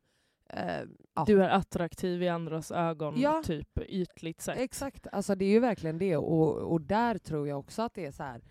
Eh, 0.50 0.82
ja. 1.16 1.24
Du 1.28 1.44
är 1.44 1.50
attraktiv 1.50 2.24
i 2.24 2.30
andras 2.30 2.72
ögon, 2.72 3.14
Ja. 3.18 3.42
typ 3.46 3.80
ytligt 3.88 4.42
sett. 4.42 4.60
Exakt, 4.60 5.08
alltså 5.12 5.36
det 5.36 5.46
är 5.46 5.50
ju 5.50 5.60
verkligen 5.60 5.98
det. 5.98 6.18
Och, 6.18 6.58
och 6.58 6.82
där 6.82 7.18
tror 7.18 7.48
jag 7.48 7.60
också 7.60 7.82
att 7.82 7.94
det 7.94 8.06
är 8.06 8.12
så 8.12 8.24
här. 8.24 8.42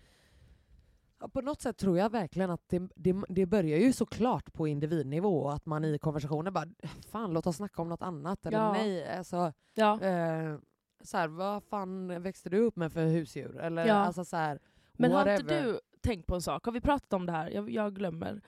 Ja, 1.21 1.27
på 1.27 1.41
något 1.41 1.61
sätt 1.61 1.77
tror 1.77 1.97
jag 1.97 2.09
verkligen 2.11 2.49
att 2.51 2.69
det, 2.69 2.89
det, 2.95 3.15
det 3.29 3.45
börjar 3.45 3.77
ju 3.79 3.93
såklart 3.93 4.53
på 4.53 4.67
individnivå, 4.67 5.49
att 5.49 5.65
man 5.65 5.85
i 5.85 5.97
konversationer 5.99 6.51
bara 6.51 6.65
fan 7.11 7.33
låt 7.33 7.47
oss 7.47 7.55
snacka 7.55 7.81
om 7.81 7.89
något 7.89 8.01
annat. 8.01 8.45
Eller 8.45 8.57
Ja. 8.57 8.71
nej, 8.73 9.17
alltså, 9.17 9.53
Ja. 9.73 10.01
eh, 10.01 10.57
så 11.03 11.17
här, 11.17 11.27
vad 11.27 11.63
fan 11.63 12.21
växte 12.23 12.49
du 12.49 12.57
upp 12.59 12.75
med 12.75 12.93
för 12.93 13.05
husdjur? 13.05 13.57
Eller 13.57 13.85
Ja. 13.87 13.93
alltså 13.93 14.25
så 14.25 14.35
här, 14.37 14.59
Men 14.93 15.11
har 15.11 15.29
inte 15.39 15.63
du 15.63 15.79
tänkt 16.01 16.27
på 16.27 16.35
en 16.35 16.41
sak? 16.41 16.65
Har 16.65 16.71
vi 16.71 16.81
pratat 16.81 17.13
om 17.13 17.25
det 17.25 17.31
här? 17.31 17.49
Jag, 17.49 17.69
jag 17.69 17.95
glömmer. 17.95 18.41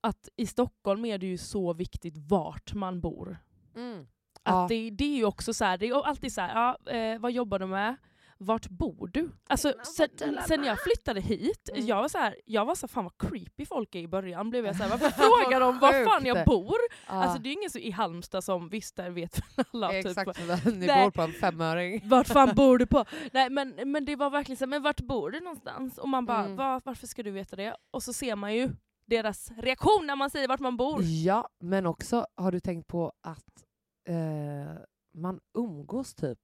Att 0.00 0.28
i 0.36 0.46
Stockholm 0.46 1.04
är 1.04 1.18
det 1.18 1.26
ju 1.26 1.38
så 1.38 1.72
viktigt 1.72 2.14
vart 2.18 2.74
man 2.74 3.00
bor. 3.00 3.38
Mm. 3.76 4.06
Att 4.42 4.68
det, 4.68 4.90
det 4.90 5.04
är 5.04 5.16
ju 5.16 5.24
också 5.24 5.54
så 5.54 5.64
här, 5.64 5.78
det 5.78 5.88
är 5.88 6.02
alltid 6.06 6.32
så 6.32 6.40
här, 6.40 6.54
ja, 6.84 6.92
eh, 6.92 7.18
vad 7.20 7.32
jobbar 7.32 7.58
du 7.58 7.66
med? 7.66 7.96
Vart 8.44 8.68
bor 8.68 9.10
du? 9.12 9.30
Alltså, 9.48 9.74
sen, 9.96 10.38
sen 10.48 10.64
jag 10.64 10.80
flyttade 10.82 11.20
hit, 11.20 11.68
Mm. 11.72 11.86
jag 11.86 11.96
var 12.02 12.08
så 12.08 12.18
här, 12.18 12.36
jag 12.44 12.64
var 12.64 12.74
så 12.74 12.88
fan 12.88 13.04
vad 13.04 13.18
creepy 13.30 13.66
folk 13.66 13.94
är 13.94 13.98
i 13.98 14.08
början. 14.08 14.50
Blev 14.50 14.66
jag 14.66 14.76
så 14.76 14.82
här, 14.82 14.90
varför 14.90 15.08
frågar 15.44 15.60
de 15.60 15.78
var 15.78 16.04
fan 16.04 16.26
jag 16.26 16.46
bor? 16.46 16.76
Ja. 17.06 17.12
Alltså 17.12 17.38
det 17.38 17.48
är 17.48 17.52
ingen 17.52 17.70
så 17.70 17.78
i 17.78 17.90
Halmstad 17.90 18.44
som, 18.44 18.68
visst 18.68 18.96
där 18.96 19.10
vet 19.10 19.40
alla 19.72 19.88
typ, 19.90 20.06
Exakt, 20.06 20.38
ni 20.66 20.86
Nej. 20.86 21.04
bor 21.04 21.10
på 21.10 21.22
en 21.22 21.32
femöring. 21.32 22.00
vart 22.08 22.28
fan 22.28 22.54
bor 22.54 22.78
du 22.78 22.86
på? 22.86 23.04
Nej 23.32 23.50
men, 23.50 23.74
men 23.84 24.04
det 24.04 24.16
var 24.16 24.30
verkligen 24.30 24.56
så 24.56 24.64
här, 24.64 24.68
men 24.70 24.82
vart 24.82 25.00
bor 25.00 25.30
du 25.30 25.40
någonstans? 25.40 25.98
Och 25.98 26.08
man 26.08 26.26
bara, 26.26 26.44
Mm. 26.44 26.56
"Va- 26.56 26.80
varför 26.84 27.06
ska 27.06 27.22
du 27.22 27.30
veta 27.30 27.56
det? 27.56 27.76
Och 27.90 28.02
så 28.02 28.12
ser 28.12 28.36
man 28.36 28.54
ju 28.54 28.70
deras 29.06 29.50
reaktion 29.56 30.06
när 30.06 30.16
man 30.16 30.30
säger 30.30 30.48
vart 30.48 30.60
man 30.60 30.76
bor. 30.76 31.00
Ja, 31.02 31.48
men 31.60 31.86
också 31.86 32.26
har 32.34 32.52
du 32.52 32.60
tänkt 32.60 32.86
på 32.86 33.12
att 33.22 33.64
eh, 34.08 34.74
man 35.14 35.40
umgås 35.58 36.14
typ 36.14 36.38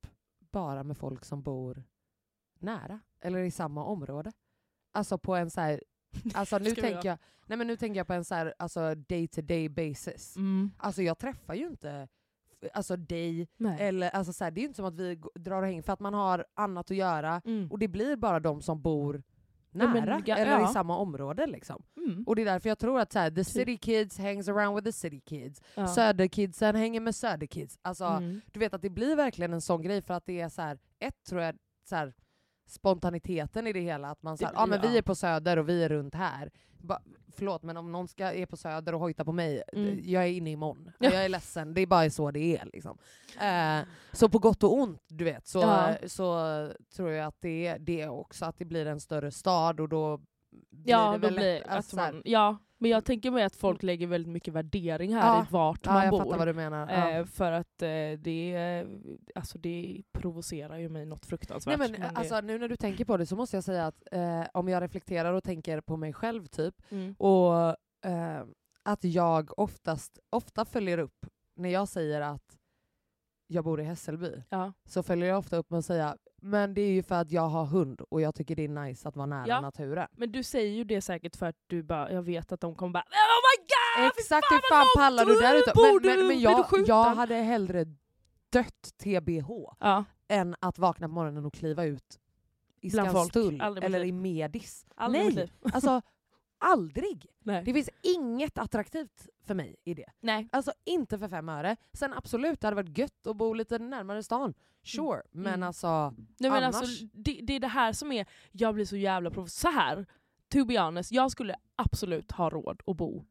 bara 0.52 0.82
med 0.84 0.96
folk 0.96 1.24
som 1.24 1.42
bor 1.42 1.82
nära 2.58 3.00
eller 3.20 3.38
i 3.38 3.50
samma 3.50 3.84
område. 3.84 4.32
Alltså 4.92 5.18
på 5.18 5.37
en 5.37 5.50
så 5.50 5.61
här, 5.61 5.82
alltså 6.34 6.58
nu 6.58 6.70
tänker 6.70 7.08
jag, 7.08 7.18
nej 7.46 7.58
men 7.58 7.66
nu 7.66 7.76
tänker 7.76 8.00
jag 8.00 8.06
på 8.06 8.12
en 8.12 8.24
så 8.24 8.34
här, 8.34 8.54
alltså 8.58 8.94
day 8.94 9.28
to 9.28 9.40
day 9.42 9.68
basis. 9.68 10.37
Mm. 10.37 10.70
Alltså 10.78 11.02
jag 11.02 11.18
träffar 11.18 11.54
ju 11.54 11.66
inte 11.66 12.08
alltså 12.72 12.96
dig 12.96 13.48
Nej. 13.56 13.76
eller 13.80 14.11
alltså 14.11 14.32
så 14.32 14.44
här, 14.44 14.50
det 14.50 14.61
är 14.61 14.62
ju 14.62 14.66
inte 14.66 14.76
som 14.76 14.84
att 14.84 14.94
vi 14.94 15.22
drar 15.34 15.62
och 15.62 15.66
hänger 15.68 15.82
för 15.82 15.92
att 15.92 16.00
man 16.00 16.14
har 16.14 16.44
annat 16.54 16.90
att 16.90 16.96
göra 16.96 17.42
Mm. 17.44 17.70
och 17.70 17.78
det 17.78 17.88
blir 17.88 18.16
bara 18.16 18.40
de 18.40 18.62
som 18.62 18.82
bor 18.82 19.22
nära 19.70 20.18
ga- 20.18 20.37
eller 20.37 20.52
ja. 20.61 20.70
i 20.70 20.72
samma 20.72 20.96
område 20.96 21.46
liksom. 21.46 21.83
Mm. 21.96 22.24
Och 22.26 22.37
det 22.37 22.42
är 22.42 22.46
därför 22.46 22.68
jag 22.68 22.78
tror 22.78 23.00
att 23.00 23.12
så 23.12 23.18
här, 23.18 23.31
the 23.31 23.44
Typ. 23.44 23.46
city 23.46 23.76
kids 23.76 24.18
hangs 24.18 24.48
around 24.48 24.74
with 24.76 24.85
the 24.85 24.92
city 24.92 25.20
kids. 25.20 25.62
Ja. 25.74 25.87
Söderkidsen 25.87 26.76
hänger 26.76 27.00
med 27.00 27.14
söderkids. 27.14 27.78
Alltså, 27.83 28.04
Mm. 28.04 28.40
Du 28.52 28.61
vet 28.61 28.74
att 28.74 28.83
det 28.83 28.90
blir 28.90 29.16
verkligen 29.16 29.52
en 29.52 29.61
sån 29.61 29.83
grej 29.83 30.02
för 30.02 30.14
att 30.14 30.26
det 30.26 30.40
är 30.40 30.48
så 30.48 30.62
här, 30.62 30.78
ett 30.98 31.24
tror 31.28 31.42
jag 31.42 31.54
så 31.88 31.96
här, 31.96 32.14
spontaniteten 32.66 33.66
i 33.66 33.72
det 33.72 33.81
hela. 33.81 34.11
Att 34.11 34.22
man 34.22 34.38
säger 34.38 34.52
ja 34.54 34.66
men 34.66 34.81
vi 34.81 34.88
ja. 34.92 34.98
är 34.98 35.02
på 35.02 35.14
söder 35.14 35.57
och 35.57 35.68
vi 35.68 35.85
är 35.85 35.88
runt 35.88 36.14
här. 36.14 36.50
Ba, 36.78 36.98
förlåt 37.38 37.62
men 37.62 37.77
om 37.77 37.92
någon 37.92 38.09
ska, 38.09 38.33
är 38.33 38.46
på 38.46 38.57
söder 38.57 38.94
och 38.94 39.01
hojtar 39.01 39.24
på 39.24 39.33
mig, 39.33 39.62
Mm. 39.72 39.96
d- 39.96 40.03
jag 40.05 40.22
är 40.24 40.29
inne 40.29 40.51
imorgon. 40.51 40.90
Ja. 40.98 41.11
Jag 41.12 41.24
är 41.24 41.29
ledsen, 41.29 41.74
det 41.74 41.81
är 41.81 41.87
bara 41.87 42.11
så 42.11 42.31
det 42.31 42.57
är. 42.57 42.68
Liksom. 42.72 42.98
Eh, 43.40 43.87
så 44.12 44.29
på 44.29 44.38
gott 44.38 44.62
och 44.62 44.74
ont, 44.74 45.03
du 45.09 45.24
vet, 45.24 45.46
så, 45.46 45.59
Ja. 45.59 45.94
så 46.07 46.35
tror 46.96 47.11
jag 47.11 47.27
att 47.27 47.40
det 47.40 47.66
är 47.66 47.79
det 47.79 48.09
också, 48.09 48.44
att 48.44 48.59
det 48.59 48.64
blir 48.64 48.87
en 48.87 49.01
större 49.01 49.31
stad 49.31 49.81
och 49.81 49.88
då 49.88 50.16
blir 50.70 50.92
Ja, 50.94 51.12
det 51.12 51.18
väl 51.18 51.35
blir 51.35 51.55
lätt- 51.55 51.64
att 51.64 51.70
alltså 51.70 51.96
så 51.96 52.03
här- 52.03 52.12
man, 52.12 52.22
ja, 52.24 52.57
men 52.79 52.91
jag 52.91 53.05
tänker 53.05 53.31
mig 53.31 53.45
att 53.45 53.57
folk 53.57 53.83
lägger 53.83 54.07
väldigt 54.07 54.33
mycket 54.33 54.55
värdering 54.55 55.14
här 55.14 55.37
Ja. 55.37 55.43
i 55.43 55.47
vart 55.51 55.87
Ja, 55.87 55.93
man 55.93 56.05
jag 56.05 56.11
bor. 56.11 56.19
fattar 56.19 56.38
vad 56.38 56.49
du 56.49 56.53
menar. 56.53 56.88
Ja. 56.93 57.11
Eh, 57.11 57.25
för 57.25 57.53
att 57.53 57.83
eh, 57.83 57.88
det, 58.19 58.87
alltså 59.35 59.59
det 59.59 60.03
provocerar 60.12 60.77
ju 60.79 60.88
mig 60.88 61.07
något 61.07 61.23
Nej, 61.23 61.29
fruktansvärt. 61.29 61.79
men, 61.79 61.91
men 61.93 62.01
det, 62.01 62.11
alltså, 62.14 62.41
nu 62.41 62.59
när 62.59 62.69
du 62.69 62.77
tänker 62.77 63.05
på 63.05 63.17
det 63.17 63.27
så 63.27 63.37
måste 63.37 63.57
jag 63.57 63.64
säga 63.64 63.87
att 63.87 64.03
eh, 64.12 64.45
om 64.53 64.69
jag 64.69 64.83
reflekterar 64.83 65.33
och 65.33 65.45
tänker 65.45 65.81
på 65.81 65.97
mig 65.97 66.12
själv 66.12 66.47
typ, 66.47 66.75
mm. 66.88 67.14
och 67.19 67.55
eh, 68.11 68.45
att 68.83 69.05
jag 69.05 69.59
oftast, 69.59 70.19
ofta 70.31 70.64
följer 70.64 70.99
upp 70.99 71.27
när 71.57 71.69
jag 71.69 71.88
säger 71.88 72.21
att 72.21 72.59
jag 73.47 73.64
bor 73.64 73.81
i 73.81 73.85
Hässelby, 73.85 74.43
ja. 74.49 74.73
så 74.85 75.03
följer 75.03 75.29
jag 75.29 75.38
ofta 75.38 75.57
upp 75.57 75.71
med 75.71 75.79
att 75.79 75.85
säga 75.85 76.17
men 76.40 76.74
det 76.74 76.81
är 76.81 76.90
ju 76.90 77.03
för 77.03 77.14
att 77.14 77.31
jag 77.33 77.48
har 77.48 77.64
hund 77.64 78.01
och 78.01 78.20
jag 78.20 78.35
tycker 78.35 78.57
det 78.57 78.64
är 78.64 78.68
nice 78.68 79.09
att 79.09 79.16
vara 79.16 79.27
nära 79.27 79.44
Ja. 79.48 79.61
naturen. 79.61 80.09
Men 80.12 80.33
du 80.33 80.42
säger 80.42 80.72
ju 80.74 80.85
det 80.85 81.01
säkert 81.01 81.37
för 81.37 81.46
att 81.46 81.57
du 81.66 81.83
bara, 81.83 82.12
jag 82.12 82.22
vet 82.22 82.53
att 82.53 82.61
de 82.61 82.74
kommer 82.74 82.92
bara 82.92 83.03
Oh 83.05 83.38
my 83.59 83.66
god! 83.68 84.12
Exakt, 84.18 84.46
fan 84.48 84.61
hur 84.62 84.68
fan 84.77 84.81
långt 84.85 84.96
pallar 84.96 85.24
du 85.24 85.40
där 85.40 85.55
ute? 85.59 85.72
Men, 85.74 86.18
men, 86.18 86.27
men 86.29 86.40
jag, 86.40 86.64
jag 86.87 87.05
hade 87.14 87.35
hellre 87.35 87.85
dött 88.51 88.92
TBH 89.03 89.51
Ja, 89.81 90.05
än 90.29 90.57
att 90.61 90.79
vakna 90.79 91.09
på 91.09 91.14
morgonen 91.14 91.44
och 91.44 91.55
kliva 91.55 91.85
ut 91.85 92.18
i. 92.81 92.90
Skanstull 92.90 93.61
eller 93.61 94.05
i 94.05 94.12
Medis. 94.12 94.87
aldrig 94.94 95.35
Nej, 95.37 95.53
alltså 95.72 96.03
aldrig! 96.59 97.27
Nej. 97.42 97.64
Det 97.64 97.73
finns 97.73 97.90
inget 98.03 98.59
attraktivt 98.59 99.29
för 99.47 99.55
mig 99.55 99.77
i 99.85 99.94
det. 99.94 100.07
Nej. 100.21 100.49
Alltså 100.53 100.73
inte 100.85 101.18
för 101.18 101.29
fem 101.29 101.49
öre. 101.49 101.77
Sen 101.92 102.12
absolut, 102.14 102.61
det 102.61 102.66
hade 102.66 102.75
varit 102.83 102.99
gött 102.99 103.27
att 103.27 103.37
bo 103.37 103.55
lite 103.55 103.79
närmare 103.79 104.23
stan. 104.23 104.55
Sure, 104.85 105.23
men 105.31 105.55
Mm. 105.55 105.62
alltså... 105.66 106.14
Nej 106.38 106.51
men 106.51 106.53
Annars- 106.53 106.77
alltså, 106.77 107.07
det, 107.12 107.40
det 107.42 107.53
är 107.57 107.61
det 107.61 107.68
här 107.68 107.92
som 107.92 108.12
är, 108.12 108.27
jag 108.53 108.75
blir 108.75 108.85
så 108.85 108.97
jävla 108.97 109.31
provocerad. 109.31 109.75
Så 109.75 109.81
här, 109.81 110.07
to 110.53 110.64
be 110.64 110.81
honest, 110.81 111.12
jag 111.12 111.31
skulle 111.31 111.55
absolut 111.77 112.33
ha 112.33 112.51
råd 112.51 112.83
att 112.87 112.97
bo 112.97 113.25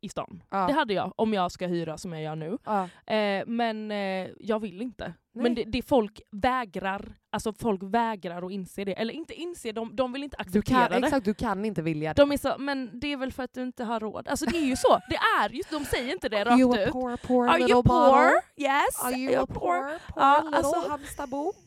i 0.00 0.08
stan. 0.08 0.42
Ja. 0.50 0.66
Det 0.66 0.72
hade 0.72 0.94
jag 0.94 1.12
om 1.16 1.34
jag 1.34 1.52
ska 1.52 1.66
hyra 1.66 1.98
som 1.98 2.12
jag 2.12 2.22
gör 2.22 2.36
nu. 2.36 2.58
ja. 2.64 2.88
Eh, 3.14 3.44
men 3.46 3.90
eh, 3.90 4.28
jag 4.40 4.60
vill 4.60 4.82
inte. 4.82 5.14
Nej. 5.40 5.50
Men 5.50 5.54
det, 5.54 5.64
det 5.64 5.82
folk 5.82 6.20
vägrar, 6.30 7.14
alltså 7.32 7.52
folk 7.52 7.82
vägrar 7.82 8.46
att 8.46 8.52
inse 8.52 8.84
det. 8.84 8.92
Eller 8.92 9.14
inte 9.14 9.34
inse, 9.34 9.72
de, 9.72 9.96
de 9.96 10.12
vill 10.12 10.22
inte 10.24 10.36
Du 10.36 10.42
acceptera 10.42 10.88
kan, 10.88 11.00
det. 11.00 11.06
exakt, 11.06 11.24
du 11.24 11.34
kan 11.34 11.64
inte 11.64 11.82
vilja 11.82 12.14
det. 12.14 12.22
De 12.22 12.32
är 12.32 12.36
så, 12.36 12.54
men 12.58 13.00
det 13.00 13.12
är 13.12 13.16
väl 13.16 13.32
för 13.32 13.42
att 13.42 13.54
du 13.54 13.62
inte 13.62 13.84
har 13.84 14.00
råd. 14.00 14.28
Alltså 14.28 14.46
det 14.46 14.56
är 14.56 14.64
ju 14.66 14.76
så, 14.76 15.00
det 15.08 15.16
är 15.40 15.48
ju, 15.50 15.62
de 15.70 15.84
säger 15.84 16.12
inte 16.12 16.28
det 16.28 16.44
rakt 16.44 16.60
you 16.60 16.74
a 16.78 16.84
ut. 16.86 16.92
poor, 16.92 17.16
poor 17.16 17.48
Are 17.48 17.58
little 17.58 17.72
you 17.74 17.82
poor? 17.82 18.10
bottle? 18.10 18.40
Yes, 18.56 19.04
Are 19.04 19.12
you 19.16 19.42
a 19.42 19.46
poor, 19.46 19.54
poor 19.54 19.98
Ja, 20.16 20.40
little 20.44 20.56
alltså- 20.56 20.88
Halmstadbo? 20.90 21.52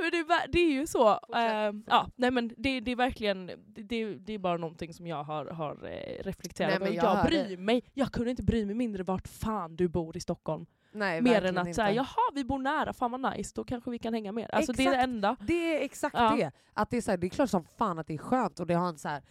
Men 0.00 0.10
det, 0.10 0.26
det 0.52 0.58
är 0.58 0.72
ju 0.72 0.86
så. 0.86 1.08
Eh, 1.10 1.72
ja, 1.86 2.06
nej 2.16 2.30
men 2.30 2.48
det, 2.56 2.80
det 2.80 2.90
är 2.92 2.96
verkligen, 2.96 3.46
det, 3.66 4.14
det, 4.14 4.32
är 4.34 4.38
bara 4.38 4.56
någonting 4.56 4.94
som 4.94 5.06
jag 5.06 5.24
har, 5.24 5.46
har 5.46 5.72
eh, 5.72 6.22
reflekterat 6.24 6.74
över. 6.74 6.86
jag 6.92 7.04
Jag, 7.04 7.26
bryr 7.26 7.56
mig, 7.56 7.82
jag 7.94 8.12
kunde 8.12 8.30
inte 8.30 8.42
bry 8.42 8.66
mig 8.66 8.74
mindre 8.74 9.02
vart 9.02 9.28
fan 9.28 9.76
du 9.76 9.88
bor 9.88 10.16
i 10.16 10.20
Stockholm. 10.20 10.66
Nej, 10.92 11.22
mer 11.22 11.44
än 11.44 11.58
att 11.58 11.74
säga 11.74 11.92
jaha 11.92 12.30
vi 12.34 12.44
bor 12.44 12.58
nära, 12.58 12.92
fan 12.92 13.10
vad 13.10 13.32
nice, 13.36 13.52
då 13.54 13.64
kanske 13.64 13.90
vi 13.90 13.98
kan 13.98 14.14
hänga 14.14 14.32
mer. 14.32 14.54
Alltså 14.54 14.72
det 14.72 14.82
är 14.82 14.90
det 14.90 14.96
Exakt. 14.96 15.04
enda. 15.08 15.36
Det 15.40 15.76
är 15.80 15.84
exakt 15.84 16.14
Ja. 16.18 16.34
det. 16.36 16.52
Att 16.74 16.90
det, 16.90 16.96
är 16.96 17.00
så 17.00 17.10
här, 17.10 17.18
det 17.18 17.26
är 17.26 17.28
klart 17.28 17.50
som 17.50 17.64
fan 17.64 17.98
att 17.98 18.06
det 18.06 18.14
är 18.14 18.18
skönt 18.18 18.60
och 18.60 18.66
det 18.66 18.74
har 18.74 18.88
en 18.88 18.98
så 18.98 19.08
här, 19.08 19.22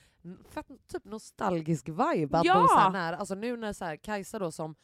fett, 0.50 0.68
typ 0.92 1.06
nostalgisk 1.06 1.90
vibe 1.90 2.38
att 2.38 2.46
Ja! 2.46 2.62
bo 2.62 2.68
så 2.68 2.78
här 2.80 2.90
nära. 2.90 3.18
Alltså 3.18 3.36
nu 3.36 3.58
när 3.58 3.74
så 3.74 3.86
här, 3.86 3.96
Kajsa 3.96 4.40
då 4.40 4.52
som 4.52 4.76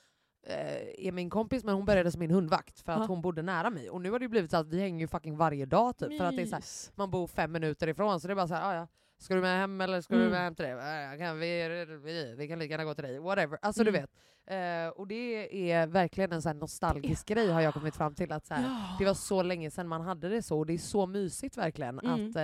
eh, 0.47 1.05
är 1.07 1.11
min 1.11 1.29
kompis 1.29 1.63
men 1.63 1.75
hon 1.75 1.85
började 1.85 2.11
som 2.11 2.19
min 2.19 2.31
hundvakt 2.31 2.79
för 2.81 2.91
att 2.91 2.99
Ja. 2.99 3.05
hon 3.05 3.21
bodde 3.21 3.41
nära 3.41 3.69
mig. 3.69 3.89
Och 3.89 4.01
nu 4.01 4.11
har 4.11 4.19
det 4.19 4.27
blivit 4.29 4.51
så 4.51 4.57
att 4.57 4.67
vi 4.67 4.79
hänger 4.79 4.99
ju 4.99 5.07
fucking 5.07 5.37
varje 5.37 5.65
dag 5.65 5.97
typ. 5.97 6.17
För 6.17 6.25
att 6.25 6.35
det 6.35 6.41
är 6.41 6.61
så 6.61 6.91
man 6.95 7.11
bor 7.11 7.27
fem 7.27 7.51
minuter 7.51 7.87
ifrån 7.89 8.19
så 8.21 8.27
det 8.27 8.33
är 8.33 8.35
bara 8.35 8.47
så 8.47 8.53
här, 8.53 8.69
"Ah, 8.71 8.75
ja. 8.75 8.87
Ska 9.23 9.35
du 9.35 9.41
med 9.41 9.57
hem 9.59 9.81
eller 9.81 10.01
ska 10.01 10.13
du 10.15 10.19
Mm. 10.21 10.31
med 10.31 10.41
hem 10.41 10.55
till 10.55 10.65
dig? 10.65 10.73
"Ah, 10.73 11.01
jag 11.01 11.19
kan, 11.19 11.39
vi, 11.39 11.85
vi, 12.03 12.35
vi 12.37 12.47
kan 12.47 12.59
lika 12.59 12.71
gärna 12.71 12.83
gå 12.83 12.93
till 12.95 13.03
dig. 13.03 13.19
Whatever. 13.19 13.57
Alltså 13.61 13.81
Mm. 13.81 13.93
du 13.93 13.99
vet. 13.99 14.09
Eh, 14.45 14.99
och 14.99 15.07
det 15.07 15.71
är 15.71 15.87
verkligen 15.87 16.31
en 16.31 16.41
så 16.41 16.49
här 16.49 16.53
nostalgisk 16.53 17.27
grej 17.27 17.51
har 17.51 17.61
jag 17.61 17.73
kommit 17.73 17.95
fram 17.95 18.15
till. 18.15 18.31
att 18.31 18.45
så 18.45 18.53
här, 18.53 18.63
Ja. 18.63 18.95
det 18.99 19.05
var 19.05 19.13
så 19.13 19.41
länge 19.43 19.71
sedan 19.71 19.87
man 19.87 20.01
hade 20.01 20.29
det 20.29 20.41
så 20.41 20.59
och 20.59 20.65
det 20.65 20.73
är 20.73 20.77
så 20.77 21.05
mysigt 21.07 21.57
verkligen 21.57 21.99
Mm. 21.99 22.29
att 22.29 22.35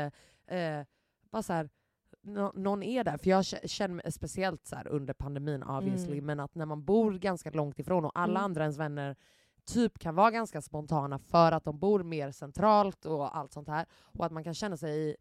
eh, 0.47 0.83
bara 1.31 1.43
så 1.43 1.53
här, 1.53 1.69
nå- 2.23 2.51
någon 2.55 2.83
är 2.83 3.03
där. 3.03 3.17
För 3.17 3.29
jag 3.29 3.45
känner 3.45 3.95
mig 3.95 4.11
speciellt 4.11 4.67
så 4.67 4.75
här 4.75 4.87
under 4.87 5.13
pandemin 5.13 5.63
obviously, 5.63 6.13
Mm. 6.13 6.25
men 6.25 6.39
att 6.39 6.55
när 6.55 6.65
man 6.65 6.83
bor 6.85 7.13
ganska 7.13 7.49
långt 7.51 7.79
ifrån 7.79 8.05
och 8.05 8.11
alla 8.15 8.39
Mm. 8.39 8.43
andra 8.43 8.61
ens 8.63 8.77
vänner 8.77 9.15
typ 9.65 9.99
kan 9.99 10.15
vara 10.15 10.31
ganska 10.31 10.61
spontana 10.61 11.19
för 11.19 11.51
att 11.51 11.63
de 11.63 11.79
bor 11.79 12.03
mer 12.03 12.31
centralt 12.31 13.05
och 13.05 13.37
allt 13.37 13.53
sånt 13.53 13.67
här. 13.67 13.85
Och 14.01 14.25
att 14.25 14.31
man 14.31 14.43
kan 14.43 14.53
känna 14.53 14.77
sig... 14.77 15.15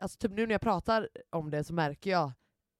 Alltså 0.00 0.18
typ 0.18 0.32
nu 0.32 0.46
när 0.46 0.54
jag 0.54 0.60
pratar 0.60 1.08
om 1.30 1.50
det 1.50 1.64
så 1.64 1.74
märker 1.74 2.10
jag, 2.10 2.32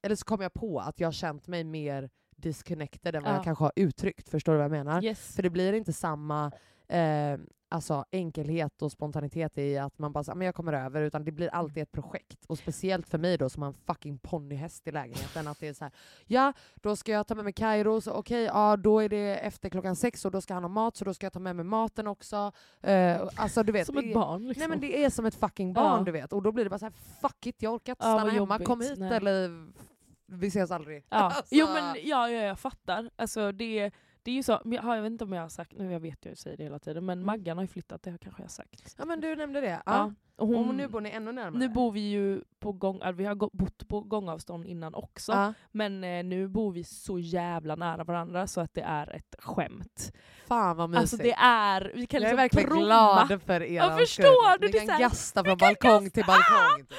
eller 0.02 0.16
så 0.16 0.24
kommer 0.24 0.44
jag 0.44 0.54
på 0.54 0.80
att 0.80 1.00
jag 1.00 1.06
har 1.06 1.12
känt 1.12 1.46
mig 1.46 1.64
mer 1.64 2.10
disconnected 2.36 3.14
än 3.16 3.22
vad 3.22 3.32
Ja. 3.32 3.36
jag 3.36 3.44
kanske 3.44 3.64
har 3.64 3.72
uttryckt. 3.76 4.28
Förstår 4.28 4.52
du 4.52 4.56
vad 4.58 4.64
jag 4.64 4.70
menar? 4.70 5.04
Yes. 5.04 5.34
För 5.36 5.42
det 5.42 5.50
blir 5.50 5.72
inte 5.72 5.92
samma... 5.92 6.52
Eh, 6.88 7.38
alltså, 7.68 8.04
enkelhet 8.10 8.82
och 8.82 8.92
spontanitet 8.92 9.58
i 9.58 9.78
att 9.78 9.98
man 9.98 10.12
bara 10.12 10.34
men 10.34 10.44
jag 10.46 10.54
kommer 10.54 10.72
över, 10.72 11.02
utan 11.02 11.24
det 11.24 11.32
blir 11.32 11.48
alltid 11.48 11.82
ett 11.82 11.92
projekt. 11.92 12.44
Och 12.46 12.58
speciellt 12.58 13.08
för 13.08 13.18
mig 13.18 13.38
då 13.38 13.48
som 13.48 13.62
har 13.62 13.68
en 13.68 13.74
fucking 13.74 14.18
ponnyhäst 14.18 14.86
i 14.88 14.92
lägenheten, 14.92 15.48
att 15.48 15.60
det 15.60 15.68
är 15.68 15.74
så 15.74 15.84
här, 15.84 15.92
ja 16.26 16.52
då 16.76 16.96
ska 16.96 17.12
jag 17.12 17.26
ta 17.26 17.34
med 17.34 17.44
mig 17.44 17.52
Kairo, 17.52 18.00
så 18.00 18.12
okej, 18.12 18.44
ja 18.44 18.76
då 18.76 19.00
är 19.00 19.08
det 19.08 19.36
efter 19.36 19.68
klockan 19.68 19.96
sex 19.96 20.24
och 20.24 20.30
då 20.30 20.40
ska 20.40 20.54
han 20.54 20.64
ha 20.64 20.68
mat, 20.68 20.96
så 20.96 21.04
då 21.04 21.14
ska 21.14 21.26
jag 21.26 21.32
ta 21.32 21.38
med 21.38 21.56
mig 21.56 21.64
maten 21.64 22.06
också. 22.06 22.52
Eh, 22.80 23.20
alltså 23.36 23.62
du 23.62 23.72
vet, 23.72 23.86
Som 23.86 23.98
ett 23.98 24.14
barn 24.14 24.46
liksom. 24.48 24.60
Nej 24.60 24.68
men 24.68 24.80
det 24.80 25.04
är 25.04 25.10
som 25.10 25.26
ett 25.26 25.34
fucking 25.34 25.72
barn 25.72 25.98
Ja. 25.98 26.04
du 26.04 26.12
vet, 26.12 26.32
och 26.32 26.42
då 26.42 26.52
blir 26.52 26.64
det 26.64 26.70
bara 26.70 26.78
så 26.78 26.84
här: 26.84 26.94
fuck 27.20 27.46
it, 27.46 27.62
jag 27.62 27.74
orkar 27.74 27.92
inte 27.92 28.04
Ja, 28.06 28.14
stanna 28.18 28.24
vad 28.24 28.32
hemma, 28.32 28.58
kom 28.58 28.80
hit 28.80 28.98
Nej. 28.98 29.16
eller 29.16 29.68
vi 30.26 30.46
ses 30.46 30.70
aldrig. 30.70 31.04
Ja. 31.08 31.16
Alltså, 31.18 31.42
Jo 31.50 31.66
men 31.66 31.84
ja, 32.04 32.30
ja, 32.30 32.42
jag 32.42 32.58
fattar. 32.58 33.10
Alltså, 33.16 33.52
det, 33.52 33.90
det 34.28 34.32
är 34.32 34.34
ju 34.34 34.42
så, 34.42 34.60
jag, 34.64 34.82
har- 34.82 35.00
vet 35.00 35.12
inte 35.12 35.24
om 35.24 35.32
jag 35.32 35.42
har 35.42 35.48
sagt, 35.48 35.72
nu 35.78 35.92
jag 35.92 36.00
vet 36.00 36.24
jag 36.24 36.38
säger 36.38 36.56
det 36.56 36.62
hela 36.64 36.78
tiden, 36.78 37.06
men 37.06 37.18
Mm. 37.18 37.26
Maggan 37.26 37.56
har 37.56 37.64
ju 37.64 37.68
flyttat, 37.68 38.02
det 38.02 38.10
har 38.10 38.18
kanske 38.18 38.42
jag 38.42 38.50
sagt. 38.50 38.94
ja 38.98 39.04
men 39.04 39.20
du 39.20 39.36
nämnde 39.36 39.60
det. 39.60 39.82
Ja. 39.86 40.12
Ja. 40.38 40.42
Och 40.44 40.48
hon, 40.48 40.68
Och 40.68 40.74
nu 40.74 40.88
bor 40.88 41.00
ni 41.00 41.10
ännu 41.10 41.32
närmare. 41.32 41.58
nu 41.60 41.68
bor 41.68 41.92
vi 41.92 42.00
ju 42.00 42.40
på 42.60 42.72
gång, 42.72 43.00
alltså, 43.02 43.12
vi 43.18 43.24
har 43.24 43.34
bott 43.56 43.88
på 43.88 44.00
gångavstånd 44.00 44.66
innan 44.66 44.94
också, 44.94 45.32
ja. 45.32 45.54
men 45.72 46.04
eh, 46.04 46.24
nu 46.24 46.48
bor 46.48 46.72
vi 46.72 46.84
så 46.84 47.18
jävla 47.18 47.76
nära 47.76 48.04
varandra 48.04 48.46
så 48.46 48.60
att 48.60 48.74
det 48.74 48.80
är 48.82 49.14
ett 49.16 49.34
skämt. 49.38 50.12
Fan 50.46 50.76
vad 50.76 50.90
mysigt. 50.90 51.00
Alltså 51.00 51.16
det 51.16 51.32
är, 51.38 51.92
vi 51.94 52.06
kan 52.06 52.22
jag 52.22 52.30
är 52.30 52.32
liksom 52.32 52.36
verkligen 52.36 52.68
promma. 52.68 53.26
glad 53.26 53.42
för 53.42 53.62
er 53.62 53.76
Jag 53.76 53.98
förstår, 53.98 54.60
Ni 54.60 54.68
det 54.68 54.78
är 54.78 54.86
kan 54.86 55.00
gasta 55.00 55.44
från 55.44 55.58
balkong 55.58 56.10
till 56.10 56.22
gasta. 56.24 56.32
balkong. 56.32 56.86
typ. 56.86 56.94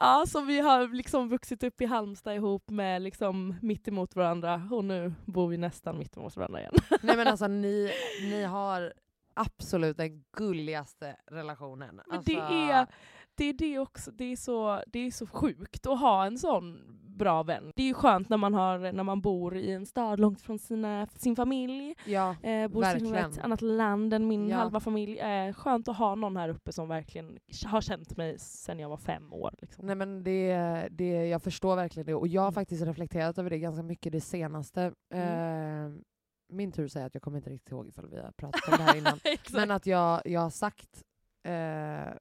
Ja, 0.00 0.24
så 0.28 0.40
vi 0.40 0.60
har 0.60 0.88
liksom 0.94 1.28
vuxit 1.28 1.62
upp 1.62 1.80
i 1.80 1.84
Halmstad 1.86 2.34
ihop 2.34 2.70
med 2.70 3.02
liksom 3.02 3.54
mitt 3.62 3.88
emot 3.88 4.16
varandra 4.16 4.68
och 4.70 4.84
nu 4.84 5.12
bor 5.24 5.48
vi 5.48 5.56
nästan 5.56 5.98
mitt 5.98 6.16
emot 6.16 6.36
varandra 6.36 6.60
igen. 6.60 6.74
Nej 7.02 7.16
men 7.16 7.26
alltså 7.28 7.46
ni, 7.46 7.92
ni 8.22 8.44
har 8.44 8.92
absolut 9.40 9.96
den 9.96 10.24
gulligaste 10.36 11.16
relationen. 11.30 11.96
Men 11.96 12.04
Alltså, 12.16 12.32
det 12.32 12.40
är 12.72 12.86
det 13.34 13.44
är 13.44 13.52
det 13.52 13.78
också, 13.78 14.10
det 14.10 14.24
är, 14.32 14.36
så, 14.36 14.82
det 14.86 14.98
är 14.98 15.10
så 15.10 15.26
sjukt 15.26 15.86
att 15.86 16.00
ha 16.00 16.26
en 16.26 16.38
sån 16.38 16.78
bra 17.18 17.42
vän. 17.42 17.72
Det 17.76 17.82
är 17.82 17.86
ju 17.86 17.94
skönt 17.94 18.28
när 18.28 18.36
man, 18.36 18.54
har, 18.54 18.92
när 18.92 19.02
man 19.04 19.20
bor 19.20 19.56
i 19.56 19.72
en 19.72 19.86
stad 19.86 20.20
långt 20.20 20.40
från 20.40 20.58
sina, 20.58 21.06
sin 21.06 21.36
familj, 21.36 21.94
Ja, 22.06 22.36
eh, 22.42 22.68
bor 22.68 22.84
i 22.84 23.16
ett 23.16 23.38
annat 23.44 23.62
land 23.62 24.14
än 24.14 24.28
min 24.28 24.48
Ja. 24.48 24.56
halva 24.56 24.80
familj. 24.80 25.18
Eh, 25.18 25.52
skönt 25.52 25.88
att 25.88 25.96
ha 25.96 26.14
någon 26.14 26.36
här 26.36 26.48
uppe 26.48 26.72
som 26.72 26.88
verkligen 26.88 27.38
har 27.66 27.80
känt 27.80 28.16
mig 28.16 28.38
sedan 28.38 28.78
jag 28.78 28.88
var 28.88 28.96
fem 28.96 29.32
år. 29.32 29.54
Liksom. 29.58 29.86
Nej 29.86 29.94
men 29.96 30.24
det, 30.24 30.88
det, 30.90 31.26
jag 31.26 31.42
förstår 31.42 31.76
verkligen 31.76 32.06
det 32.06 32.14
och 32.14 32.28
jag 32.28 32.42
har 32.42 32.48
Mm. 32.48 32.54
faktiskt 32.54 32.82
reflekterat 32.86 33.38
över 33.38 33.50
det 33.50 33.58
ganska 33.58 33.82
mycket 33.82 34.12
det 34.12 34.20
senaste. 34.20 34.92
Mm. 35.14 35.86
Eh, 35.94 36.00
min 36.48 36.72
tur 36.72 36.88
säger 36.88 37.06
att 37.06 37.14
jag 37.14 37.22
kommer 37.22 37.38
inte 37.38 37.50
riktigt 37.50 37.70
ihåg 37.70 37.88
ifall 37.88 38.08
vi 38.08 38.16
har 38.20 38.32
pratat 38.32 38.68
om 38.68 38.76
det 38.78 38.82
här 38.82 38.96
innan. 38.98 39.20
Men 39.52 39.70
att 39.70 39.86
jag, 39.86 40.22
jag 40.24 40.40
har 40.40 40.50
sagt, 40.50 41.04
eh, 41.42 42.14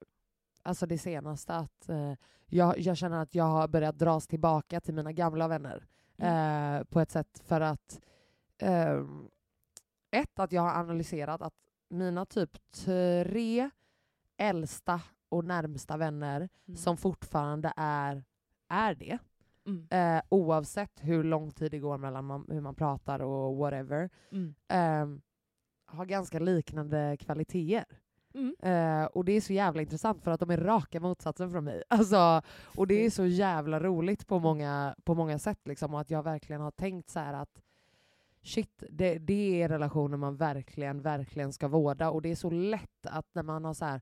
alltså 0.63 0.85
det 0.85 0.97
senaste, 0.97 1.53
att 1.55 1.89
eh, 1.89 2.13
jag, 2.45 2.79
jag 2.79 2.97
känner 2.97 3.21
att 3.21 3.35
jag 3.35 3.43
har 3.43 3.67
börjat 3.67 3.99
dras 3.99 4.27
tillbaka 4.27 4.81
till 4.81 4.93
mina 4.93 5.11
gamla 5.11 5.47
vänner. 5.47 5.87
Mm. 6.17 6.75
Eh, 6.75 6.83
på 6.83 6.99
ett 6.99 7.11
sätt 7.11 7.41
för 7.45 7.61
att, 7.61 7.99
ehm, 8.57 9.29
ett, 10.11 10.39
att 10.39 10.51
jag 10.51 10.61
har 10.61 10.79
analyserat 10.79 11.41
att 11.41 11.53
mina 11.89 12.25
typ 12.25 12.57
tre 12.71 13.69
äldsta 14.37 15.01
och 15.29 15.45
närmsta 15.45 15.97
vänner 15.97 16.49
Mm. 16.67 16.77
som 16.77 16.97
fortfarande 16.97 17.73
är, 17.75 18.23
är 18.69 18.95
det, 18.95 19.17
Mm. 19.67 19.87
eh, 20.17 20.23
oavsett 20.29 20.91
hur 21.01 21.23
lång 21.23 21.51
tid 21.51 21.71
det 21.71 21.79
går 21.79 21.97
mellan 21.97 22.25
man, 22.25 22.45
hur 22.49 22.61
man 22.61 22.75
pratar 22.75 23.19
och 23.19 23.57
whatever, 23.57 24.09
Mm. 24.31 24.55
ehm, 24.67 25.21
har 25.85 26.05
ganska 26.05 26.39
liknande 26.39 27.17
kvaliteter. 27.19 27.85
Mm. 28.33 28.55
Eh, 28.61 29.05
och 29.05 29.25
det 29.25 29.31
är 29.31 29.41
så 29.41 29.53
jävla 29.53 29.81
intressant 29.81 30.23
för 30.23 30.31
att 30.31 30.39
de 30.39 30.49
är 30.51 30.57
raka 30.57 30.99
motsatsen 30.99 31.51
från 31.51 31.63
mig. 31.63 31.83
Alltså, 31.89 32.41
och 32.77 32.87
det 32.87 33.05
är 33.05 33.09
så 33.09 33.25
jävla 33.25 33.79
roligt 33.79 34.27
på 34.27 34.39
många, 34.39 34.95
på 35.03 35.13
många 35.15 35.39
sätt. 35.39 35.59
Liksom, 35.67 35.93
och 35.93 35.99
att 36.01 36.09
jag 36.11 36.23
verkligen 36.23 36.61
har 36.61 36.71
tänkt 36.71 37.09
så 37.09 37.19
att 37.19 37.61
shit, 38.43 38.83
det, 38.89 39.17
det 39.19 39.61
är 39.61 39.69
relationer 39.69 40.17
man 40.17 40.35
verkligen, 40.37 41.01
verkligen 41.01 41.53
ska 41.53 41.67
vårda. 41.67 42.09
Och 42.09 42.21
det 42.21 42.31
är 42.31 42.35
så 42.35 42.49
lätt 42.49 43.05
att 43.05 43.27
när 43.35 43.43
man 43.43 43.65
har 43.65 43.73
så 43.73 43.85
här 43.85 44.01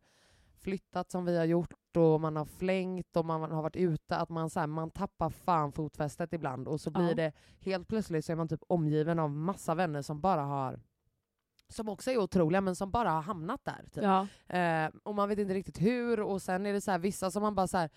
flyttat 0.66 1.12
som 1.12 1.26
vi 1.26 1.38
har 1.38 1.46
gjort 1.46 1.98
och 1.98 2.22
man 2.22 2.36
har 2.36 2.46
flängt 2.46 3.16
och 3.18 3.26
man 3.26 3.52
har 3.52 3.62
varit 3.62 3.76
ute, 3.76 4.18
att 4.18 4.30
man, 4.30 4.50
så 4.50 4.60
här, 4.60 4.68
man 4.68 4.92
tappar 4.92 5.30
fan 5.30 5.72
fotfästet 5.72 6.34
ibland 6.34 6.68
och 6.68 6.82
så 6.82 6.92
blir 6.92 7.08
Ja. 7.10 7.14
det 7.16 7.32
helt 7.60 7.88
plötsligt 7.88 8.26
så 8.26 8.32
är 8.32 8.36
man 8.36 8.48
typ 8.48 8.64
omgiven 8.68 9.20
av 9.20 9.30
massa 9.32 9.76
vänner 9.76 10.02
som 10.02 10.22
bara 10.22 10.42
har 10.42 10.80
som 11.70 11.90
också 11.90 12.12
är 12.12 12.18
otroliga 12.18 12.62
men 12.62 12.76
som 12.76 12.92
bara 12.92 13.10
har 13.12 13.22
hamnat 13.22 13.66
där. 13.66 13.84
Typ. 13.94 14.04
Ja. 14.04 14.28
Eh, 14.58 14.90
och 15.04 15.16
man 15.16 15.30
vet 15.30 15.40
inte 15.40 15.54
riktigt 15.54 15.82
hur 15.82 16.20
och 16.20 16.42
sen 16.42 16.66
är 16.66 16.74
det 16.74 16.82
så 16.82 16.92
här, 16.92 17.00
vissa 17.00 17.32
som 17.32 17.42
man 17.42 17.56
bara 17.56 17.68
så 17.68 17.78
här, 17.78 17.90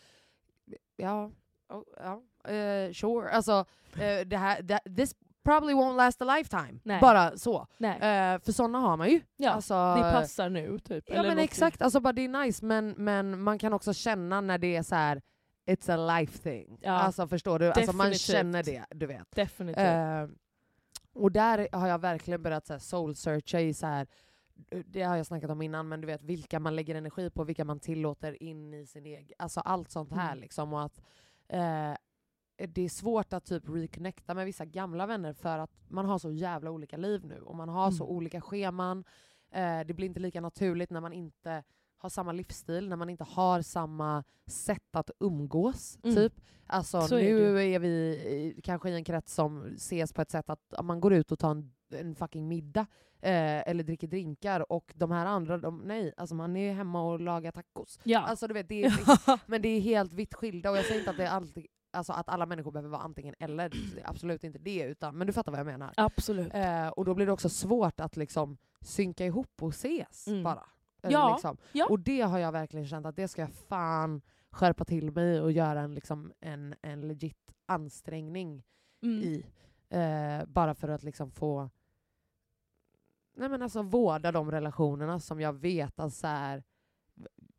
ja, 0.97 1.31
oh, 1.69 1.83
ja 1.97 2.23
eh, 2.53 2.93
sure. 2.93 3.31
Alltså, 3.31 3.65
eh, 3.93 4.27
det 4.27 4.37
här, 4.37 4.63
det, 4.63 4.81
this 4.97 5.15
probably 5.49 5.75
won't 5.75 5.97
last 5.97 6.23
a 6.23 6.37
lifetime. 6.37 6.81
Nej. 6.83 7.01
Bara 7.01 7.37
så. 7.37 7.67
Nej. 7.79 7.95
Eh, 7.95 8.41
för 8.41 8.53
sådana 8.53 8.79
har 8.79 8.97
man 8.97 9.11
ju. 9.11 9.21
Ja, 9.37 9.51
alltså, 9.51 9.75
det 9.75 10.13
passar 10.13 10.49
nu 10.49 10.79
typ. 10.79 11.05
Ja 11.07 11.23
men 11.23 11.39
exakt, 11.39 11.83
alltså, 11.83 12.01
bara, 12.01 12.13
det 12.13 12.25
är 12.25 12.45
nice 12.45 12.65
men, 12.65 12.95
men 12.97 13.43
man 13.43 13.59
kan 13.59 13.73
också 13.73 13.95
känna 13.95 14.41
när 14.41 14.59
det 14.59 14.77
är 14.77 14.83
så 14.83 14.95
här. 14.95 15.23
It's 15.67 15.93
a 15.93 16.19
life 16.19 16.39
thing. 16.39 16.79
Ja. 16.83 16.93
Alltså 16.93 17.29
förstår 17.29 17.59
du? 17.59 17.73
Alltså, 17.73 17.93
man 17.97 18.15
känner 18.15 18.63
det, 18.63 18.85
du 18.91 19.07
vet. 19.07 19.31
Definitivt. 19.31 19.87
Eh, 19.87 20.27
och 21.15 21.33
där 21.33 21.69
har 21.73 21.89
jag 21.89 21.99
verkligen 21.99 22.43
börjat 22.43 22.67
så 22.67 22.73
här, 22.73 22.81
soul-searcha 22.81 23.61
i 23.61 23.75
så 23.75 23.87
här, 23.87 24.07
det 24.87 25.03
har 25.03 25.17
jag 25.17 25.27
snackat 25.27 25.51
om 25.51 25.63
innan, 25.63 25.89
men 25.89 26.01
du 26.01 26.07
vet 26.07 26.23
vilka 26.23 26.61
man 26.61 26.77
lägger 26.77 26.95
energi 26.95 27.31
på, 27.31 27.45
vilka 27.45 27.65
man 27.65 27.81
tillåter 27.81 28.43
in 28.43 28.75
i 28.75 28.87
sin 28.87 29.07
egen... 29.07 29.37
Alltså 29.39 29.61
allt 29.61 29.91
sånt 29.91 30.13
här 30.13 30.33
Mm. 30.33 30.41
liksom. 30.41 30.73
Och 30.73 30.83
att 30.83 31.01
eh, 31.49 31.93
det 32.69 32.83
är 32.85 32.89
svårt 32.89 33.33
att 33.33 33.45
typ 33.45 33.69
reconnecta 33.69 34.35
med 34.35 34.47
vissa 34.47 34.65
gamla 34.65 35.07
vänner 35.07 35.33
för 35.33 35.59
att 35.59 35.71
man 35.89 36.07
har 36.07 36.19
så 36.19 36.31
jävla 36.33 36.71
olika 36.71 36.97
liv 36.97 37.25
nu 37.25 37.41
och 37.41 37.57
man 37.57 37.69
har 37.69 37.91
så 37.91 38.05
Mm. 38.05 38.17
olika 38.17 38.41
scheman. 38.41 39.05
Eh, 39.51 39.81
det 39.87 39.95
blir 39.95 40.07
inte 40.07 40.21
lika 40.21 40.41
naturligt 40.41 40.91
när 40.91 41.01
man 41.01 41.13
inte 41.13 41.63
har 41.97 42.09
samma 42.09 42.33
livsstil, 42.33 42.89
när 42.89 42.97
man 42.97 43.11
inte 43.11 43.25
har 43.25 43.63
samma 43.63 44.25
sätt 44.47 44.97
att 44.97 45.11
umgås. 45.21 45.99
Mm. 46.03 46.17
Typ. 46.17 46.33
Alltså 46.67 47.01
Så 47.01 47.19
är 47.19 47.23
nu 47.35 47.63
är 47.75 47.79
vi 47.79 47.89
i, 47.89 48.61
kanske 48.65 48.91
i 48.91 48.95
en 48.95 49.05
krets 49.05 49.35
som 49.35 49.65
ses 49.75 50.13
på 50.13 50.23
ett 50.23 50.31
sätt 50.31 50.51
att 50.51 50.75
man 50.85 51.01
går 51.01 51.13
ut 51.13 51.33
och 51.33 51.39
tar 51.39 51.51
en, 51.51 51.73
en 51.91 52.15
fucking 52.15 52.49
middag 52.49 52.87
eh, 53.21 53.69
eller 53.69 53.85
dricker 53.85 54.07
drinkar 54.09 54.73
och 54.73 54.93
de 54.97 55.11
här 55.11 55.27
andra, 55.27 55.59
de, 55.59 55.79
nej, 55.85 56.13
alltså 56.17 56.35
man 56.35 56.57
är 56.57 56.73
hemma 56.75 57.03
och 57.03 57.21
lagar 57.21 57.53
tacos. 57.53 57.99
ja. 58.05 58.21
Alltså 58.21 58.47
du 58.49 58.55
vet, 58.55 58.69
det 58.69 58.85
är, 58.85 59.41
men 59.51 59.63
det 59.63 59.69
är 59.69 59.81
helt 59.81 60.13
vitt 60.13 60.35
skilda 60.35 60.71
och 60.71 60.77
jag 60.77 60.85
säger 60.85 60.99
inte 61.01 61.11
att, 61.11 61.17
det 61.17 61.25
är 61.27 61.31
alltid, 61.31 61.67
alltså, 61.91 62.13
att 62.13 62.29
alla 62.29 62.47
människor 62.47 62.71
behöver 62.73 62.89
vara 62.89 63.03
antingen 63.03 63.35
eller, 63.39 63.73
absolut 64.05 64.45
inte 64.45 64.59
det, 64.59 64.83
utan, 64.83 65.19
men 65.19 65.27
du 65.27 65.33
fattar 65.33 65.53
vad 65.53 65.59
jag 65.61 65.67
menar. 65.67 65.93
Absolut. 65.97 66.55
Eh, 66.55 66.89
och 66.89 67.05
då 67.05 67.15
blir 67.15 67.27
det 67.27 67.33
också 67.33 67.49
svårt 67.49 68.01
att 68.01 68.17
liksom 68.17 68.57
synka 68.81 69.27
ihop 69.27 69.63
och 69.63 69.69
ses 69.71 70.27
Mm. 70.29 70.43
bara. 70.43 70.67
Ja, 71.03 71.33
liksom. 71.33 71.57
ja. 71.73 71.87
Och 71.91 72.01
det 72.01 72.21
har 72.21 72.39
jag 72.39 72.53
verkligen 72.53 72.87
känt 72.87 73.07
att 73.07 73.17
det 73.17 73.29
ska 73.29 73.43
jag 73.43 73.53
fan 73.53 74.23
skärpa 74.51 74.85
till 74.85 75.11
mig 75.13 75.41
och 75.41 75.53
göra 75.53 75.81
en, 75.81 75.95
liksom, 75.95 76.33
en, 76.41 76.75
en 76.83 77.01
legit 77.09 77.53
ansträngning 77.67 78.63
Mm. 79.03 79.19
i. 79.23 79.47
Eh, 79.91 80.47
bara 80.47 80.75
för 80.75 80.89
att 80.89 81.03
liksom 81.03 81.31
få 81.31 81.71
Nej 83.37 83.49
men 83.49 83.63
alltså 83.63 83.83
vårda 83.83 84.33
de 84.33 84.51
relationerna 84.51 85.21
som 85.21 85.41
jag 85.41 85.53
vet 85.53 86.01
att 86.01 86.15
så 86.15 86.27
här, 86.27 86.63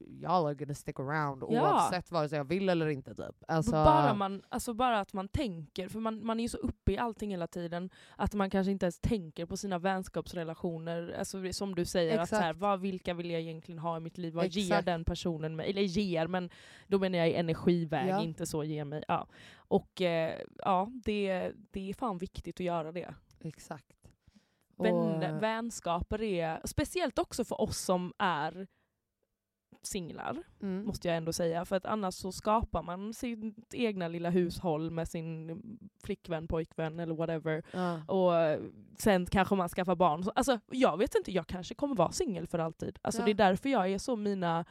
y'all 0.09 0.45
are 0.45 0.53
gonna 0.55 0.73
stick 0.73 0.99
around 0.99 1.43
Ja. 1.49 1.61
oavsett 1.61 2.11
vare 2.11 2.29
sig 2.29 2.37
jag 2.37 2.45
vill 2.45 2.69
eller 2.69 2.87
inte 2.87 3.15
typ. 3.15 3.35
Alltså, 3.47 3.71
bara, 3.71 4.13
man, 4.13 4.41
alltså 4.49 4.73
bara 4.73 4.99
att 4.99 5.13
man 5.13 5.27
tänker, 5.27 5.87
för 5.87 5.99
man, 5.99 6.25
man 6.25 6.39
är 6.39 6.43
ju 6.43 6.49
så 6.49 6.57
uppe 6.57 6.91
i 6.91 6.97
allting 6.97 7.29
hela 7.31 7.47
tiden 7.47 7.89
att 8.15 8.33
man 8.33 8.49
kanske 8.49 8.71
inte 8.71 8.85
ens 8.85 8.99
tänker 8.99 9.45
på 9.45 9.57
sina 9.57 9.79
vänskapsrelationer. 9.79 11.15
Alltså 11.19 11.53
som 11.53 11.75
du 11.75 11.85
säger, 11.85 12.19
att 12.19 12.29
så 12.29 12.35
här, 12.35 12.53
vad, 12.53 12.79
vilka 12.79 13.13
vill 13.13 13.29
jag 13.31 13.41
egentligen 13.41 13.79
ha 13.79 13.97
i 13.97 13.99
mitt 13.99 14.17
liv? 14.17 14.33
Vad 14.33 14.47
ger 14.47 14.63
Exakt. 14.63 14.85
den 14.85 15.03
personen 15.05 15.55
mig? 15.55 15.69
Eller 15.69 15.81
ger, 15.81 16.27
men 16.27 16.49
då 16.87 16.99
menar 16.99 17.17
jag 17.17 17.29
i 17.29 17.33
energiväg, 17.33 18.09
Ja. 18.09 18.21
inte 18.21 18.45
så 18.45 18.63
ger 18.63 18.85
mig. 18.85 19.03
Ja. 19.07 19.27
Och 19.55 20.01
eh, 20.01 20.41
ja, 20.55 20.91
det, 21.05 21.51
det 21.71 21.89
är 21.89 21.93
fan 21.93 22.17
viktigt 22.17 22.55
att 22.55 22.65
göra 22.65 22.91
det. 22.91 23.13
Exakt. 23.41 23.95
Vän, 24.77 24.93
Och- 24.95 25.43
Vänskaper 25.43 26.21
är, 26.21 26.61
speciellt 26.63 27.19
också 27.19 27.43
för 27.45 27.61
oss 27.61 27.77
som 27.77 28.13
är 28.17 28.67
singlar, 29.81 30.43
mm. 30.61 30.85
måste 30.85 31.07
jag 31.07 31.17
ändå 31.17 31.33
säga. 31.33 31.65
För 31.65 31.75
att 31.75 31.85
annars 31.85 32.13
så 32.15 32.31
skapar 32.31 32.83
man 32.83 33.13
sitt 33.13 33.73
egna 33.73 34.07
lilla 34.07 34.29
hushåll 34.29 34.91
med 34.91 35.07
sin 35.07 35.61
flickvän, 36.03 36.47
pojkvän 36.47 36.99
eller 36.99 37.15
whatever. 37.15 37.63
ja. 37.73 38.03
Och 38.05 38.59
sen 38.99 39.25
kanske 39.25 39.55
man 39.55 39.69
skaffar 39.69 39.95
barn. 39.95 40.23
Så- 40.23 40.31
Alltså, 40.35 40.59
jag 40.71 40.97
vet 40.97 41.15
inte, 41.15 41.31
jag 41.31 41.47
kanske 41.47 41.75
kommer 41.75 41.95
vara 41.95 42.11
singel 42.11 42.47
för 42.47 42.59
alltid. 42.59 42.99
Alltså, 43.01 43.21
Ja. 43.21 43.25
Det 43.25 43.31
är 43.31 43.35
därför 43.35 43.69
jag 43.69 43.91
är 43.91 43.97
så, 43.97 44.15
mina, 44.15 44.65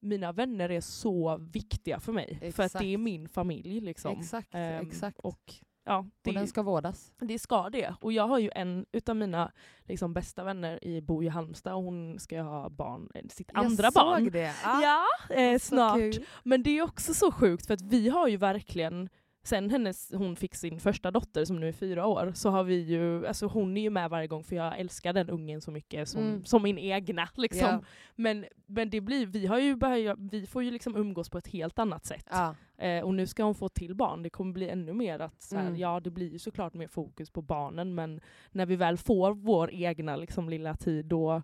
mina 0.00 0.32
vänner 0.32 0.70
är 0.70 0.80
så 0.80 1.36
viktiga 1.52 2.00
för 2.00 2.12
mig. 2.12 2.38
För 2.40 2.46
att 2.46 2.66
Exakt. 2.66 2.78
det 2.78 2.94
är 2.94 2.98
min 2.98 3.28
familj. 3.28 3.80
Liksom. 3.80 4.18
Exakt, 4.18 4.48
Ehm, 4.54 4.86
exakt. 4.86 5.18
Och 5.18 5.54
ja, 5.84 5.98
Och 5.98 6.06
det, 6.22 6.32
den 6.32 6.46
ska 6.48 6.62
vårdas. 6.62 7.12
det 7.20 7.38
ska 7.38 7.70
det. 7.70 7.94
Och 8.00 8.12
jag 8.12 8.26
har 8.28 8.38
ju 8.38 8.50
en 8.54 8.86
utav 8.92 9.16
mina 9.16 9.52
liksom, 9.84 10.12
bästa 10.14 10.44
vänner 10.44 10.84
i 10.84 11.00
Bo 11.00 11.22
i 11.22 11.28
Halmstad 11.28 11.74
och 11.74 11.82
hon 11.82 12.18
ska 12.18 12.34
ju 12.34 12.40
ha 12.42 12.68
barn, 12.68 13.08
eh, 13.14 13.22
sitt 13.30 13.50
andra 13.54 13.84
jag 13.84 13.92
barn. 13.92 14.24
Såg 14.24 14.32
det. 14.32 14.54
Ah, 14.64 14.80
Ja, 14.82 15.34
eh, 15.36 15.58
snart. 15.58 15.96
kul. 15.98 16.24
Men 16.42 16.62
det 16.62 16.78
är 16.78 16.82
också 16.82 17.14
så 17.14 17.32
sjukt 17.32 17.66
för 17.66 17.74
att 17.74 17.82
vi 17.82 18.08
har 18.08 18.28
ju 18.28 18.36
verkligen 18.36 19.08
Sen 19.44 19.70
hennes, 19.70 20.12
hon 20.14 20.36
fick 20.36 20.54
sin 20.54 20.80
första 20.80 21.10
dotter 21.10 21.44
som 21.44 21.60
nu 21.60 21.68
är 21.68 21.72
fyra 21.72 22.06
år, 22.06 22.32
så 22.34 22.50
har 22.50 22.64
vi 22.64 22.74
ju, 22.80 23.26
alltså 23.26 23.46
hon 23.46 23.76
är 23.76 23.82
ju 23.82 23.90
med 23.90 24.10
varje 24.10 24.26
gång 24.26 24.44
för 24.44 24.56
jag 24.56 24.78
älskar 24.78 25.12
den 25.12 25.30
ungen 25.30 25.60
så 25.60 25.70
mycket 25.70 26.08
som, 26.08 26.20
Mm. 26.22 26.44
som 26.44 26.62
min 26.62 26.78
egna. 26.78 27.28
Liksom. 27.36 27.68
Ja. 27.68 27.80
Men, 28.16 28.44
men 28.66 28.90
det 28.90 29.00
blir, 29.00 29.26
vi, 29.26 29.46
har 29.46 29.58
ju 29.58 29.76
börjat, 29.76 30.18
vi 30.18 30.46
får 30.46 30.62
ju 30.62 30.70
liksom 30.70 30.96
umgås 30.96 31.30
på 31.30 31.38
ett 31.38 31.48
helt 31.48 31.78
annat 31.78 32.04
sätt. 32.04 32.26
Ja. 32.30 32.54
Eh, 32.78 33.04
och 33.04 33.14
nu 33.14 33.26
ska 33.26 33.44
hon 33.44 33.54
få 33.54 33.68
till 33.68 33.94
barn, 33.94 34.22
det 34.22 34.30
kommer 34.30 34.52
bli 34.52 34.68
ännu 34.68 34.92
mer 34.92 35.18
att, 35.18 35.42
så 35.42 35.56
här, 35.56 35.66
Mm. 35.66 35.76
ja 35.80 36.00
det 36.00 36.10
blir 36.10 36.30
ju 36.32 36.38
såklart 36.38 36.74
mer 36.74 36.88
fokus 36.88 37.30
på 37.30 37.42
barnen 37.42 37.94
men 37.94 38.20
när 38.50 38.66
vi 38.66 38.76
väl 38.76 38.96
får 38.98 39.34
vår 39.34 39.70
egna 39.72 40.16
liksom, 40.16 40.48
lilla 40.48 40.74
tid 40.74 41.06
då, 41.06 41.42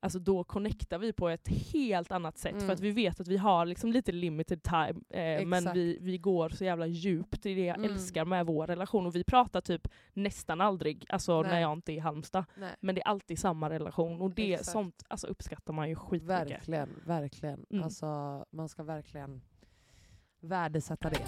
alltså, 0.00 0.18
då 0.18 0.44
connectar 0.44 0.98
vi 0.98 1.12
på 1.12 1.28
ett 1.28 1.48
helt 1.48 2.12
annat 2.12 2.38
sätt 2.38 2.52
Mm. 2.52 2.66
för 2.66 2.72
att 2.72 2.80
vi 2.80 2.90
vet 2.90 3.20
att 3.20 3.28
vi 3.28 3.36
har 3.36 3.66
liksom 3.66 3.92
lite 3.92 4.12
limited 4.12 4.62
time 4.62 5.00
eh, 5.10 5.46
men 5.46 5.72
vi, 5.74 5.98
vi 6.00 6.18
går 6.18 6.48
så 6.48 6.64
jävla 6.64 6.86
djupt 6.86 7.46
i 7.46 7.54
det 7.54 7.64
jag 7.64 7.78
Mm. 7.78 7.90
älskar 7.92 8.24
med 8.24 8.46
vår 8.46 8.66
relation 8.66 9.06
och 9.06 9.14
vi 9.14 9.24
pratar 9.24 9.60
typ 9.60 9.88
nästan 10.12 10.60
aldrig 10.60 11.06
alltså, 11.08 11.42
när 11.42 11.50
Nej. 11.50 11.62
jag 11.62 11.72
inte 11.72 11.92
är 11.92 11.94
i 11.96 11.98
Halmstad. 11.98 12.44
Nej. 12.56 12.70
Men 12.80 12.94
det 12.94 13.00
är 13.00 13.08
alltid 13.08 13.38
samma 13.38 13.70
relation 13.70 14.20
och 14.20 14.30
det, 14.30 14.52
Exakt. 14.52 14.70
sånt 14.70 15.04
alltså, 15.08 15.26
uppskattar 15.26 15.72
man 15.72 15.88
ju 15.88 15.94
skitmycket. 15.94 16.28
Verkligen, 16.50 16.88
verkligen. 17.06 17.66
Mm. 17.70 17.84
Alltså, 17.84 18.06
man 18.50 18.68
ska 18.68 18.82
verkligen 18.82 19.40
värdesätta 20.40 21.10
det. 21.10 21.26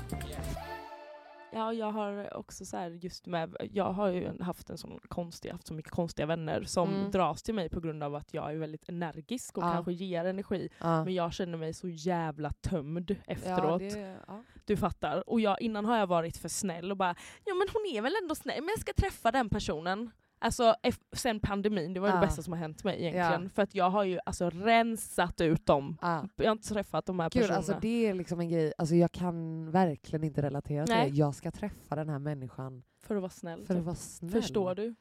Ja, 1.52 1.72
jag 1.72 1.90
har 1.92 2.36
också 2.36 2.64
så 2.64 2.76
här 2.76 2.90
just 2.90 3.26
med, 3.26 3.56
jag 3.72 3.92
har 3.92 4.08
ju 4.08 4.42
haft 4.42 4.70
en 4.70 4.78
sån 4.78 5.00
konstig, 5.08 5.50
haft 5.50 5.66
så 5.66 5.74
mycket 5.74 5.92
konstiga 5.92 6.26
vänner 6.26 6.62
som 6.62 6.88
Mm. 6.94 7.10
dras 7.10 7.42
till 7.42 7.54
mig 7.54 7.68
på 7.68 7.80
grund 7.80 8.02
av 8.02 8.14
att 8.14 8.34
jag 8.34 8.52
är 8.52 8.56
väldigt 8.56 8.88
energisk 8.88 9.58
och 9.58 9.64
Ja. 9.64 9.72
kanske 9.72 9.92
ger 9.92 10.24
energi. 10.24 10.68
Ja. 10.78 11.04
Men 11.04 11.14
jag 11.14 11.32
känner 11.32 11.58
mig 11.58 11.74
så 11.74 11.88
jävla 11.88 12.50
tömd 12.50 13.10
ja, 13.10 13.16
efteråt. 13.32 13.80
det, 13.80 14.16
ja. 14.26 14.42
Du 14.64 14.76
fattar. 14.76 15.30
Och 15.30 15.40
jag, 15.40 15.60
innan 15.60 15.84
har 15.84 15.96
jag 15.98 16.06
varit 16.06 16.36
för 16.36 16.48
snäll 16.48 16.90
och 16.90 16.96
bara 16.96 17.14
ja 17.44 17.54
men 17.54 17.68
hon 17.72 17.96
är 17.96 18.02
väl 18.02 18.14
ändå 18.22 18.34
snäll, 18.34 18.60
men 18.60 18.68
jag 18.68 18.80
ska 18.80 18.92
träffa 18.92 19.30
den 19.32 19.48
personen. 19.48 20.10
Alltså 20.42 20.74
sen 21.12 21.40
pandemin, 21.40 21.94
det 21.94 22.00
var 22.00 22.08
Ja. 22.08 22.14
det 22.14 22.20
bästa 22.20 22.42
som 22.42 22.52
har 22.52 22.60
hänt 22.60 22.84
mig 22.84 23.00
egentligen. 23.00 23.42
Ja. 23.42 23.48
För 23.48 23.62
att 23.62 23.74
jag 23.74 23.90
har 23.90 24.04
ju 24.04 24.18
alltså 24.26 24.50
rensat 24.50 25.40
ut 25.40 25.66
dem. 25.66 25.96
Ja. 26.02 26.28
Jag 26.36 26.44
har 26.46 26.52
inte 26.52 26.68
träffat 26.68 27.06
de 27.06 27.20
här 27.20 27.30
Gud, 27.30 27.32
personerna. 27.42 27.56
alltså 27.56 27.76
det 27.80 28.06
är 28.06 28.14
liksom 28.14 28.40
en 28.40 28.48
grej, 28.48 28.72
alltså 28.78 28.94
jag 28.94 29.12
kan 29.12 29.70
verkligen 29.70 30.24
inte 30.24 30.42
relatera 30.42 30.86
till 30.86 30.94
Nej. 30.94 31.10
det. 31.10 31.16
Jag 31.16 31.34
ska 31.34 31.50
träffa 31.50 31.94
den 31.96 32.08
här 32.08 32.18
människan 32.18 32.82
för 33.02 33.14
att 33.16 33.22
vara 33.22 33.30
snäll. 33.30 33.66
för 33.66 33.74
att 33.74 33.78
typ. 33.80 33.86
vara 33.86 33.96
snäll. 33.96 34.30
Förstår 34.32 34.74
du? 34.74 34.94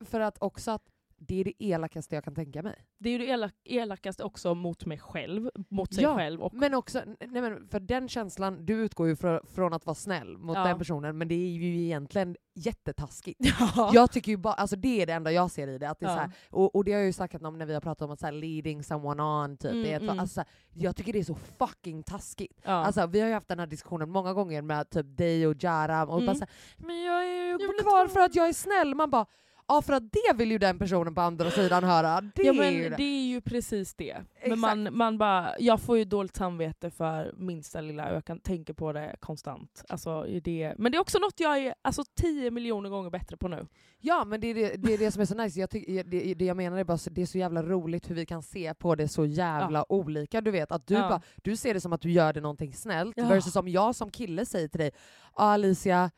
För 0.00 0.20
att 0.20 0.38
också 0.42 0.70
att 0.70 0.82
det 1.28 1.40
är 1.40 1.44
det 1.44 1.52
elakaste 1.64 2.14
jag 2.14 2.24
kan 2.24 2.34
tänka 2.34 2.62
mig. 2.62 2.84
Det 2.98 3.10
är 3.10 3.18
det 3.18 3.24
elak 3.26 3.54
elakaste 3.64 4.24
också 4.24 4.54
mot 4.54 4.86
mig 4.86 4.98
själv, 4.98 5.50
mot 5.68 5.94
sig 5.94 6.02
Ja, 6.04 6.16
själv. 6.16 6.42
Och, 6.42 6.54
Men 6.54 6.74
också, 6.74 7.02
nej 7.28 7.42
men 7.42 7.68
för 7.68 7.80
den 7.80 8.08
känslan, 8.08 8.66
du 8.66 8.74
utgår 8.74 9.08
ju 9.08 9.16
från, 9.16 9.40
från 9.54 9.72
att 9.72 9.86
vara 9.86 9.94
snäll 9.94 10.38
mot 10.38 10.56
Ja. 10.56 10.64
den 10.64 10.78
personen, 10.78 11.18
men 11.18 11.28
det 11.28 11.34
är 11.34 11.48
ju 11.48 11.82
egentligen 11.84 12.36
jättetaskigt. 12.54 13.40
ja. 13.76 13.90
Jag 13.94 14.10
tycker 14.12 14.32
ju 14.32 14.36
bara, 14.36 14.54
alltså 14.54 14.76
det 14.76 15.02
är 15.02 15.06
det 15.06 15.12
enda 15.12 15.32
jag 15.32 15.50
ser 15.50 15.68
i 15.68 15.78
det. 15.78 15.90
Att 15.90 16.00
det 16.00 16.06
är 16.06 16.10
Ja. 16.10 16.14
så 16.16 16.20
här, 16.20 16.30
och, 16.50 16.74
och 16.76 16.84
det 16.84 16.92
har 16.92 16.98
jag 16.98 17.06
ju 17.06 17.12
sagt 17.12 17.42
om 17.42 17.58
när 17.58 17.66
vi 17.66 17.74
har 17.74 17.80
pratat 17.80 18.02
om 18.02 18.10
att 18.10 18.20
så 18.20 18.26
här, 18.26 18.32
leading 18.32 18.82
someone 18.84 19.22
on, 19.22 19.56
typ. 19.56 19.70
Mm, 19.70 19.82
det 19.82 19.92
är 19.92 19.96
ett, 19.96 20.02
mm. 20.02 20.18
alltså, 20.18 20.40
här, 20.40 20.48
jag 20.74 20.96
tycker 20.96 21.12
det 21.12 21.18
är 21.18 21.24
så 21.24 21.34
fucking 21.58 22.02
taskigt. 22.02 22.60
ja. 22.64 22.70
Alltså, 22.70 23.06
vi 23.06 23.20
har 23.20 23.28
ju 23.28 23.34
haft 23.34 23.48
den 23.48 23.58
här 23.58 23.66
diskussionen 23.66 24.10
många 24.10 24.32
gånger 24.34 24.62
med 24.62 24.90
typ 24.90 25.16
dig 25.16 25.46
och 25.46 25.54
Jaram, 25.64 26.08
och 26.08 26.14
Mm. 26.22 26.26
bara 26.26 26.36
så 26.36 26.44
men 26.76 27.02
jag 27.02 27.24
är 27.28 27.44
ju 27.44 27.50
Jag 27.60 27.78
kvar 27.78 28.06
för 28.08 28.20
att 28.20 28.34
jag 28.34 28.48
är 28.48 28.52
snäll. 28.52 28.94
Man 28.94 29.10
bara, 29.10 29.26
ja 29.74 29.82
för 29.82 29.92
att 29.92 30.12
det 30.12 30.36
vill 30.36 30.50
ju 30.50 30.58
den 30.58 30.78
personen 30.78 31.14
på 31.14 31.20
andra 31.20 31.50
sidan 31.50 31.84
höra. 31.84 32.20
Det 32.20 32.42
ja, 32.42 32.52
är 32.52 32.56
men 32.56 32.72
ju 32.74 32.88
det. 32.88 32.96
det 32.96 33.02
är 33.02 33.26
ju 33.26 33.40
precis 33.40 33.94
det. 33.94 34.16
Men 34.46 34.60
man, 34.60 34.96
man 34.96 35.18
bara, 35.18 35.54
jag 35.58 35.80
får 35.80 35.98
ju 35.98 36.04
dåligt 36.04 36.36
samvete 36.36 36.90
för 36.90 37.34
minsta 37.36 37.80
lilla 37.80 38.08
och 38.08 38.16
jag 38.16 38.24
kan 38.24 38.38
tänka 38.40 38.74
på 38.74 38.92
det 38.92 39.16
konstant. 39.20 39.84
Alltså, 39.88 40.26
det. 40.44 40.74
Men 40.78 40.92
det 40.92 40.98
är 40.98 41.00
också 41.00 41.18
något 41.18 41.40
jag 41.40 41.58
är 41.58 41.74
alltså, 41.82 42.04
tio 42.14 42.50
miljoner 42.50 42.90
gånger 42.90 43.10
bättre 43.10 43.36
på 43.36 43.48
nu. 43.48 43.66
Ja 44.04 44.24
men 44.24 44.40
det 44.40 44.46
är 44.46 44.54
det, 44.54 44.76
det 44.76 44.94
är 44.94 44.98
det 44.98 45.10
som 45.10 45.22
är 45.22 45.26
så 45.26 45.34
nice, 45.34 45.60
jag 45.60 45.70
tycker, 45.70 46.04
det, 46.04 46.34
det 46.34 46.44
jag 46.44 46.56
menar 46.56 46.78
är 46.78 46.84
bara 46.84 46.98
det 47.10 47.22
är 47.22 47.26
så 47.26 47.38
jävla 47.38 47.62
roligt 47.62 48.10
hur 48.10 48.14
vi 48.14 48.26
kan 48.26 48.42
se 48.42 48.74
på 48.74 48.94
det 48.94 49.08
så 49.08 49.26
jävla 49.26 49.92
olika. 49.92 50.40
Du 50.40 50.50
vet 50.50 50.72
att 50.72 50.86
du, 50.86 50.94
Ja. 50.94 51.08
bara, 51.08 51.22
du 51.42 51.56
ser 51.56 51.74
det 51.74 51.80
som 51.80 51.92
att 51.92 52.00
du 52.00 52.10
gör 52.10 52.32
det 52.32 52.40
någonting 52.40 52.74
snällt, 52.74 53.16
Ja. 53.16 53.28
versus 53.28 53.52
som 53.52 53.68
jag 53.68 53.94
som 53.94 54.10
kille 54.10 54.46
säger 54.46 54.68
till 54.68 54.80
dig 54.80 54.90
ah, 55.34 55.52
Alicia, 55.52 56.10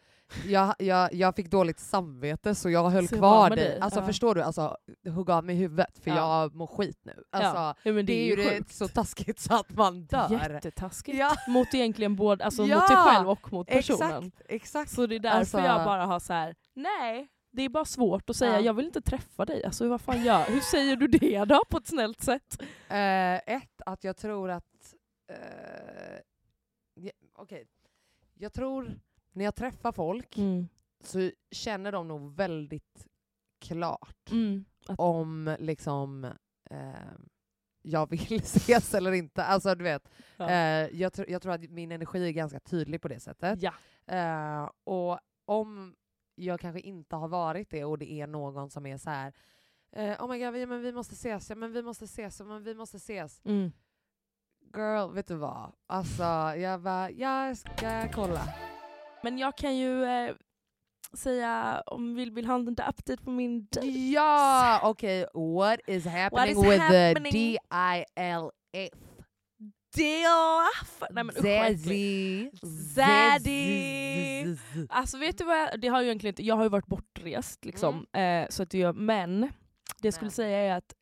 jag, 0.47 0.75
jag, 0.79 1.14
jag 1.14 1.37
fick 1.37 1.51
dåligt 1.51 1.79
samvete 1.81 2.55
så 2.55 2.70
jag 2.70 2.91
höll 2.91 3.09
Så 3.09 3.16
kvar 3.16 3.51
dig. 3.51 3.59
dig. 3.59 3.81
Alltså 3.81 4.01
Ja. 4.01 4.07
förstår 4.07 4.35
du? 4.35 4.43
Alltså, 4.43 4.77
hugg 5.09 5.31
av 5.31 5.45
mig 5.45 5.57
huvudet 5.57 5.99
för 5.99 6.11
Ja. 6.11 6.16
jag 6.43 6.55
mår 6.55 6.66
skit 6.66 6.99
nu. 7.03 7.22
Alltså, 7.33 7.57
ja. 7.85 7.93
Men 7.93 8.07
det, 8.07 8.12
är 8.12 8.27
ju 8.27 8.37
det 8.37 8.57
sjukt. 8.59 8.75
så 8.75 8.89
taskigt 8.89 9.41
så 9.41 9.55
att 9.55 9.70
man 9.70 10.05
dör. 10.07 10.31
Jättetaskigt. 10.31 11.18
Ja, 11.18 11.35
Mot 11.49 11.75
egentligen 11.75 12.16
både, 12.16 12.45
alltså 12.45 12.62
mot 12.66 12.89
sig 12.89 12.97
själv 12.97 13.31
och 13.31 13.53
mot 13.53 13.66
personen. 13.66 14.25
exakt, 14.27 14.43
exakt. 14.49 14.91
Så 14.91 15.07
det 15.07 15.14
är 15.14 15.18
därför 15.18 15.39
Alltså- 15.39 15.59
jag 15.59 15.85
bara 15.85 16.07
har 16.07 16.20
så 16.20 16.33
här: 16.33 16.55
nej. 16.75 17.29
Det 17.57 17.62
är 17.62 17.68
bara 17.68 17.85
svårt 17.85 18.31
att 18.31 18.37
säga, 18.37 18.53
Ja. 18.53 18.61
jag 18.61 18.75
vill 18.75 18.87
inte 18.87 19.01
träffa 19.03 19.45
dig. 19.45 19.64
Alltså, 19.64 19.89
vad 19.89 20.01
fan 20.01 20.25
gör, 20.25 20.45
hur 20.45 20.61
säger 20.61 20.97
du 20.97 21.07
det 21.07 21.45
då 21.45 21.62
på 21.70 21.77
ett 21.79 21.87
snällt 21.87 22.20
sätt? 22.20 22.62
Eh, 22.89 23.35
ett, 23.35 23.81
att 23.87 24.05
jag 24.05 24.16
tror 24.16 24.51
att... 24.51 24.95
Eh, 25.33 25.37
ja, 26.95 27.11
Okej. 27.35 27.66
Jag 28.35 28.53
tror, 28.53 28.99
när 29.35 29.45
jag 29.45 29.55
träffar 29.55 29.93
folk 29.93 30.39
Mm. 30.39 30.68
så 31.05 31.30
känner 31.51 31.93
de 31.93 32.09
nog 32.09 32.35
väldigt 32.37 33.07
klart 33.61 34.30
Mm. 34.30 34.64
Om 34.99 35.57
liksom 35.59 36.24
eh, 36.70 36.95
jag 37.82 38.11
vill 38.11 38.32
ses 38.43 38.95
eller 38.95 39.12
inte. 39.12 39.45
Alltså 39.45 39.74
du 39.74 39.85
vet, 39.85 40.09
ja. 40.37 40.51
eh, 40.51 40.89
jag, 41.01 41.12
tr- 41.12 41.24
jag 41.30 41.43
tror 41.43 41.53
att 41.53 41.70
min 41.70 41.93
energi 41.93 42.28
är 42.28 42.32
ganska 42.32 42.61
tydlig 42.61 43.03
på 43.03 43.09
det 43.09 43.20
sättet. 43.20 43.62
ja. 43.62 43.72
Eh, 44.07 44.70
och 44.85 45.18
om 45.45 45.95
jag 46.35 46.61
kanske 46.61 46.80
inte 46.80 47.16
har 47.16 47.28
varit 47.28 47.70
det 47.70 47.85
och 47.85 47.99
det 47.99 48.12
är 48.12 48.26
någon 48.26 48.70
som 48.70 48.87
är 48.87 48.99
så 48.99 49.11
här. 49.11 49.32
Eh, 49.93 50.24
oh 50.24 50.30
my 50.30 50.39
god, 50.45 50.53
vi, 50.55 50.66
men 50.66 50.82
vi 50.82 50.93
måste 50.93 51.14
ses, 51.14 51.51
ja, 51.51 51.57
men 51.57 51.72
vi 51.72 51.82
måste 51.82 52.05
ses, 52.05 52.41
ja, 52.41 52.47
men 52.47 52.62
vi 52.62 52.74
måste 52.74 52.97
ses. 52.97 53.41
Mm. 53.45 53.72
Girl, 54.76 55.14
vet 55.14 55.26
du 55.26 55.35
vad? 55.35 55.72
Alltså, 55.87 56.22
jag 56.57 56.80
bara, 56.82 57.11
jag 57.11 57.57
ska 57.59 58.09
kolla. 58.12 58.43
Men 59.25 59.39
jag 59.39 59.57
kan 59.57 59.77
ju 59.77 60.05
eh, 60.05 60.35
säga 61.12 61.83
om 61.87 62.14
vi 62.14 62.31
vill 62.31 62.47
ha 62.47 62.55
en 62.55 62.68
update 62.68 63.16
på 63.16 63.31
min 63.31 63.66
dejt. 63.66 63.99
Ja, 63.99 64.81
okej. 64.83 65.27
What 65.35 65.81
is 65.87 66.07
happening 66.07 66.51
is 66.51 66.70
with 66.70 66.79
happening? 66.79 67.33
the 67.33 67.39
DILF? 67.39 68.51
DILF! 69.95 71.03
Nej 71.11 71.25
men. 71.25 71.35
Zaddy. 72.95 74.57
Alltså 74.89 75.18
vet 75.18 75.39
du 75.39 75.45
vad, 75.45 75.59
jag, 75.59 75.81
det 75.81 75.89
har 75.89 76.01
ju 76.01 76.07
egentligen 76.07 76.33
inte, 76.33 76.43
jag 76.43 76.57
har 76.57 76.62
ju 76.62 76.68
varit 76.68 76.87
bortrest 76.87 77.64
liksom. 77.64 78.07
Eh, 78.12 78.47
så 78.49 78.62
att 78.62 78.70
det, 78.70 78.93
men 78.93 79.41
det 79.41 79.49
jag 80.07 80.14
skulle 80.14 80.31
säga 80.31 80.59
är 80.59 80.77
att 80.77 80.95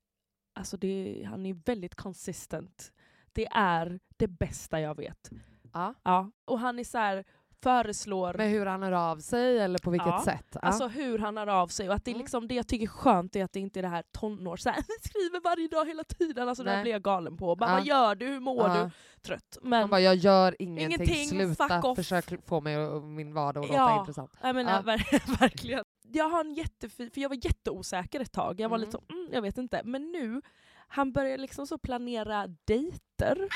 alltså 0.54 0.76
det, 0.76 1.24
han 1.30 1.46
är 1.46 1.54
väldigt 1.64 1.94
consistent. 1.94 2.92
Det 3.32 3.46
är 3.52 4.00
det 4.16 4.28
bästa 4.28 4.80
jag 4.80 4.96
vet. 4.96 5.30
Ja. 5.72 5.94
Ja. 6.02 6.30
Och 6.44 6.60
han 6.60 6.78
är 6.78 6.84
så 6.84 6.98
här, 6.98 7.24
föreslår 7.62 8.34
Med 8.34 8.50
hur 8.50 8.66
han 8.66 8.82
hör 8.82 8.92
av 8.92 9.16
sig 9.18 9.58
eller 9.58 9.78
på 9.78 9.90
vilket 9.90 10.08
Ja. 10.08 10.22
sätt? 10.24 10.46
Ja. 10.52 10.60
Alltså 10.60 10.88
hur 10.88 11.18
han 11.18 11.36
hör 11.36 11.46
av 11.46 11.68
sig 11.68 11.88
och 11.88 11.94
att 11.94 12.04
det, 12.04 12.10
är 12.10 12.12
Mm. 12.12 12.20
liksom, 12.20 12.48
det 12.48 12.54
jag 12.54 12.68
tycker 12.68 12.84
är 12.86 12.88
skönt 12.88 13.36
är 13.36 13.44
att 13.44 13.52
det 13.52 13.60
inte 13.60 13.80
är 13.80 13.82
det 13.82 13.88
här 13.88 14.04
tonår, 14.12 14.56
så 14.56 14.70
här, 14.70 14.82
skriver 15.02 15.40
varje 15.44 15.68
dag 15.68 15.86
hela 15.86 16.04
tiden, 16.04 16.48
alltså 16.48 16.64
det 16.64 16.70
Nej. 16.70 16.76
här 16.76 16.82
blir 16.82 16.92
jag 16.92 17.02
galen 17.02 17.36
på. 17.36 17.56
Bara, 17.56 17.70
Ja. 17.70 17.74
Vad 17.76 17.86
gör 17.86 18.14
du, 18.14 18.26
hur 18.26 18.40
mår 18.40 18.68
du? 18.68 18.90
Trött. 19.22 19.58
Men, 19.62 19.80
Man 19.80 19.90
bara, 19.90 20.00
jag 20.00 20.14
gör 20.14 20.56
ingenting, 20.58 20.86
Ingenting, 20.86 21.28
sluta, 21.56 21.94
försök 21.96 22.46
få 22.48 22.60
mig 22.60 22.78
och 22.78 23.02
min 23.02 23.34
vardag 23.34 23.64
att 23.64 23.68
låta 23.70 23.80
Ja. 23.80 24.00
intressant. 24.00 24.30
jag 24.42 24.54
menar, 24.54 24.72
Ja. 24.72 24.80
ver- 24.96 25.38
verkligen. 25.40 25.84
Jag 26.14 26.28
har 26.28 26.40
en 26.40 26.54
jättefin, 26.54 27.10
för 27.14 27.20
jag 27.20 27.28
var 27.28 27.36
jätteosäker 27.46 28.20
ett 28.20 28.32
tag, 28.32 28.60
jag 28.60 28.68
var 28.68 28.76
Mm. 28.76 28.86
lite 28.86 28.92
så, 29.08 29.14
mm, 29.14 29.28
jag 29.32 29.42
vet 29.42 29.58
inte. 29.58 29.80
Men 29.84 30.12
nu, 30.12 30.42
han 30.88 31.12
börjar 31.12 31.38
liksom 31.38 31.66
så 31.66 31.78
planera 31.78 32.46
dejter. 32.64 33.48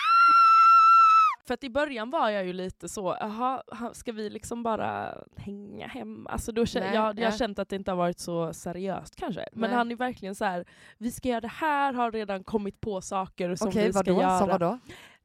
För 1.46 1.54
att 1.54 1.64
i 1.64 1.70
början 1.70 2.10
var 2.10 2.28
jag 2.30 2.44
ju 2.46 2.52
lite 2.52 2.88
så, 2.88 3.16
jaha, 3.20 3.62
ha- 3.66 3.94
ska 3.94 4.12
vi 4.12 4.30
liksom 4.30 4.62
bara 4.62 5.14
hänga 5.36 5.86
hemma? 5.86 6.30
Alltså 6.30 6.52
då, 6.52 6.64
kä- 6.64 6.80
Nej, 6.80 6.94
jag, 6.94 7.18
jag 7.18 7.26
har 7.26 7.32
ja. 7.32 7.38
känt 7.38 7.58
att 7.58 7.68
det 7.68 7.76
inte 7.76 7.90
har 7.90 7.96
varit 7.96 8.18
så 8.18 8.52
seriöst 8.52 9.16
kanske. 9.16 9.48
Men 9.52 9.70
Nej. 9.70 9.76
han 9.78 9.90
är 9.90 9.96
verkligen 9.96 10.34
så 10.34 10.44
här, 10.44 10.64
vi 10.98 11.10
ska 11.10 11.28
göra 11.28 11.40
det 11.40 11.48
här, 11.48 11.92
har 11.92 12.12
redan 12.12 12.44
kommit 12.44 12.80
på 12.80 13.00
saker 13.00 13.54
som 13.54 13.68
Okej, 13.68 13.86
vi 13.86 13.92
ska 13.92 13.98
vadå? 14.12 14.20
göra. 14.20 14.38
Som 14.38 14.48
vadå? 14.48 14.78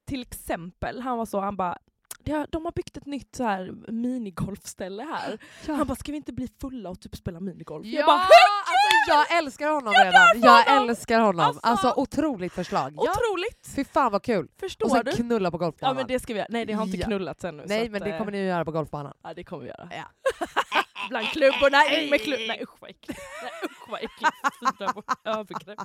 Till 0.06 0.22
exempel, 0.22 1.02
han 1.02 1.18
var 1.18 1.26
så, 1.26 1.40
han 1.40 1.58
bara, 1.58 1.74
"Det 1.74 1.91
har- 2.28 2.48
de 2.52 2.66
har 2.66 2.72
byggt 2.72 2.98
ett 2.98 3.06
nytt 3.06 3.36
så 3.36 3.44
här 3.44 3.72
minigolfställe 3.92 5.04
här. 5.04 5.38
Ja. 5.68 5.74
Han 5.74 5.88
bara, 5.88 5.96
ska 5.96 6.12
vi 6.12 6.18
inte 6.18 6.34
bli 6.34 6.48
fulla 6.62 6.90
och 6.90 7.00
typ 7.02 7.16
spela 7.16 7.40
minigolf? 7.40 7.86
Ja, 7.86 8.00
Jag 8.00 8.06
bara, 8.06 8.16
alltså 8.20 9.32
jag 9.32 9.38
älskar 9.38 9.70
honom 9.72 9.94
Jag 9.94 10.06
redan. 10.08 10.42
Jag 10.42 10.64
honom. 10.74 10.90
älskar 10.90 11.20
honom. 11.20 11.46
Alltså- 11.46 11.60
Alltså, 11.64 11.94
otroligt 11.98 12.54
förslag. 12.54 12.94
Ja. 12.96 13.02
Otroligt! 13.02 13.68
Fy 13.76 13.84
fan 13.86 14.12
vad 14.12 14.24
kul. 14.24 14.48
Förstår 14.60 14.86
Och 14.86 14.92
sen 14.92 15.06
du? 15.06 15.12
knulla 15.12 15.52
på 15.52 15.56
Ja 15.56 15.60
golfbanan. 15.60 15.96
men 15.96 16.08
det 16.08 16.20
ska 16.20 16.34
vi 16.34 16.40
göra. 16.40 16.48
Nej 16.50 16.66
det 16.66 16.74
har 16.74 16.84
inte 16.84 16.98
Ja. 16.98 17.06
knullats 17.06 17.44
ännu. 17.46 17.64
Nej 17.68 17.86
att, 17.86 17.92
men 17.92 18.02
det 18.02 18.10
eh, 18.12 18.18
kommer 18.18 18.32
ni 18.32 18.42
att 18.42 18.48
göra 18.48 18.66
på 18.66 18.72
golfbanan. 18.72 19.14
Ja 19.24 19.34
det 19.34 19.44
kommer 19.44 19.64
vi 19.64 19.70
göra. 19.70 19.90
Ja. 19.92 20.04
Bland 21.10 21.28
klubborna, 21.28 21.86
in 21.86 22.10
med 22.10 22.22
klubb... 22.22 22.40
Nej 22.48 22.60
usch 22.64 22.76
vad 22.82 22.90
äckligt. 22.90 23.20
Nej 23.44 23.52
usch 23.66 23.90
vad 23.90 24.00
äckligt. 24.04 25.16
Övergrepp. 25.24 25.80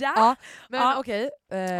Ja. 0.00 0.12
Ja, 0.16 0.36
men 0.68 0.80
Ja. 0.80 0.96
okej. 0.98 1.24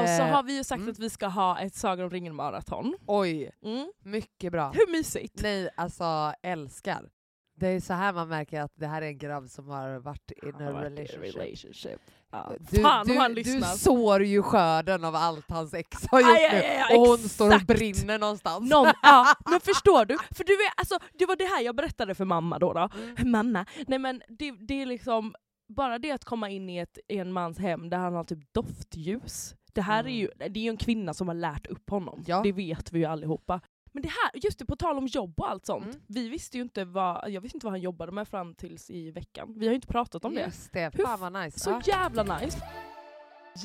Och 0.03 0.09
så 0.09 0.23
eh, 0.23 0.29
har 0.29 0.43
vi 0.43 0.57
ju 0.57 0.65
sagt 0.65 0.79
mm. 0.79 0.91
att 0.91 0.99
vi 0.99 1.11
ska 1.11 1.27
ha 1.27 1.59
ett 1.61 1.75
Sagan 1.75 2.05
om 2.05 2.11
ringen-maraton. 2.11 2.95
Oj, 3.07 3.51
Mm. 3.65 3.93
mycket 4.05 4.53
bra. 4.53 4.71
Hur 4.71 4.93
mysigt? 4.93 5.43
Nej, 5.43 5.71
alltså 5.77 6.33
älskar. 6.43 7.09
Det 7.57 7.67
är 7.69 7.81
så 7.81 7.93
här 7.93 8.13
man 8.13 8.29
märker 8.29 8.61
att 8.61 8.73
det 8.75 8.87
här 8.87 9.03
är 9.03 9.07
en 9.07 9.19
grabb 9.19 9.49
som 9.51 9.69
har 9.69 9.99
varit 9.99 10.31
in 10.43 10.55
a 10.55 10.73
varit 10.73 10.99
relationship. 10.99 11.37
relationship. 11.37 12.01
Ja. 12.33 12.53
Du, 12.71 12.83
Fan 12.83 13.07
du, 13.35 13.43
du 13.43 13.61
sår 13.63 14.23
ju 14.25 14.43
skörden 14.43 15.05
av 15.05 15.15
allt 15.17 15.51
hans 15.51 15.75
ex 15.75 15.89
har 16.11 16.21
gjort 16.21 16.29
Aj, 16.31 16.45
aj, 16.45 16.53
nu. 16.53 16.59
aj, 16.59 16.83
aj, 16.91 16.97
och 16.99 17.07
hon 17.07 17.15
exakt. 17.15 17.35
står 17.35 17.55
och 17.55 17.61
brinner 17.61 18.19
någonstans. 18.19 18.71
Någon, 18.71 18.93
ja, 19.03 19.35
men 19.51 19.61
förstår 19.61 20.05
du? 20.05 20.19
För 20.31 20.45
du 20.45 20.53
är, 20.53 20.71
alltså, 20.77 20.99
det 21.19 21.27
var 21.27 21.37
det 21.37 21.45
här 21.45 21.63
jag 21.63 21.77
berättade 21.77 22.15
för 22.15 22.25
mamma 22.25 22.59
då. 22.59 22.73
då. 22.73 22.89
Mm. 23.17 23.31
Mamma, 23.31 23.67
nej 23.87 23.99
men 23.99 24.23
det, 24.29 24.51
det 24.51 24.83
är 24.83 24.87
liksom 24.87 25.35
bara 25.71 25.99
det 25.99 26.11
att 26.13 26.25
komma 26.25 26.51
in 26.51 26.69
i, 26.71 26.77
ett, 26.79 26.99
i 27.09 27.19
en 27.19 27.33
mans 27.33 27.59
hem 27.59 27.91
där 27.91 27.99
han 27.99 28.15
har 28.15 28.25
typ 28.25 28.53
doftljus. 28.53 29.55
Det 29.73 29.83
här 29.83 29.99
är 30.05 30.09
Mm. 30.09 30.15
ju, 30.15 30.29
det 30.37 30.61
är 30.61 30.63
ju 30.65 30.71
en 30.71 30.77
kvinna 30.77 31.15
som 31.15 31.29
har 31.29 31.35
lärt 31.35 31.67
upp 31.67 31.91
honom. 31.91 32.25
Ja. 32.27 32.41
Det 32.43 32.53
vet 32.53 32.93
vi 32.93 32.99
ju 32.99 33.05
allihopa. 33.05 33.61
Men 33.93 34.03
det 34.03 34.09
här, 34.09 34.31
just 34.45 34.59
det, 34.59 34.65
på 34.67 34.77
tal 34.77 34.99
om 34.99 35.07
jobb 35.07 35.41
och 35.41 35.51
allt 35.51 35.67
sånt. 35.67 35.85
Mm. 35.85 36.01
Vi 36.07 36.29
visste 36.29 36.57
ju 36.57 36.63
inte 36.63 36.85
vad, 36.85 37.31
jag 37.31 37.41
visste 37.41 37.57
inte 37.57 37.67
vad 37.67 37.73
han 37.73 37.81
jobbade 37.81 38.13
med 38.13 38.29
fram 38.29 38.55
tills 38.55 38.91
i 38.91 39.11
veckan. 39.11 39.55
Vi 39.59 39.67
har 39.67 39.71
ju 39.71 39.75
inte 39.75 39.87
pratat 39.89 40.25
om 40.25 40.35
det. 40.35 40.41
Just 40.41 40.73
det, 40.73 40.91
fan 41.03 41.21
vad 41.21 41.33
nice. 41.33 41.59
Så 41.61 41.71
ja. 41.71 41.81
jävla 41.87 42.23
nice. 42.39 42.59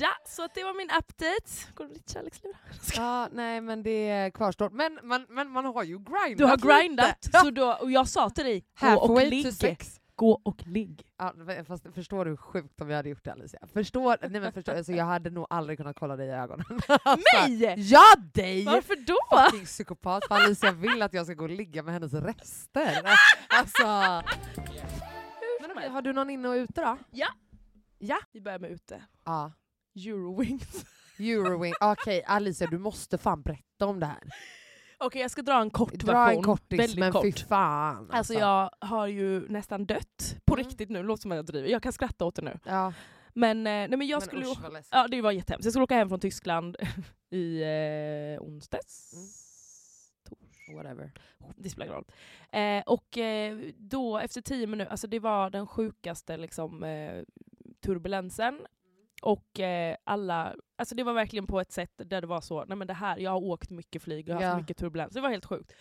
Ja, 0.00 0.10
så 0.26 0.44
att 0.44 0.54
det 0.54 0.64
var 0.64 0.74
min 0.74 0.90
update. 0.98 1.72
Går 1.74 1.84
det 1.84 1.94
lite 1.94 2.12
kärleksliv? 2.12 2.52
ja, 2.96 3.28
nej 3.32 3.60
men 3.60 3.82
det 3.82 4.30
kvarstår. 4.34 4.70
Men 4.70 4.98
man, 5.02 5.26
men 5.28 5.50
man 5.50 5.64
har 5.64 5.82
ju 5.84 5.98
grindat 5.98 6.38
Du 6.38 6.44
har 6.44 6.56
lite. 6.56 6.68
grindat, 6.68 7.28
så 7.42 7.50
då, 7.50 7.72
och 7.80 7.90
jag 7.90 8.08
sa 8.08 8.30
till 8.30 8.44
dig, 8.44 8.64
och 8.80 8.86
Halfway 8.86 9.42
to 9.42 9.66
ligg. 9.66 9.78
Gå 10.16 10.40
och 10.44 10.66
ligg. 10.66 11.02
Ja, 11.16 11.34
fast 11.66 11.94
förstår 11.94 12.24
du 12.24 12.30
hur 12.30 12.36
sjukt 12.36 12.80
om 12.80 12.90
jag 12.90 12.96
hade 12.96 13.08
gjort 13.08 13.24
det 13.24 13.32
Alicia? 13.32 13.60
Förstår, 13.72 14.16
nej 14.20 14.40
men 14.40 14.52
förstår, 14.52 14.72
alltså, 14.72 14.92
jag 14.92 15.04
hade 15.04 15.30
nog 15.30 15.46
aldrig 15.50 15.78
kunnat 15.78 15.98
kolla 15.98 16.16
dig 16.16 16.28
i 16.28 16.30
ögonen. 16.30 16.66
Alltså, 16.88 17.26
Mig? 17.36 17.74
Ja 17.76 18.14
dig! 18.34 18.64
Varför 18.64 18.96
då? 18.96 19.48
Fucking 19.50 19.66
psykopat, 19.66 20.24
för 20.28 20.34
Alicia 20.34 20.72
vill 20.72 21.02
att 21.02 21.12
jag 21.12 21.26
ska 21.26 21.34
gå 21.34 21.44
och 21.44 21.50
ligga 21.50 21.82
med 21.82 21.94
hennes 21.94 22.14
rester. 22.14 23.02
Alltså... 23.48 23.86
Men 25.60 25.70
okej, 25.76 25.88
har 25.88 26.02
du 26.02 26.12
någon 26.12 26.30
inne 26.30 26.48
och 26.48 26.54
ute 26.54 26.80
då? 26.80 26.98
Vi 28.32 28.40
börjar 28.40 28.58
med 28.58 28.70
ute. 28.70 29.02
Ja. 29.24 29.52
Eurowings. 29.96 30.84
Eurowing. 31.18 31.74
Okej 31.80 32.24
Alicia 32.26 32.66
du 32.66 32.78
måste 32.78 33.18
fan 33.18 33.42
berätta 33.42 33.86
om 33.86 34.00
det 34.00 34.06
här. 34.06 34.22
Okej 34.98 35.22
jag 35.22 35.30
ska 35.30 35.42
dra 35.42 35.60
en 35.60 35.70
kort 35.70 35.92
Dra 35.92 36.12
version. 36.12 36.36
en 36.36 36.42
kortis 36.42 36.80
Väldigt 36.80 36.98
men 36.98 37.12
kort. 37.12 37.22
fy 37.24 37.32
fan. 37.32 38.10
Alltså 38.10 38.34
jag 38.34 38.70
har 38.80 39.06
ju 39.06 39.48
nästan 39.48 39.86
dött. 39.86 40.36
På 40.44 40.54
Mm. 40.54 40.66
riktigt 40.66 40.90
nu, 40.90 41.02
låter 41.02 41.22
som 41.22 41.32
att 41.32 41.36
jag 41.36 41.46
driver. 41.46 41.68
Jag 41.68 41.82
kan 41.82 41.92
skratta 41.92 42.24
åt 42.24 42.34
det 42.34 42.42
nu. 42.42 42.58
Ja, 42.64 42.92
Men, 43.32 43.58
eh, 43.58 43.62
nej, 43.70 43.88
men 43.88 44.06
jag 44.06 44.16
men 44.20 44.26
skulle 44.26 44.46
usch, 44.46 44.60
vad. 44.62 44.84
Ja 44.90 45.08
det 45.08 45.22
var 45.22 45.32
jättehemskt. 45.32 45.64
Jag 45.64 45.72
skulle 45.72 45.82
åka 45.84 45.94
hem 45.94 46.08
från 46.08 46.20
Tyskland 46.20 46.76
i 47.30 47.62
eh, 47.62 48.42
onsdags. 48.42 49.12
Mm. 49.14 49.26
Tors- 50.28 50.76
Whatever. 50.76 51.12
Det 51.56 51.70
spelar 51.70 51.86
ingen 51.86 51.94
roll. 51.96 52.06
Eh, 52.50 52.82
och 52.86 53.18
eh, 53.18 53.58
då 53.76 54.18
efter 54.18 54.40
tio 54.40 54.66
minuter, 54.66 54.90
alltså 54.90 55.06
det 55.06 55.18
var 55.18 55.50
den 55.50 55.66
sjukaste 55.66 56.36
liksom, 56.36 56.84
eh, 56.84 57.22
turbulensen. 57.84 58.60
Och 59.22 59.60
eh, 59.60 59.96
alla, 60.04 60.54
alltså 60.78 60.94
det 60.94 61.02
var 61.02 61.12
verkligen 61.12 61.46
på 61.46 61.60
ett 61.60 61.72
sätt 61.72 61.92
där 61.96 62.20
det 62.20 62.26
var 62.26 62.40
så, 62.40 62.64
nej 62.64 62.76
men 62.76 62.86
det 62.86 62.94
här, 62.94 63.18
jag 63.18 63.30
har 63.30 63.38
åkt 63.44 63.70
mycket 63.70 64.02
flyg, 64.02 64.28
jag 64.28 64.34
har 64.34 64.42
Ja. 64.42 64.48
haft 64.48 64.60
mycket 64.60 64.76
turbulens. 64.76 65.12
Det 65.14 65.20
var 65.20 65.28
helt 65.30 65.46
sjukt. 65.46 65.72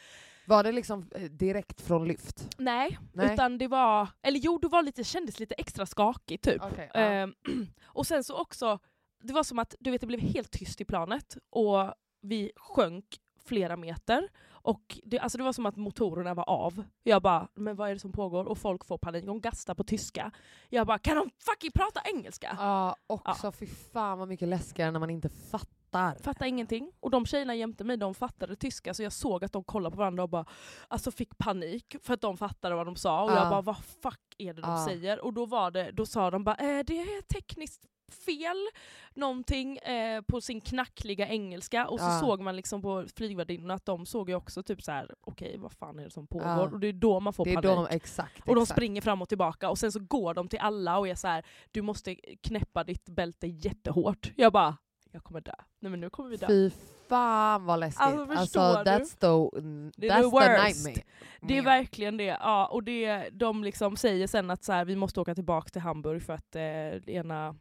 Var 0.47 0.63
det 0.63 0.71
liksom 0.71 1.09
eh, 1.15 1.21
direkt 1.23 1.81
från 1.81 2.07
lyft? 2.07 2.49
Nej, 2.57 2.97
Nej. 3.13 3.33
utan 3.33 3.57
det 3.57 3.67
var, 3.67 4.07
eller 4.21 4.39
jo 4.39 4.57
det 4.57 4.67
var 4.67 4.83
lite, 4.83 5.03
kändes 5.03 5.39
lite 5.39 5.55
extra 5.55 5.85
skakigt 5.85 6.43
typ. 6.43 6.61
Okej, 6.63 6.91
ja. 6.93 6.99
Ehm, 6.99 7.33
och 7.85 8.07
sen 8.07 8.23
så 8.23 8.35
också, 8.41 8.79
det 9.23 9.33
var 9.33 9.43
som 9.43 9.59
att 9.59 9.75
du 9.79 9.91
vet, 9.91 10.01
det 10.01 10.07
blev 10.07 10.19
helt 10.19 10.51
tyst 10.51 10.81
i 10.81 10.85
planet 10.85 11.37
och 11.49 11.93
vi 12.21 12.51
sjönk 12.55 13.05
flera 13.45 13.77
meter. 13.77 14.27
Och 14.65 14.99
det, 15.03 15.19
alltså 15.19 15.37
det 15.37 15.43
var 15.43 15.53
som 15.53 15.65
att 15.65 15.75
motorerna 15.75 16.33
var 16.33 16.49
av. 16.49 16.83
Jag 17.03 17.21
bara, 17.21 17.47
men 17.55 17.75
vad 17.75 17.89
är 17.89 17.93
det 17.93 17.99
som 17.99 18.11
pågår? 18.11 18.45
Och 18.45 18.57
folk 18.57 18.85
får 18.85 18.97
panik, 18.97 19.25
de 19.25 19.41
gastar 19.41 19.75
på 19.75 19.83
tyska. 19.83 20.31
Jag 20.69 20.87
bara, 20.87 20.97
kan 20.99 21.15
de 21.17 21.29
fucking 21.39 21.71
prata 21.71 22.01
engelska? 22.13 22.55
Ja, 22.59 22.95
också 23.07 23.51
fy 23.51 23.67
fan 23.67 24.19
vad 24.19 24.27
mycket 24.27 24.47
läskigare 24.47 24.91
när 24.91 24.99
man 24.99 25.09
inte 25.09 25.29
fattar. 25.29 26.15
Fattar 26.23 26.45
ingenting. 26.45 26.91
Och 26.99 27.11
de 27.11 27.25
tjejerna 27.25 27.55
jämte 27.55 27.83
mig, 27.83 27.97
de 27.97 28.13
fattade 28.13 28.55
tyska 28.55 28.93
så 28.93 29.03
jag 29.03 29.13
såg 29.13 29.43
att 29.45 29.51
de 29.53 29.63
kollade 29.63 29.93
på 29.93 29.99
varandra 29.99 30.23
och 30.23 30.29
bara 30.29 30.45
alltså 30.87 31.11
fick 31.11 31.37
panik 31.37 31.95
för 32.01 32.13
att 32.13 32.21
de 32.21 32.37
fattade 32.37 32.75
vad 32.75 32.85
de 32.87 32.95
sa. 32.95 33.23
Och 33.23 33.31
Ja. 33.31 33.35
jag 33.35 33.49
bara, 33.49 33.61
vad 33.61 33.77
fuck 33.77 34.19
är 34.37 34.53
det 34.53 34.61
de 34.61 34.71
Ja. 34.71 34.85
säger? 34.87 35.19
Och 35.25 35.33
då, 35.33 35.45
var 35.45 35.71
det, 35.71 35.91
då 35.91 36.05
sa 36.05 36.31
de 36.31 36.43
bara, 36.43 36.55
eh, 36.55 36.83
det 36.85 36.99
är 37.01 37.21
tekniskt 37.21 37.85
fel 38.11 38.67
någonting 39.13 39.77
eh, 39.77 40.21
på 40.21 40.41
sin 40.41 40.61
knackliga 40.61 41.27
engelska 41.27 41.87
och 41.87 41.99
så 41.99 42.05
Ja. 42.05 42.19
såg 42.19 42.41
man 42.41 42.55
liksom 42.55 42.81
på 42.81 43.05
flygvärdinnorna 43.15 43.73
att 43.73 43.85
de 43.85 44.05
såg 44.05 44.29
ju 44.29 44.35
också 44.35 44.63
typ 44.63 44.81
så 44.83 44.91
här: 44.91 45.15
okej 45.21 45.57
vad 45.57 45.71
fan 45.71 45.99
är 45.99 46.03
det 46.03 46.09
som 46.09 46.27
pågår? 46.27 46.47
Ja. 46.47 46.61
Och 46.61 46.79
det 46.79 46.87
är 46.87 46.93
då 46.93 47.19
man 47.19 47.33
får 47.33 47.45
Det 47.45 47.51
är 47.51 47.55
panik. 47.61 47.89
de, 47.89 47.95
exakt. 47.95 48.39
Och 48.39 48.55
de 48.55 48.61
exakt. 48.61 48.77
springer 48.77 49.01
fram 49.01 49.21
och 49.21 49.29
tillbaka 49.29 49.69
och 49.69 49.77
sen 49.77 49.91
så 49.91 49.99
går 49.99 50.33
de 50.33 50.47
till 50.47 50.59
alla 50.59 50.97
och 50.97 51.07
är 51.07 51.15
så 51.15 51.27
här: 51.27 51.45
du 51.71 51.81
måste 51.81 52.15
knäppa 52.43 52.83
ditt 52.83 53.09
bälte 53.09 53.47
jättehårt. 53.47 54.31
Jag 54.35 54.53
bara, 54.53 54.77
jag 55.11 55.23
kommer 55.23 55.41
dö. 55.41 55.53
Nej 55.79 55.89
men 55.89 55.99
nu 55.99 56.09
kommer 56.09 56.29
vi 56.29 56.37
dö. 56.37 56.47
Fy 56.47 56.69
fan 57.09 57.65
vad 57.65 57.79
läskigt. 57.79 58.01
Alltså, 58.01 58.59
du? 58.59 58.89
that's 58.91 59.19
the, 59.51 59.57
mm, 59.59 59.91
Det 59.97 60.09
that's 60.09 60.15
the 60.15 60.21
the 60.21 60.29
worst. 60.29 60.63
nightmare. 60.85 61.05
Det 61.41 61.57
är 61.57 61.61
verkligen 61.61 62.17
det. 62.17 62.23
Ja, 62.23 62.67
och 62.67 62.83
det, 62.83 63.29
de 63.29 63.63
liksom 63.63 63.97
säger 63.97 64.27
sen 64.27 64.51
att 64.51 64.63
så 64.63 64.73
här, 64.73 64.85
vi 64.85 64.95
måste 64.95 65.19
åka 65.21 65.35
tillbaka 65.35 65.69
till 65.69 65.81
Hamburg 65.81 66.23
för 66.23 66.33
att 66.33 66.55
eh, 66.55 67.15
ena 67.15 67.55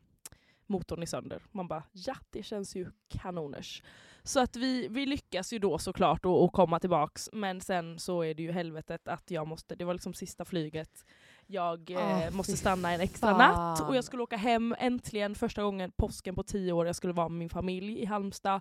motorn 0.66 1.02
är 1.02 1.06
sönder. 1.06 1.42
Man 1.52 1.68
bara 1.68 1.82
ja, 1.92 2.14
det 2.30 2.42
känns 2.42 2.76
ju 2.76 2.90
kanoners. 3.08 3.82
Så 4.22 4.40
att 4.40 4.56
vi, 4.56 4.88
vi 4.88 5.06
lyckas 5.06 5.52
ju 5.52 5.58
då 5.58 5.78
såklart 5.78 6.24
att 6.24 6.30
att 6.32 6.52
komma 6.52 6.80
tillbaks 6.80 7.30
men 7.32 7.60
sen 7.60 7.98
så 7.98 8.22
är 8.22 8.34
det 8.34 8.42
ju 8.42 8.52
helvetet 8.52 9.08
att 9.08 9.30
jag 9.30 9.46
måste, 9.48 9.74
det 9.74 9.84
var 9.84 9.92
liksom 9.92 10.14
sista 10.14 10.44
flyget. 10.44 11.04
Jag 11.46 11.90
eh, 11.90 11.98
Åh, 11.98 12.30
måste 12.30 12.56
stanna 12.56 12.92
en 12.92 13.00
extra 13.00 13.30
fan. 13.30 13.38
natt 13.38 13.88
och 13.88 13.96
jag 13.96 14.04
skulle 14.04 14.22
åka 14.22 14.36
hem 14.36 14.74
äntligen 14.78 15.34
första 15.34 15.62
gången 15.62 15.92
påsken 15.96 16.34
på 16.34 16.42
tio 16.42 16.72
år. 16.72 16.86
Jag 16.86 16.96
skulle 16.96 17.12
vara 17.12 17.28
med 17.28 17.38
min 17.38 17.50
familj 17.50 17.98
i 17.98 18.04
Halmstad. 18.04 18.60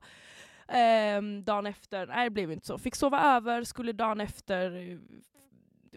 Ehm, 0.68 1.44
dagen 1.44 1.66
efter, 1.66 2.08
nej 2.08 2.24
det 2.26 2.30
blev 2.30 2.52
inte 2.52 2.68
så. 2.68 2.78
Fick 2.78 2.96
sova 2.96 3.36
över, 3.36 3.64
skulle 3.64 3.92
dagen 3.92 4.22
efter 4.22 4.90
eh, 4.92 4.98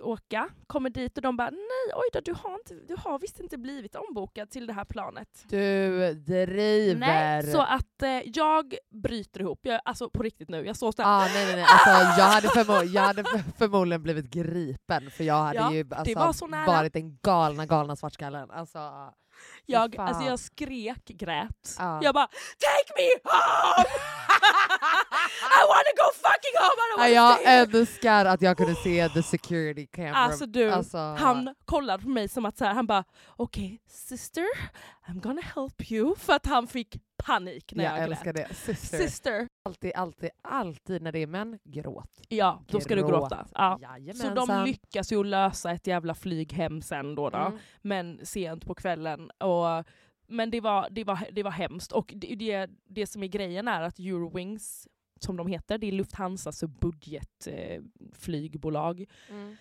åka. 0.01 0.49
Kommer 0.67 0.91
dit 0.91 1.17
och 1.17 1.23
de 1.23 1.37
bara 1.37 1.51
nej 1.51 1.95
oj 1.95 2.09
då, 2.13 2.21
du 2.25 2.33
har, 2.33 2.55
inte, 2.55 2.75
du 2.75 2.97
har 2.99 3.19
visst 3.19 3.41
inte 3.41 3.59
blivit 3.59 3.95
ombokad 3.95 4.51
till 4.51 4.67
det 4.67 4.73
här 4.73 4.85
planet. 4.85 5.29
Du 5.49 6.15
driver. 6.15 6.95
Nej, 7.01 7.43
så 7.43 7.61
att 7.61 8.03
eh, 8.03 8.09
jag 8.25 8.75
bryter 9.03 9.41
ihop. 9.41 9.61
Jag, 9.63 9.81
alltså 9.85 10.11
på 10.11 10.23
riktigt 10.23 10.49
nu, 10.49 10.67
jag 10.67 10.77
står 10.77 10.93
såhär. 10.93 11.09
Ah, 11.25 11.27
nej, 11.35 11.47
nej, 11.47 11.55
nej. 11.57 11.65
Alltså, 11.69 12.21
jag, 12.21 12.29
hade 12.29 12.49
förmo- 12.49 12.85
jag 12.85 13.03
hade 13.03 13.25
för- 13.25 13.59
förmodligen 13.59 14.03
blivit 14.03 14.31
gripen 14.31 15.11
för 15.11 15.25
jag 15.25 15.43
hade 15.43 15.59
Ja, 15.59 15.73
ju 15.73 15.87
alltså, 15.91 16.47
var 16.47 16.67
varit 16.67 16.93
den 16.93 17.19
galna 17.23 17.67
galna 17.67 17.97
svartskallen. 17.97 18.51
Alltså, 18.51 18.79
jag, 19.67 19.97
alltså 19.97 20.23
jag 20.25 20.39
skrek, 20.39 21.05
grät. 21.05 21.77
Ja. 21.79 22.01
Jag 22.03 22.15
bara 22.15 22.27
Take 22.27 22.93
me 22.97 23.31
home! 23.31 23.89
I 25.59 25.63
wanna 25.69 25.93
go 25.97 26.09
fucking 26.15 26.57
home! 26.61 26.81
I 26.83 27.11
don't 27.11 27.15
Ja, 27.15 27.25
wanna 27.25 27.43
jag 27.43 27.61
älskar 27.61 28.25
att 28.25 28.43
jag 28.43 28.57
kunde 28.57 28.75
se 28.75 29.09
the 29.09 29.23
security 29.23 29.87
camera. 29.87 30.15
Alltså 30.17 30.47
du, 30.47 30.71
Alltså, 30.71 30.99
han 30.99 31.55
kollade 31.65 32.03
på 32.03 32.09
mig 32.09 32.29
som 32.29 32.47
att 32.47 32.59
så 32.59 32.65
här, 32.65 32.75
han 32.75 32.87
bara 32.87 33.05
okej 33.37 33.81
sister, 33.89 34.45
I'm 35.09 35.21
gonna 35.21 35.43
help 35.55 35.91
you. 35.93 36.15
För 36.17 36.33
att 36.33 36.47
han 36.47 36.67
fick 36.67 36.97
panik 37.25 37.73
när 37.75 37.85
jag, 37.85 37.93
jag 37.99 38.03
älskar 38.03 38.33
grät. 38.33 38.49
det. 38.49 38.55
Sister. 38.55 38.99
Sister, 38.99 39.49
Alltid, 39.69 39.93
alltid, 39.95 40.31
alltid 40.49 41.03
när 41.03 41.13
det 41.13 41.19
är 41.19 41.27
män, 41.27 41.59
gråt. 41.65 42.11
ja 42.29 42.63
då 42.69 42.81
ska 42.81 42.95
du 42.95 43.01
Gråt. 43.01 43.11
gråta. 43.11 43.47
Ja. 43.55 43.79
Så 44.15 44.31
de 44.47 44.65
lyckas 44.67 45.13
ju 45.13 45.25
lösa 45.25 45.71
ett 45.71 45.87
jävla 45.87 46.15
flyg 46.15 46.53
hem 46.53 46.83
sen 46.83 47.15
då, 47.15 47.31
då 47.31 47.39
Mm. 47.39 47.59
men 47.83 48.21
sent 48.27 48.67
på 48.67 48.75
kvällen. 48.75 49.31
Och, 49.41 49.56
men 50.29 50.51
det 50.51 50.61
var, 50.61 50.89
det, 50.91 51.05
var, 51.05 51.19
det 51.33 51.43
var 51.43 51.51
hemskt. 51.51 51.93
Och 51.93 52.13
det, 52.17 52.35
det, 52.35 52.71
det 52.89 53.07
som 53.07 53.23
är 53.23 53.27
grejen 53.27 53.69
är 53.69 53.83
att 53.83 53.99
Eurowings, 53.99 54.89
som 55.21 55.37
de 55.37 55.47
heter, 55.47 55.79
det 55.79 55.87
är 55.87 55.93
Lufthansas 55.93 56.65
budgetflygbolag. 56.65 59.01
Eh, 59.01 59.07
Mm 59.31 59.57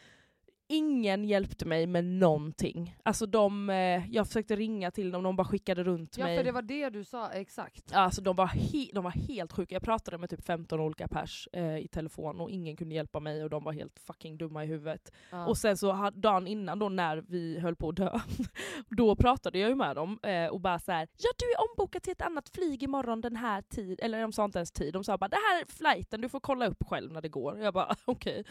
ingen 0.67 1.23
hjälpte 1.25 1.65
mig 1.65 1.87
med 1.87 2.05
någonting. 2.05 2.97
Alltså 3.03 3.25
de, 3.25 3.69
eh, 3.69 4.09
jag 4.11 4.27
försökte 4.27 4.55
ringa 4.55 4.91
till 4.91 5.11
dem, 5.11 5.23
de 5.23 5.35
bara 5.35 5.47
skickade 5.47 5.83
runt 5.83 6.17
Ja 6.17 6.25
mig. 6.25 6.37
för 6.37 6.43
det 6.43 6.51
var 6.51 6.61
det 6.61 6.89
du 6.89 7.03
sa, 7.03 7.31
exakt. 7.31 7.93
Alltså 7.93 8.21
de 8.21 8.35
var, 8.35 8.47
he- 8.47 8.89
de 8.93 9.03
var 9.03 9.11
helt 9.11 9.53
sjuka. 9.53 9.75
Jag 9.75 9.81
pratade 9.81 10.17
med 10.17 10.29
typ 10.29 10.45
15 10.45 10.79
olika 10.79 11.07
pers 11.07 11.47
eh, 11.53 11.77
i 11.77 11.87
telefon 11.87 12.41
och 12.41 12.49
ingen 12.49 12.75
kunde 12.77 12.95
hjälpa 12.95 13.19
mig 13.19 13.43
och 13.43 13.49
de 13.49 13.63
var 13.63 13.71
helt 13.73 13.99
fucking 13.99 14.37
dumma 14.37 14.63
i 14.63 14.67
huvudet. 14.67 15.11
Ja. 15.31 15.45
Och 15.45 15.57
sen 15.57 15.77
så 15.77 16.11
dagen 16.13 16.47
innan 16.47 16.79
då 16.79 16.89
när 16.89 17.17
vi 17.17 17.59
höll 17.59 17.75
på 17.75 17.89
att 17.89 17.95
dö, 17.95 18.19
då 18.89 19.15
pratade 19.15 19.59
jag 19.59 19.69
ju 19.69 19.75
med 19.75 19.95
dem 19.95 20.19
eh, 20.23 20.47
och 20.47 20.59
bara 20.61 20.79
så 20.79 20.91
här: 20.91 21.07
ja 21.17 21.29
du 21.37 21.45
är 21.45 21.71
ombokad 21.71 22.01
till 22.03 22.11
ett 22.11 22.21
annat 22.21 22.49
flyg 22.49 22.83
imorgon 22.83 23.21
den 23.21 23.35
här 23.35 23.61
tid, 23.61 23.99
eller 24.03 24.21
de 24.21 24.31
sa 24.33 24.45
inte 24.45 24.59
ens 24.59 24.71
tid, 24.71 24.93
de 24.93 25.03
sa 25.03 25.17
bara 25.17 25.27
det 25.27 25.35
här 25.35 25.61
är 25.61 25.65
flighten, 25.65 26.21
du 26.21 26.29
får 26.29 26.39
kolla 26.39 26.67
upp 26.67 26.83
själv 26.89 27.11
när 27.11 27.21
det 27.21 27.29
går. 27.29 27.59
Jag 27.59 27.73
bara 27.73 27.95
okej. 28.05 28.43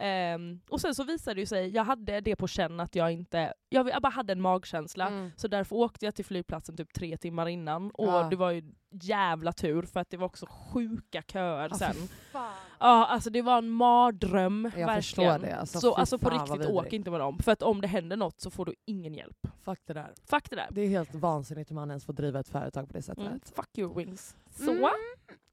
Ehm, 0.00 0.60
och 0.68 0.80
sen 0.80 0.94
så 0.94 1.04
visade 1.04 1.40
det 1.40 1.46
sig, 1.46 1.68
jag 1.68 1.84
hade 1.84 2.20
det 2.20 2.36
på 2.36 2.46
känn 2.46 2.80
att 2.80 2.94
jag 2.94 3.12
inte, 3.12 3.54
jag, 3.68 3.88
jag 3.88 4.02
bara 4.02 4.08
hade 4.12 4.32
en 4.32 4.40
magkänsla. 4.40 5.06
Mm. 5.08 5.30
Så 5.36 5.48
därför 5.48 5.76
åkte 5.76 6.04
jag 6.04 6.14
till 6.14 6.24
flygplatsen 6.24 6.76
typ 6.76 6.92
tre 6.92 7.16
timmar 7.16 7.48
innan. 7.48 7.90
Och 7.90 8.06
Ja. 8.08 8.28
det 8.30 8.36
var 8.36 8.50
ju 8.50 8.62
jävla 9.02 9.52
tur 9.52 9.82
för 9.82 10.00
att 10.00 10.10
det 10.10 10.16
var 10.16 10.26
också 10.26 10.46
sjuka 10.46 11.22
köer 11.22 11.68
Ja, 11.70 11.76
sen. 11.78 11.96
Ja, 12.32 13.06
alltså 13.06 13.30
det 13.30 13.42
var 13.42 13.58
en 13.58 13.68
mardröm. 13.70 14.70
Jag 14.76 14.86
verkligen. 14.86 15.40
det, 15.40 15.52
alltså, 15.56 15.80
så 15.80 15.94
alltså 15.94 16.18
på 16.18 16.30
riktigt, 16.30 16.70
åk 16.70 16.92
inte 16.92 17.10
med 17.10 17.20
dem. 17.20 17.38
För 17.38 17.52
att 17.52 17.62
om 17.62 17.80
det 17.80 17.88
händer 17.88 18.16
något 18.16 18.40
så 18.40 18.50
får 18.50 18.64
du 18.64 18.74
ingen 18.86 19.14
hjälp. 19.14 19.46
Fuck 19.64 19.80
det 19.86 19.92
där. 19.94 20.12
Fuck 20.30 20.50
det 20.50 20.56
där. 20.56 20.68
Det 20.70 20.80
är 20.80 20.88
helt 20.88 21.14
vansinnigt 21.14 21.70
hur 21.70 21.74
man 21.74 21.90
ens 21.90 22.04
får 22.04 22.12
driva 22.12 22.40
ett 22.40 22.48
företag 22.48 22.86
på 22.88 22.92
det 22.92 23.02
sättet. 23.02 23.26
Mm. 23.26 23.40
Fuck 23.54 23.78
your 23.78 23.94
wings. 23.94 24.36
Så, 24.50 24.70
Mm. 24.70 24.90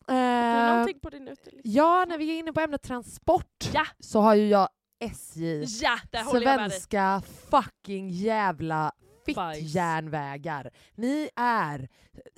Eh, 0.10 0.72
någonting 0.74 1.00
på 1.00 1.10
din 1.10 1.28
utelista? 1.28 1.62
ja, 1.70 2.06
när 2.10 2.18
vi 2.18 2.30
är 2.36 2.40
inne 2.40 2.54
på 2.54 2.60
ämnet 2.62 2.82
transport 2.84 3.70
Ja. 3.74 3.86
så 4.00 4.20
har 4.22 4.36
ju 4.36 4.48
jag 4.48 4.70
SJ, 5.00 5.64
Ja, 5.84 6.00
där 6.12 6.24
svenska 6.40 7.22
fucking 7.52 8.10
jävla 8.10 8.92
fittjärnvägar. 9.26 10.72
Ni 10.96 11.30
är 11.36 11.90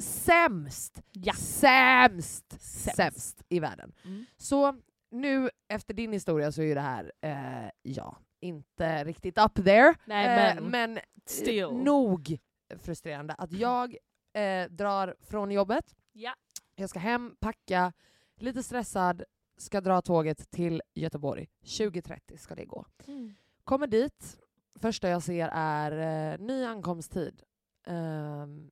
sämst, 0.01 1.01
Ja. 1.11 1.33
sämst, 1.33 2.45
Sämst. 2.61 2.95
sämst 2.95 3.43
i 3.49 3.59
världen. 3.59 3.93
Mm. 4.05 4.25
Så 4.37 4.75
nu 5.11 5.49
efter 5.73 5.93
din 5.93 6.13
historia 6.13 6.51
så 6.51 6.61
är 6.61 6.65
ju 6.65 6.73
det 6.73 6.81
här, 6.81 7.11
eh, 7.21 7.69
ja, 7.81 8.17
inte 8.41 9.03
riktigt 9.03 9.37
up 9.37 9.55
there. 9.65 9.95
Nej, 10.05 10.25
eh, 10.49 10.55
men 10.55 10.71
men 10.71 10.97
eh, 10.97 11.03
still. 11.25 11.67
nog 11.71 12.37
frustrerande 12.83 13.33
att 13.33 13.51
jag 13.51 13.95
eh, 14.33 14.69
drar 14.69 15.15
från 15.29 15.51
jobbet, 15.51 15.85
Ja. 16.11 16.33
Jag 16.79 16.89
ska 16.89 16.99
hem, 16.99 17.35
packa, 17.39 17.93
lite 18.35 18.63
stressad, 18.63 19.23
ska 19.57 19.81
dra 19.81 20.01
tåget 20.01 20.51
till 20.51 20.81
Göteborg. 20.93 21.49
20.30 21.63 22.37
ska 22.37 22.55
det 22.55 22.65
gå. 22.65 22.85
Mm. 23.07 23.35
Kommer 23.63 23.87
dit, 23.87 24.39
första 24.75 25.09
jag 25.09 25.23
ser 25.23 25.49
är 25.53 25.91
eh, 26.33 26.39
ny 26.39 26.65
ankomsttid. 26.65 27.43
Ehm, 27.87 28.71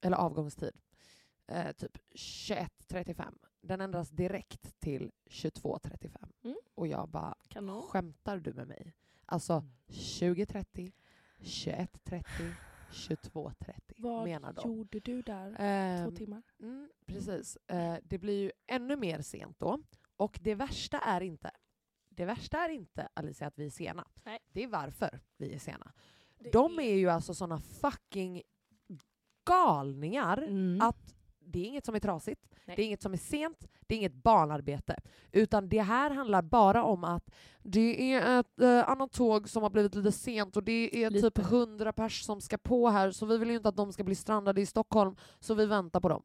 eller 0.00 0.16
avgångstid. 0.16 0.72
Eh, 1.46 1.72
typ 1.72 1.98
21.35. 2.14 3.34
Den 3.60 3.80
ändras 3.80 4.10
direkt 4.10 4.80
till 4.80 5.12
22.35. 5.30 6.28
Mm. 6.44 6.56
Och 6.74 6.86
jag 6.86 7.08
bara, 7.08 7.34
Kanon. 7.48 7.82
skämtar 7.82 8.38
du 8.38 8.52
med 8.52 8.68
mig? 8.68 8.94
Alltså 9.26 9.64
20.30, 9.88 10.92
21.30, 11.38 12.52
22.30 12.90 13.74
Vad 13.96 14.24
menar 14.24 14.52
de. 14.52 14.68
gjorde 14.68 15.00
du 15.00 15.22
där? 15.22 15.50
Två 15.56 15.62
Ehm, 15.62 16.14
timmar? 16.16 16.42
Mm, 16.60 16.90
precis. 17.06 17.56
Eh, 17.66 17.96
det 18.04 18.18
blir 18.18 18.42
ju 18.42 18.52
ännu 18.66 18.96
mer 18.96 19.20
sent 19.20 19.58
då. 19.58 19.80
Och 20.16 20.38
det 20.42 20.54
värsta 20.54 20.98
är 20.98 21.20
inte, 21.20 21.50
det 22.08 22.24
värsta 22.24 22.58
är 22.58 22.68
inte 22.68 23.08
Alicia 23.14 23.46
att 23.46 23.58
vi 23.58 23.66
är 23.66 23.70
sena. 23.70 24.08
Nej. 24.24 24.38
Det 24.52 24.62
är 24.64 24.68
varför 24.68 25.20
vi 25.36 25.54
är 25.54 25.58
sena. 25.58 25.92
Det 26.38 26.52
De 26.52 26.78
är 26.80 26.94
ju 26.94 27.08
alltså 27.08 27.34
såna 27.34 27.58
fucking 27.60 28.42
galningar 29.44 30.38
Mm. 30.42 30.80
att 30.82 31.14
det 31.38 31.58
är 31.58 31.64
inget 31.64 31.84
som 31.86 31.94
är 31.94 32.00
trasigt, 32.00 32.49
Nej. 32.70 32.76
det 32.76 32.82
är 32.82 32.86
inget 32.86 33.02
som 33.02 33.12
är 33.12 33.16
sent, 33.16 33.68
det 33.86 33.94
är 33.94 33.98
inget 33.98 34.14
barnarbete. 34.14 34.96
Utan 35.32 35.68
det 35.68 35.82
här 35.82 36.10
handlar 36.10 36.42
bara 36.42 36.84
om 36.84 37.04
att 37.04 37.30
det 37.62 38.14
är 38.14 38.40
ett 38.40 38.60
eh, 38.60 38.88
annat 38.88 39.12
tåg 39.12 39.48
som 39.48 39.62
har 39.62 39.70
blivit 39.70 39.94
lite 39.94 40.12
sent 40.12 40.56
och 40.56 40.62
det 40.62 41.04
är 41.04 41.10
Lite. 41.10 41.30
typ 41.30 41.38
100 41.52 41.92
pers 41.92 42.22
som 42.22 42.40
ska 42.40 42.58
på 42.58 42.88
här 42.88 43.10
så 43.10 43.26
vi 43.26 43.38
vill 43.38 43.50
ju 43.50 43.56
inte 43.56 43.68
att 43.68 43.76
de 43.76 43.92
ska 43.92 44.04
bli 44.04 44.14
strandade 44.14 44.60
i 44.60 44.66
Stockholm 44.66 45.16
så 45.40 45.54
vi 45.54 45.66
väntar 45.66 46.00
på 46.00 46.08
dem. 46.08 46.22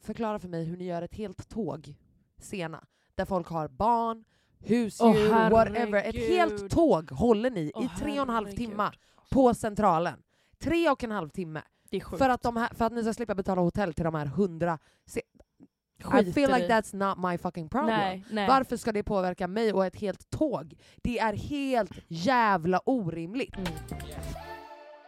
Förklara 0.00 0.38
för 0.38 0.48
mig 0.48 0.64
hur 0.64 0.76
ni 0.76 0.84
gör 0.84 1.02
ett 1.02 1.14
helt 1.14 1.48
tåg 1.48 1.94
sena 2.38 2.84
där 3.14 3.24
folk 3.24 3.48
har 3.48 3.68
barn, 3.68 4.24
husdjur, 4.58 5.30
Åh, 5.30 5.50
whatever. 5.50 6.02
Ett 6.04 6.28
helt 6.28 6.70
tåg 6.70 7.10
håller 7.10 7.50
ni 7.50 7.72
Åh, 7.74 7.84
i 7.84 7.88
tre 7.98 8.20
och 8.20 8.28
en 8.28 8.34
halv 8.34 8.56
timmar 8.56 8.98
på 9.30 9.54
Centralen. 9.54 10.22
Tre 10.58 10.90
och 10.90 11.04
en 11.04 11.10
halv 11.10 11.28
timme. 11.28 11.62
Det 11.90 11.96
är 11.96 12.00
sjukt. 12.00 12.18
För 12.18 12.28
att, 12.28 12.42
de 12.42 12.56
här, 12.56 12.68
för 12.74 12.84
att 12.84 12.92
ni 12.92 13.02
ska 13.02 13.12
slippa 13.14 13.34
betala 13.34 13.60
hotell 13.60 13.94
till 13.94 14.04
de 14.04 14.14
här 14.14 14.26
hundra. 14.26 14.78
Se, 15.06 15.20
I 16.20 16.32
feel 16.32 16.50
like 16.50 16.68
that's 16.68 16.96
not 16.96 17.30
my 17.30 17.38
fucking 17.38 17.68
problem. 17.68 17.98
Nej, 17.98 18.24
nej. 18.30 18.48
Varför 18.48 18.76
ska 18.76 18.92
det 18.92 19.02
påverka 19.02 19.48
mig 19.48 19.72
och 19.72 19.86
ett 19.86 19.96
helt 19.96 20.30
tåg? 20.30 20.74
Det 21.02 21.18
är 21.18 21.32
helt 21.32 21.92
jävla 22.08 22.80
orimligt. 22.84 23.56
Mm. 23.56 23.66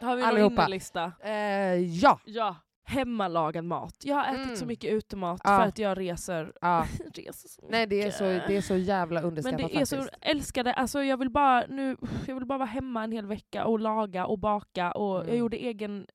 Har 0.01 0.16
vi 0.16 0.22
någon 0.22 0.53
innelista? 0.53 1.12
Eh, 1.20 1.33
ja. 1.78 2.20
Ja. 2.24 2.57
Hemmalagad 2.85 3.64
mat. 3.64 3.95
Jag 4.05 4.16
har 4.16 4.24
ätit 4.24 4.45
Mm. 4.45 4.57
så 4.57 4.66
mycket 4.66 4.93
utemat 4.93 5.41
Ja. 5.45 5.59
för 5.59 5.66
att 5.66 5.78
jag 5.78 5.99
reser, 5.99 6.53
ja. 6.61 6.87
reser 7.14 7.49
så 7.49 7.62
Nej 7.68 7.87
det 7.87 8.03
är, 8.03 8.11
så, 8.11 8.24
det 8.24 8.57
är 8.57 8.61
så 8.61 8.76
jävla 8.76 9.20
Men 9.20 9.28
underskattat 9.28 9.59
det 9.59 9.64
är 9.64 9.68
faktiskt. 9.87 10.03
så, 10.03 10.09
älskade, 10.20 10.72
alltså 10.74 11.03
jag 11.03 11.16
vill 11.16 11.31
bara 11.31 11.64
nu, 11.68 11.97
jag 12.26 12.35
vill 12.35 12.47
bara 12.47 12.59
vara 12.59 12.68
hemma 12.68 13.05
en 13.05 13.12
hel 13.12 13.26
vecka 13.26 13.64
och 13.64 13.78
laga 13.81 14.26
och 14.26 14.39
baka 14.39 14.93
och 14.93 15.16
jag 15.16 15.24
Mm. 15.24 15.37
gjorde 15.39 15.57
egen 15.57 16.07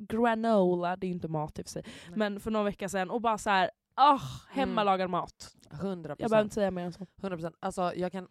granola, 0.00 0.96
det 0.96 1.06
är 1.06 1.08
ju 1.08 1.14
inte 1.14 1.28
mat 1.28 1.58
i 1.58 1.62
och 1.62 1.66
för 1.66 1.70
sig, 1.70 1.82
Nej. 2.08 2.18
men 2.18 2.40
för 2.40 2.50
några 2.50 2.64
veckor 2.64 2.88
sedan 2.88 3.10
och 3.10 3.20
bara 3.20 3.38
så 3.38 3.50
här, 3.50 3.70
ah, 3.94 4.20
hemmalagad 4.50 5.10
mat. 5.10 5.56
100 5.70 6.16
Jag 6.18 6.30
behöver 6.30 6.44
inte 6.44 6.54
säga 6.54 6.70
mer 6.70 6.84
än 6.84 6.92
så. 6.92 7.06
100%. 7.16 7.54
Alltså 7.60 7.92
jag 7.96 8.12
kan 8.12 8.28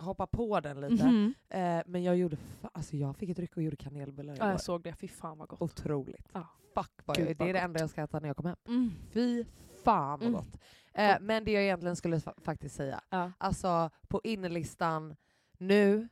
hoppa 0.00 0.26
på 0.26 0.60
den 0.60 0.80
lite. 0.80 1.06
Mhm. 1.06 1.34
Eh, 1.48 1.82
men 1.86 2.02
jag 2.02 2.16
gjorde, 2.16 2.36
alltså 2.72 2.96
jag 2.96 3.16
fick 3.16 3.30
ett 3.30 3.38
ryck 3.38 3.56
och 3.56 3.62
gjorde 3.62 3.76
kanelbullar 3.76 4.36
Ja, 4.38 4.50
jag 4.50 4.60
såg 4.60 4.82
det, 4.82 4.92
fy 4.94 5.08
fan 5.08 5.38
vad 5.38 5.48
gott. 5.48 5.62
Otroligt. 5.62 6.28
Ja. 6.32 6.46
Fuck 6.74 6.90
vad 7.04 7.16
Gud, 7.16 7.28
jag, 7.28 7.36
det 7.38 7.48
är 7.48 7.52
det 7.52 7.58
enda 7.58 7.80
jag 7.80 7.90
ska 7.90 8.02
äta 8.02 8.20
när 8.20 8.28
jag 8.28 8.36
kommer 8.36 8.50
hem. 8.50 8.58
Mm. 8.68 8.90
Fy 9.12 9.44
fan 9.84 10.18
vad 10.18 10.28
Mm. 10.28 10.32
gott. 10.32 10.60
Eh, 10.94 11.16
men 11.20 11.44
det 11.44 11.52
jag 11.52 11.62
egentligen 11.62 11.96
skulle 11.96 12.16
fa- 12.18 12.40
faktiskt 12.42 12.74
säga, 12.76 13.00
Ja. 13.10 13.32
alltså 13.38 13.90
på 14.08 14.20
innerlistan 14.24 15.16
nu, 15.58 16.08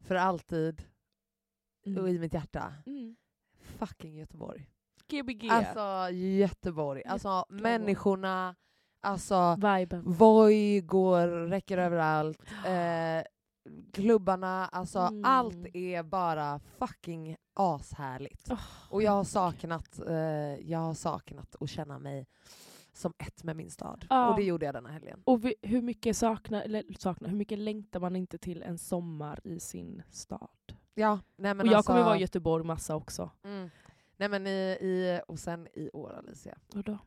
för 0.00 0.14
alltid 0.14 0.82
och 2.00 2.08
i 2.10 2.18
mitt 2.18 2.34
hjärta, 2.34 2.72
Mm. 2.86 3.16
Fucking 3.78 4.14
Göteborg. 4.18 4.70
Gbg, 5.08 5.48
Alltså 5.50 6.10
Göteborg, 6.14 7.02
alltså 7.04 7.44
människorna, 7.48 8.54
alltså 9.02 9.54
viben. 9.56 10.02
Voi 10.06 10.80
går, 10.80 11.26
räcker 11.48 11.78
överallt. 11.78 12.42
Eh, 12.66 13.22
klubbarna, 13.92 14.66
alltså 14.66 14.98
Mm. 14.98 15.24
allt 15.24 15.66
är 15.74 16.02
bara 16.02 16.60
fucking 16.78 17.36
ashärligt. 17.54 18.48
Åh, 18.50 18.58
Och 18.90 19.02
jag 19.02 19.12
har 19.12 19.24
saknat, 19.24 20.00
eh, 20.08 20.14
jag 20.70 20.78
har 20.78 20.94
saknat 20.94 21.56
att 21.60 21.70
känna 21.70 21.98
mig 21.98 22.26
som 22.92 23.12
ett 23.18 23.44
med 23.44 23.56
min 23.56 23.70
stad. 23.70 24.06
Ja. 24.10 24.28
Och 24.30 24.36
det 24.36 24.42
gjorde 24.42 24.64
jag 24.66 24.74
denna 24.74 24.88
helgen. 24.90 25.22
Och 25.24 25.44
vi, 25.44 25.54
hur 25.62 25.82
mycket 25.82 26.16
saknar, 26.16 26.62
eller 26.62 26.84
saknar, 26.98 27.28
hur 27.28 27.36
mycket 27.36 27.58
längtar 27.58 28.00
man 28.00 28.16
inte 28.16 28.38
till 28.38 28.62
en 28.62 28.78
sommar 28.78 29.40
i 29.44 29.60
sin 29.60 30.02
stad? 30.10 30.48
Ja, 30.94 31.20
nej 31.36 31.54
men 31.54 31.60
och 31.60 31.72
jag 31.72 31.76
alltså, 31.76 31.92
kommer 31.92 32.04
vara 32.04 32.16
i 32.16 32.20
Göteborg 32.20 32.64
massa 32.64 32.96
också. 32.96 33.30
mm, 33.44 33.70
Nej 34.16 34.28
men 34.28 34.46
i, 34.46 34.50
i, 34.80 35.20
och 35.28 35.38
sen 35.38 35.68
i 35.74 35.90
år 35.92 36.14
Alicia, 36.18 36.58
Och 36.74 36.84
då? 36.84 36.98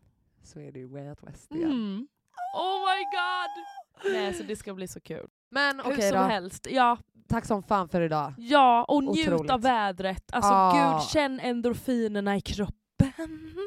så 0.43 0.59
är 0.59 0.71
det 0.71 0.79
ju 0.79 0.87
Way 0.87 1.09
Out 1.09 1.23
West 1.23 1.51
igen. 1.51 1.71
Mm. 1.71 2.07
Oh 2.55 2.79
my 2.79 3.03
god! 3.03 4.13
Nej, 4.13 4.33
så 4.33 4.43
det 4.43 4.55
ska 4.55 4.73
bli 4.73 4.87
så 4.87 4.99
kul. 4.99 5.27
Men 5.49 5.79
Hur 5.79 5.93
okej 5.93 6.09
som 6.11 6.17
då, 6.21 6.27
helst. 6.27 6.67
Ja, 6.71 6.97
tack 7.29 7.45
som 7.45 7.63
fan 7.63 7.89
för 7.89 8.01
idag. 8.01 8.33
ja, 8.37 8.83
och 8.87 9.03
njut 9.03 9.27
Otroligt. 9.27 9.51
av 9.51 9.61
vädret. 9.61 10.23
Alltså 10.33 10.51
Ah. 10.53 10.93
gud, 10.99 11.03
känn 11.09 11.39
endorfinerna 11.39 12.37
i 12.37 12.41
kroppen. 12.41 13.11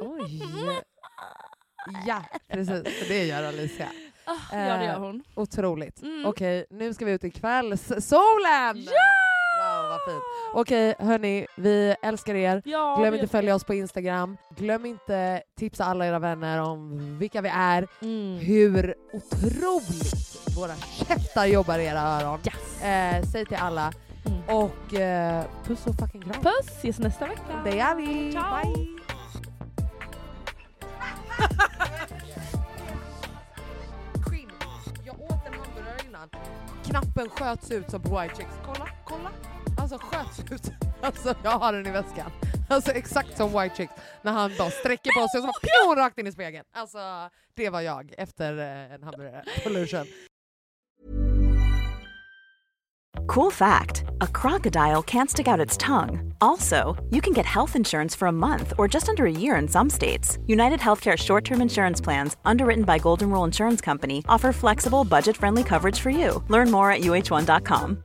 Oj! 0.02 0.42
Ja, 2.06 2.22
precis. 2.48 3.08
Det 3.08 3.26
gör 3.26 3.42
Alicia. 3.42 3.88
Ah, 4.24 4.36
ja, 4.52 4.76
det 4.76 4.84
gör 4.84 4.94
Eh, 4.94 5.00
hon. 5.00 5.22
Otroligt. 5.34 6.02
Mm. 6.02 6.26
Okej, 6.26 6.66
nu 6.70 6.94
ska 6.94 7.04
vi 7.04 7.12
ut 7.12 7.24
i 7.24 7.30
kvällssolen! 7.30 8.76
Ja! 8.76 8.92
Vad 9.90 10.00
fint. 10.14 10.22
Okej, 10.54 10.94
hörni, 10.98 11.46
vi 11.56 11.94
älskar 12.02 12.34
er. 12.34 12.62
Ja, 12.64 12.96
Glöm 12.98 13.14
inte 13.14 13.26
följa 13.26 13.54
oss 13.54 13.64
på 13.64 13.74
Instagram. 13.74 14.36
Glöm 14.56 14.86
inte 14.86 15.42
tipsa 15.58 15.84
alla 15.84 16.06
era 16.06 16.18
vänner 16.18 16.60
om 16.62 17.18
vilka 17.18 17.40
vi 17.40 17.48
är, 17.48 17.88
Mm. 18.02 18.38
hur 18.38 18.94
otroligt 19.12 20.56
våra 20.56 20.74
käftar 20.76 21.46
jobbar 21.46 21.78
i 21.78 21.84
era 21.86 22.00
öron. 22.00 22.38
Yes. 22.46 22.82
Eh, 22.82 23.30
säg 23.32 23.46
till 23.46 23.56
alla. 23.56 23.92
Mm. 24.26 24.56
Och 24.58 24.94
eh, 24.94 25.44
puss 25.64 25.86
och 25.86 25.94
fucking 25.94 26.20
kram. 26.22 26.42
Puss, 26.42 26.68
ses 26.68 26.98
nästa 26.98 27.26
vecka. 27.26 27.60
Det 27.64 27.70
gör 27.76 27.94
vi. 27.94 28.32
Ciao. 28.32 28.62
Bye. 28.74 28.86
Knappen 36.84 37.28
sköts 37.30 37.70
ut 37.70 37.90
som 37.90 38.02
på 38.02 38.20
White 38.20 38.34
Chicks. 38.36 38.52
Kolla! 38.66 38.88
Alltså 39.92 40.08
sköts 40.08 40.52
ut. 40.52 40.72
Alltså 41.02 41.34
jag 41.42 41.50
har 41.50 41.72
den 41.72 41.86
i 41.86 41.90
väskan. 41.90 42.30
Alltså 42.68 42.92
exakt 42.92 43.36
som 43.36 43.52
White 43.52 43.76
Chicks 43.76 43.92
när 44.22 44.32
han 44.32 44.52
bara 44.58 44.70
sträcker 44.70 45.10
på 45.22 45.28
sig 45.28 45.40
och 45.40 45.46
så 45.46 45.52
pjong, 45.60 45.96
rakt 45.96 46.18
in 46.18 46.26
i 46.26 46.32
spegeln. 46.32 46.64
Alltså 46.72 46.98
det 47.54 47.70
var 47.70 47.80
jag 47.80 48.14
efter 48.18 48.58
eh, 48.58 48.94
en 48.94 49.02
hamburgare 49.02 49.44
på 49.64 49.68
lunchen. 49.68 50.06
Cool 53.26 53.52
fact 53.52 54.04
a 54.20 54.26
crocodile 54.26 55.02
can't 55.02 55.30
stick 55.30 55.48
out 55.48 55.66
its 55.66 55.76
tongue. 55.76 56.34
Also, 56.40 56.96
you 57.10 57.20
can 57.20 57.32
get 57.32 57.46
health 57.46 57.76
insurance 57.76 58.18
for 58.18 58.28
a 58.28 58.32
month 58.32 58.72
or 58.78 58.88
just 58.92 59.08
under 59.08 59.24
a 59.24 59.32
year 59.40 59.62
in 59.62 59.68
some 59.68 59.90
states. 59.90 60.38
United 60.46 60.80
Healthcare 60.80 61.16
short 61.16 61.44
term 61.44 61.60
insurance 61.60 62.04
plans, 62.04 62.36
underwritten 62.44 62.84
by 62.84 62.98
Golden 62.98 63.30
Rule 63.30 63.46
Insurance 63.46 63.84
Company, 63.84 64.22
offer 64.28 64.52
flexible, 64.52 65.04
budget 65.04 65.36
friendly 65.36 65.64
coverage 65.64 66.00
for 66.00 66.10
you. 66.10 66.44
Learn 66.48 66.70
more 66.70 66.90
at 66.92 67.00
uh1.com. 67.00 68.04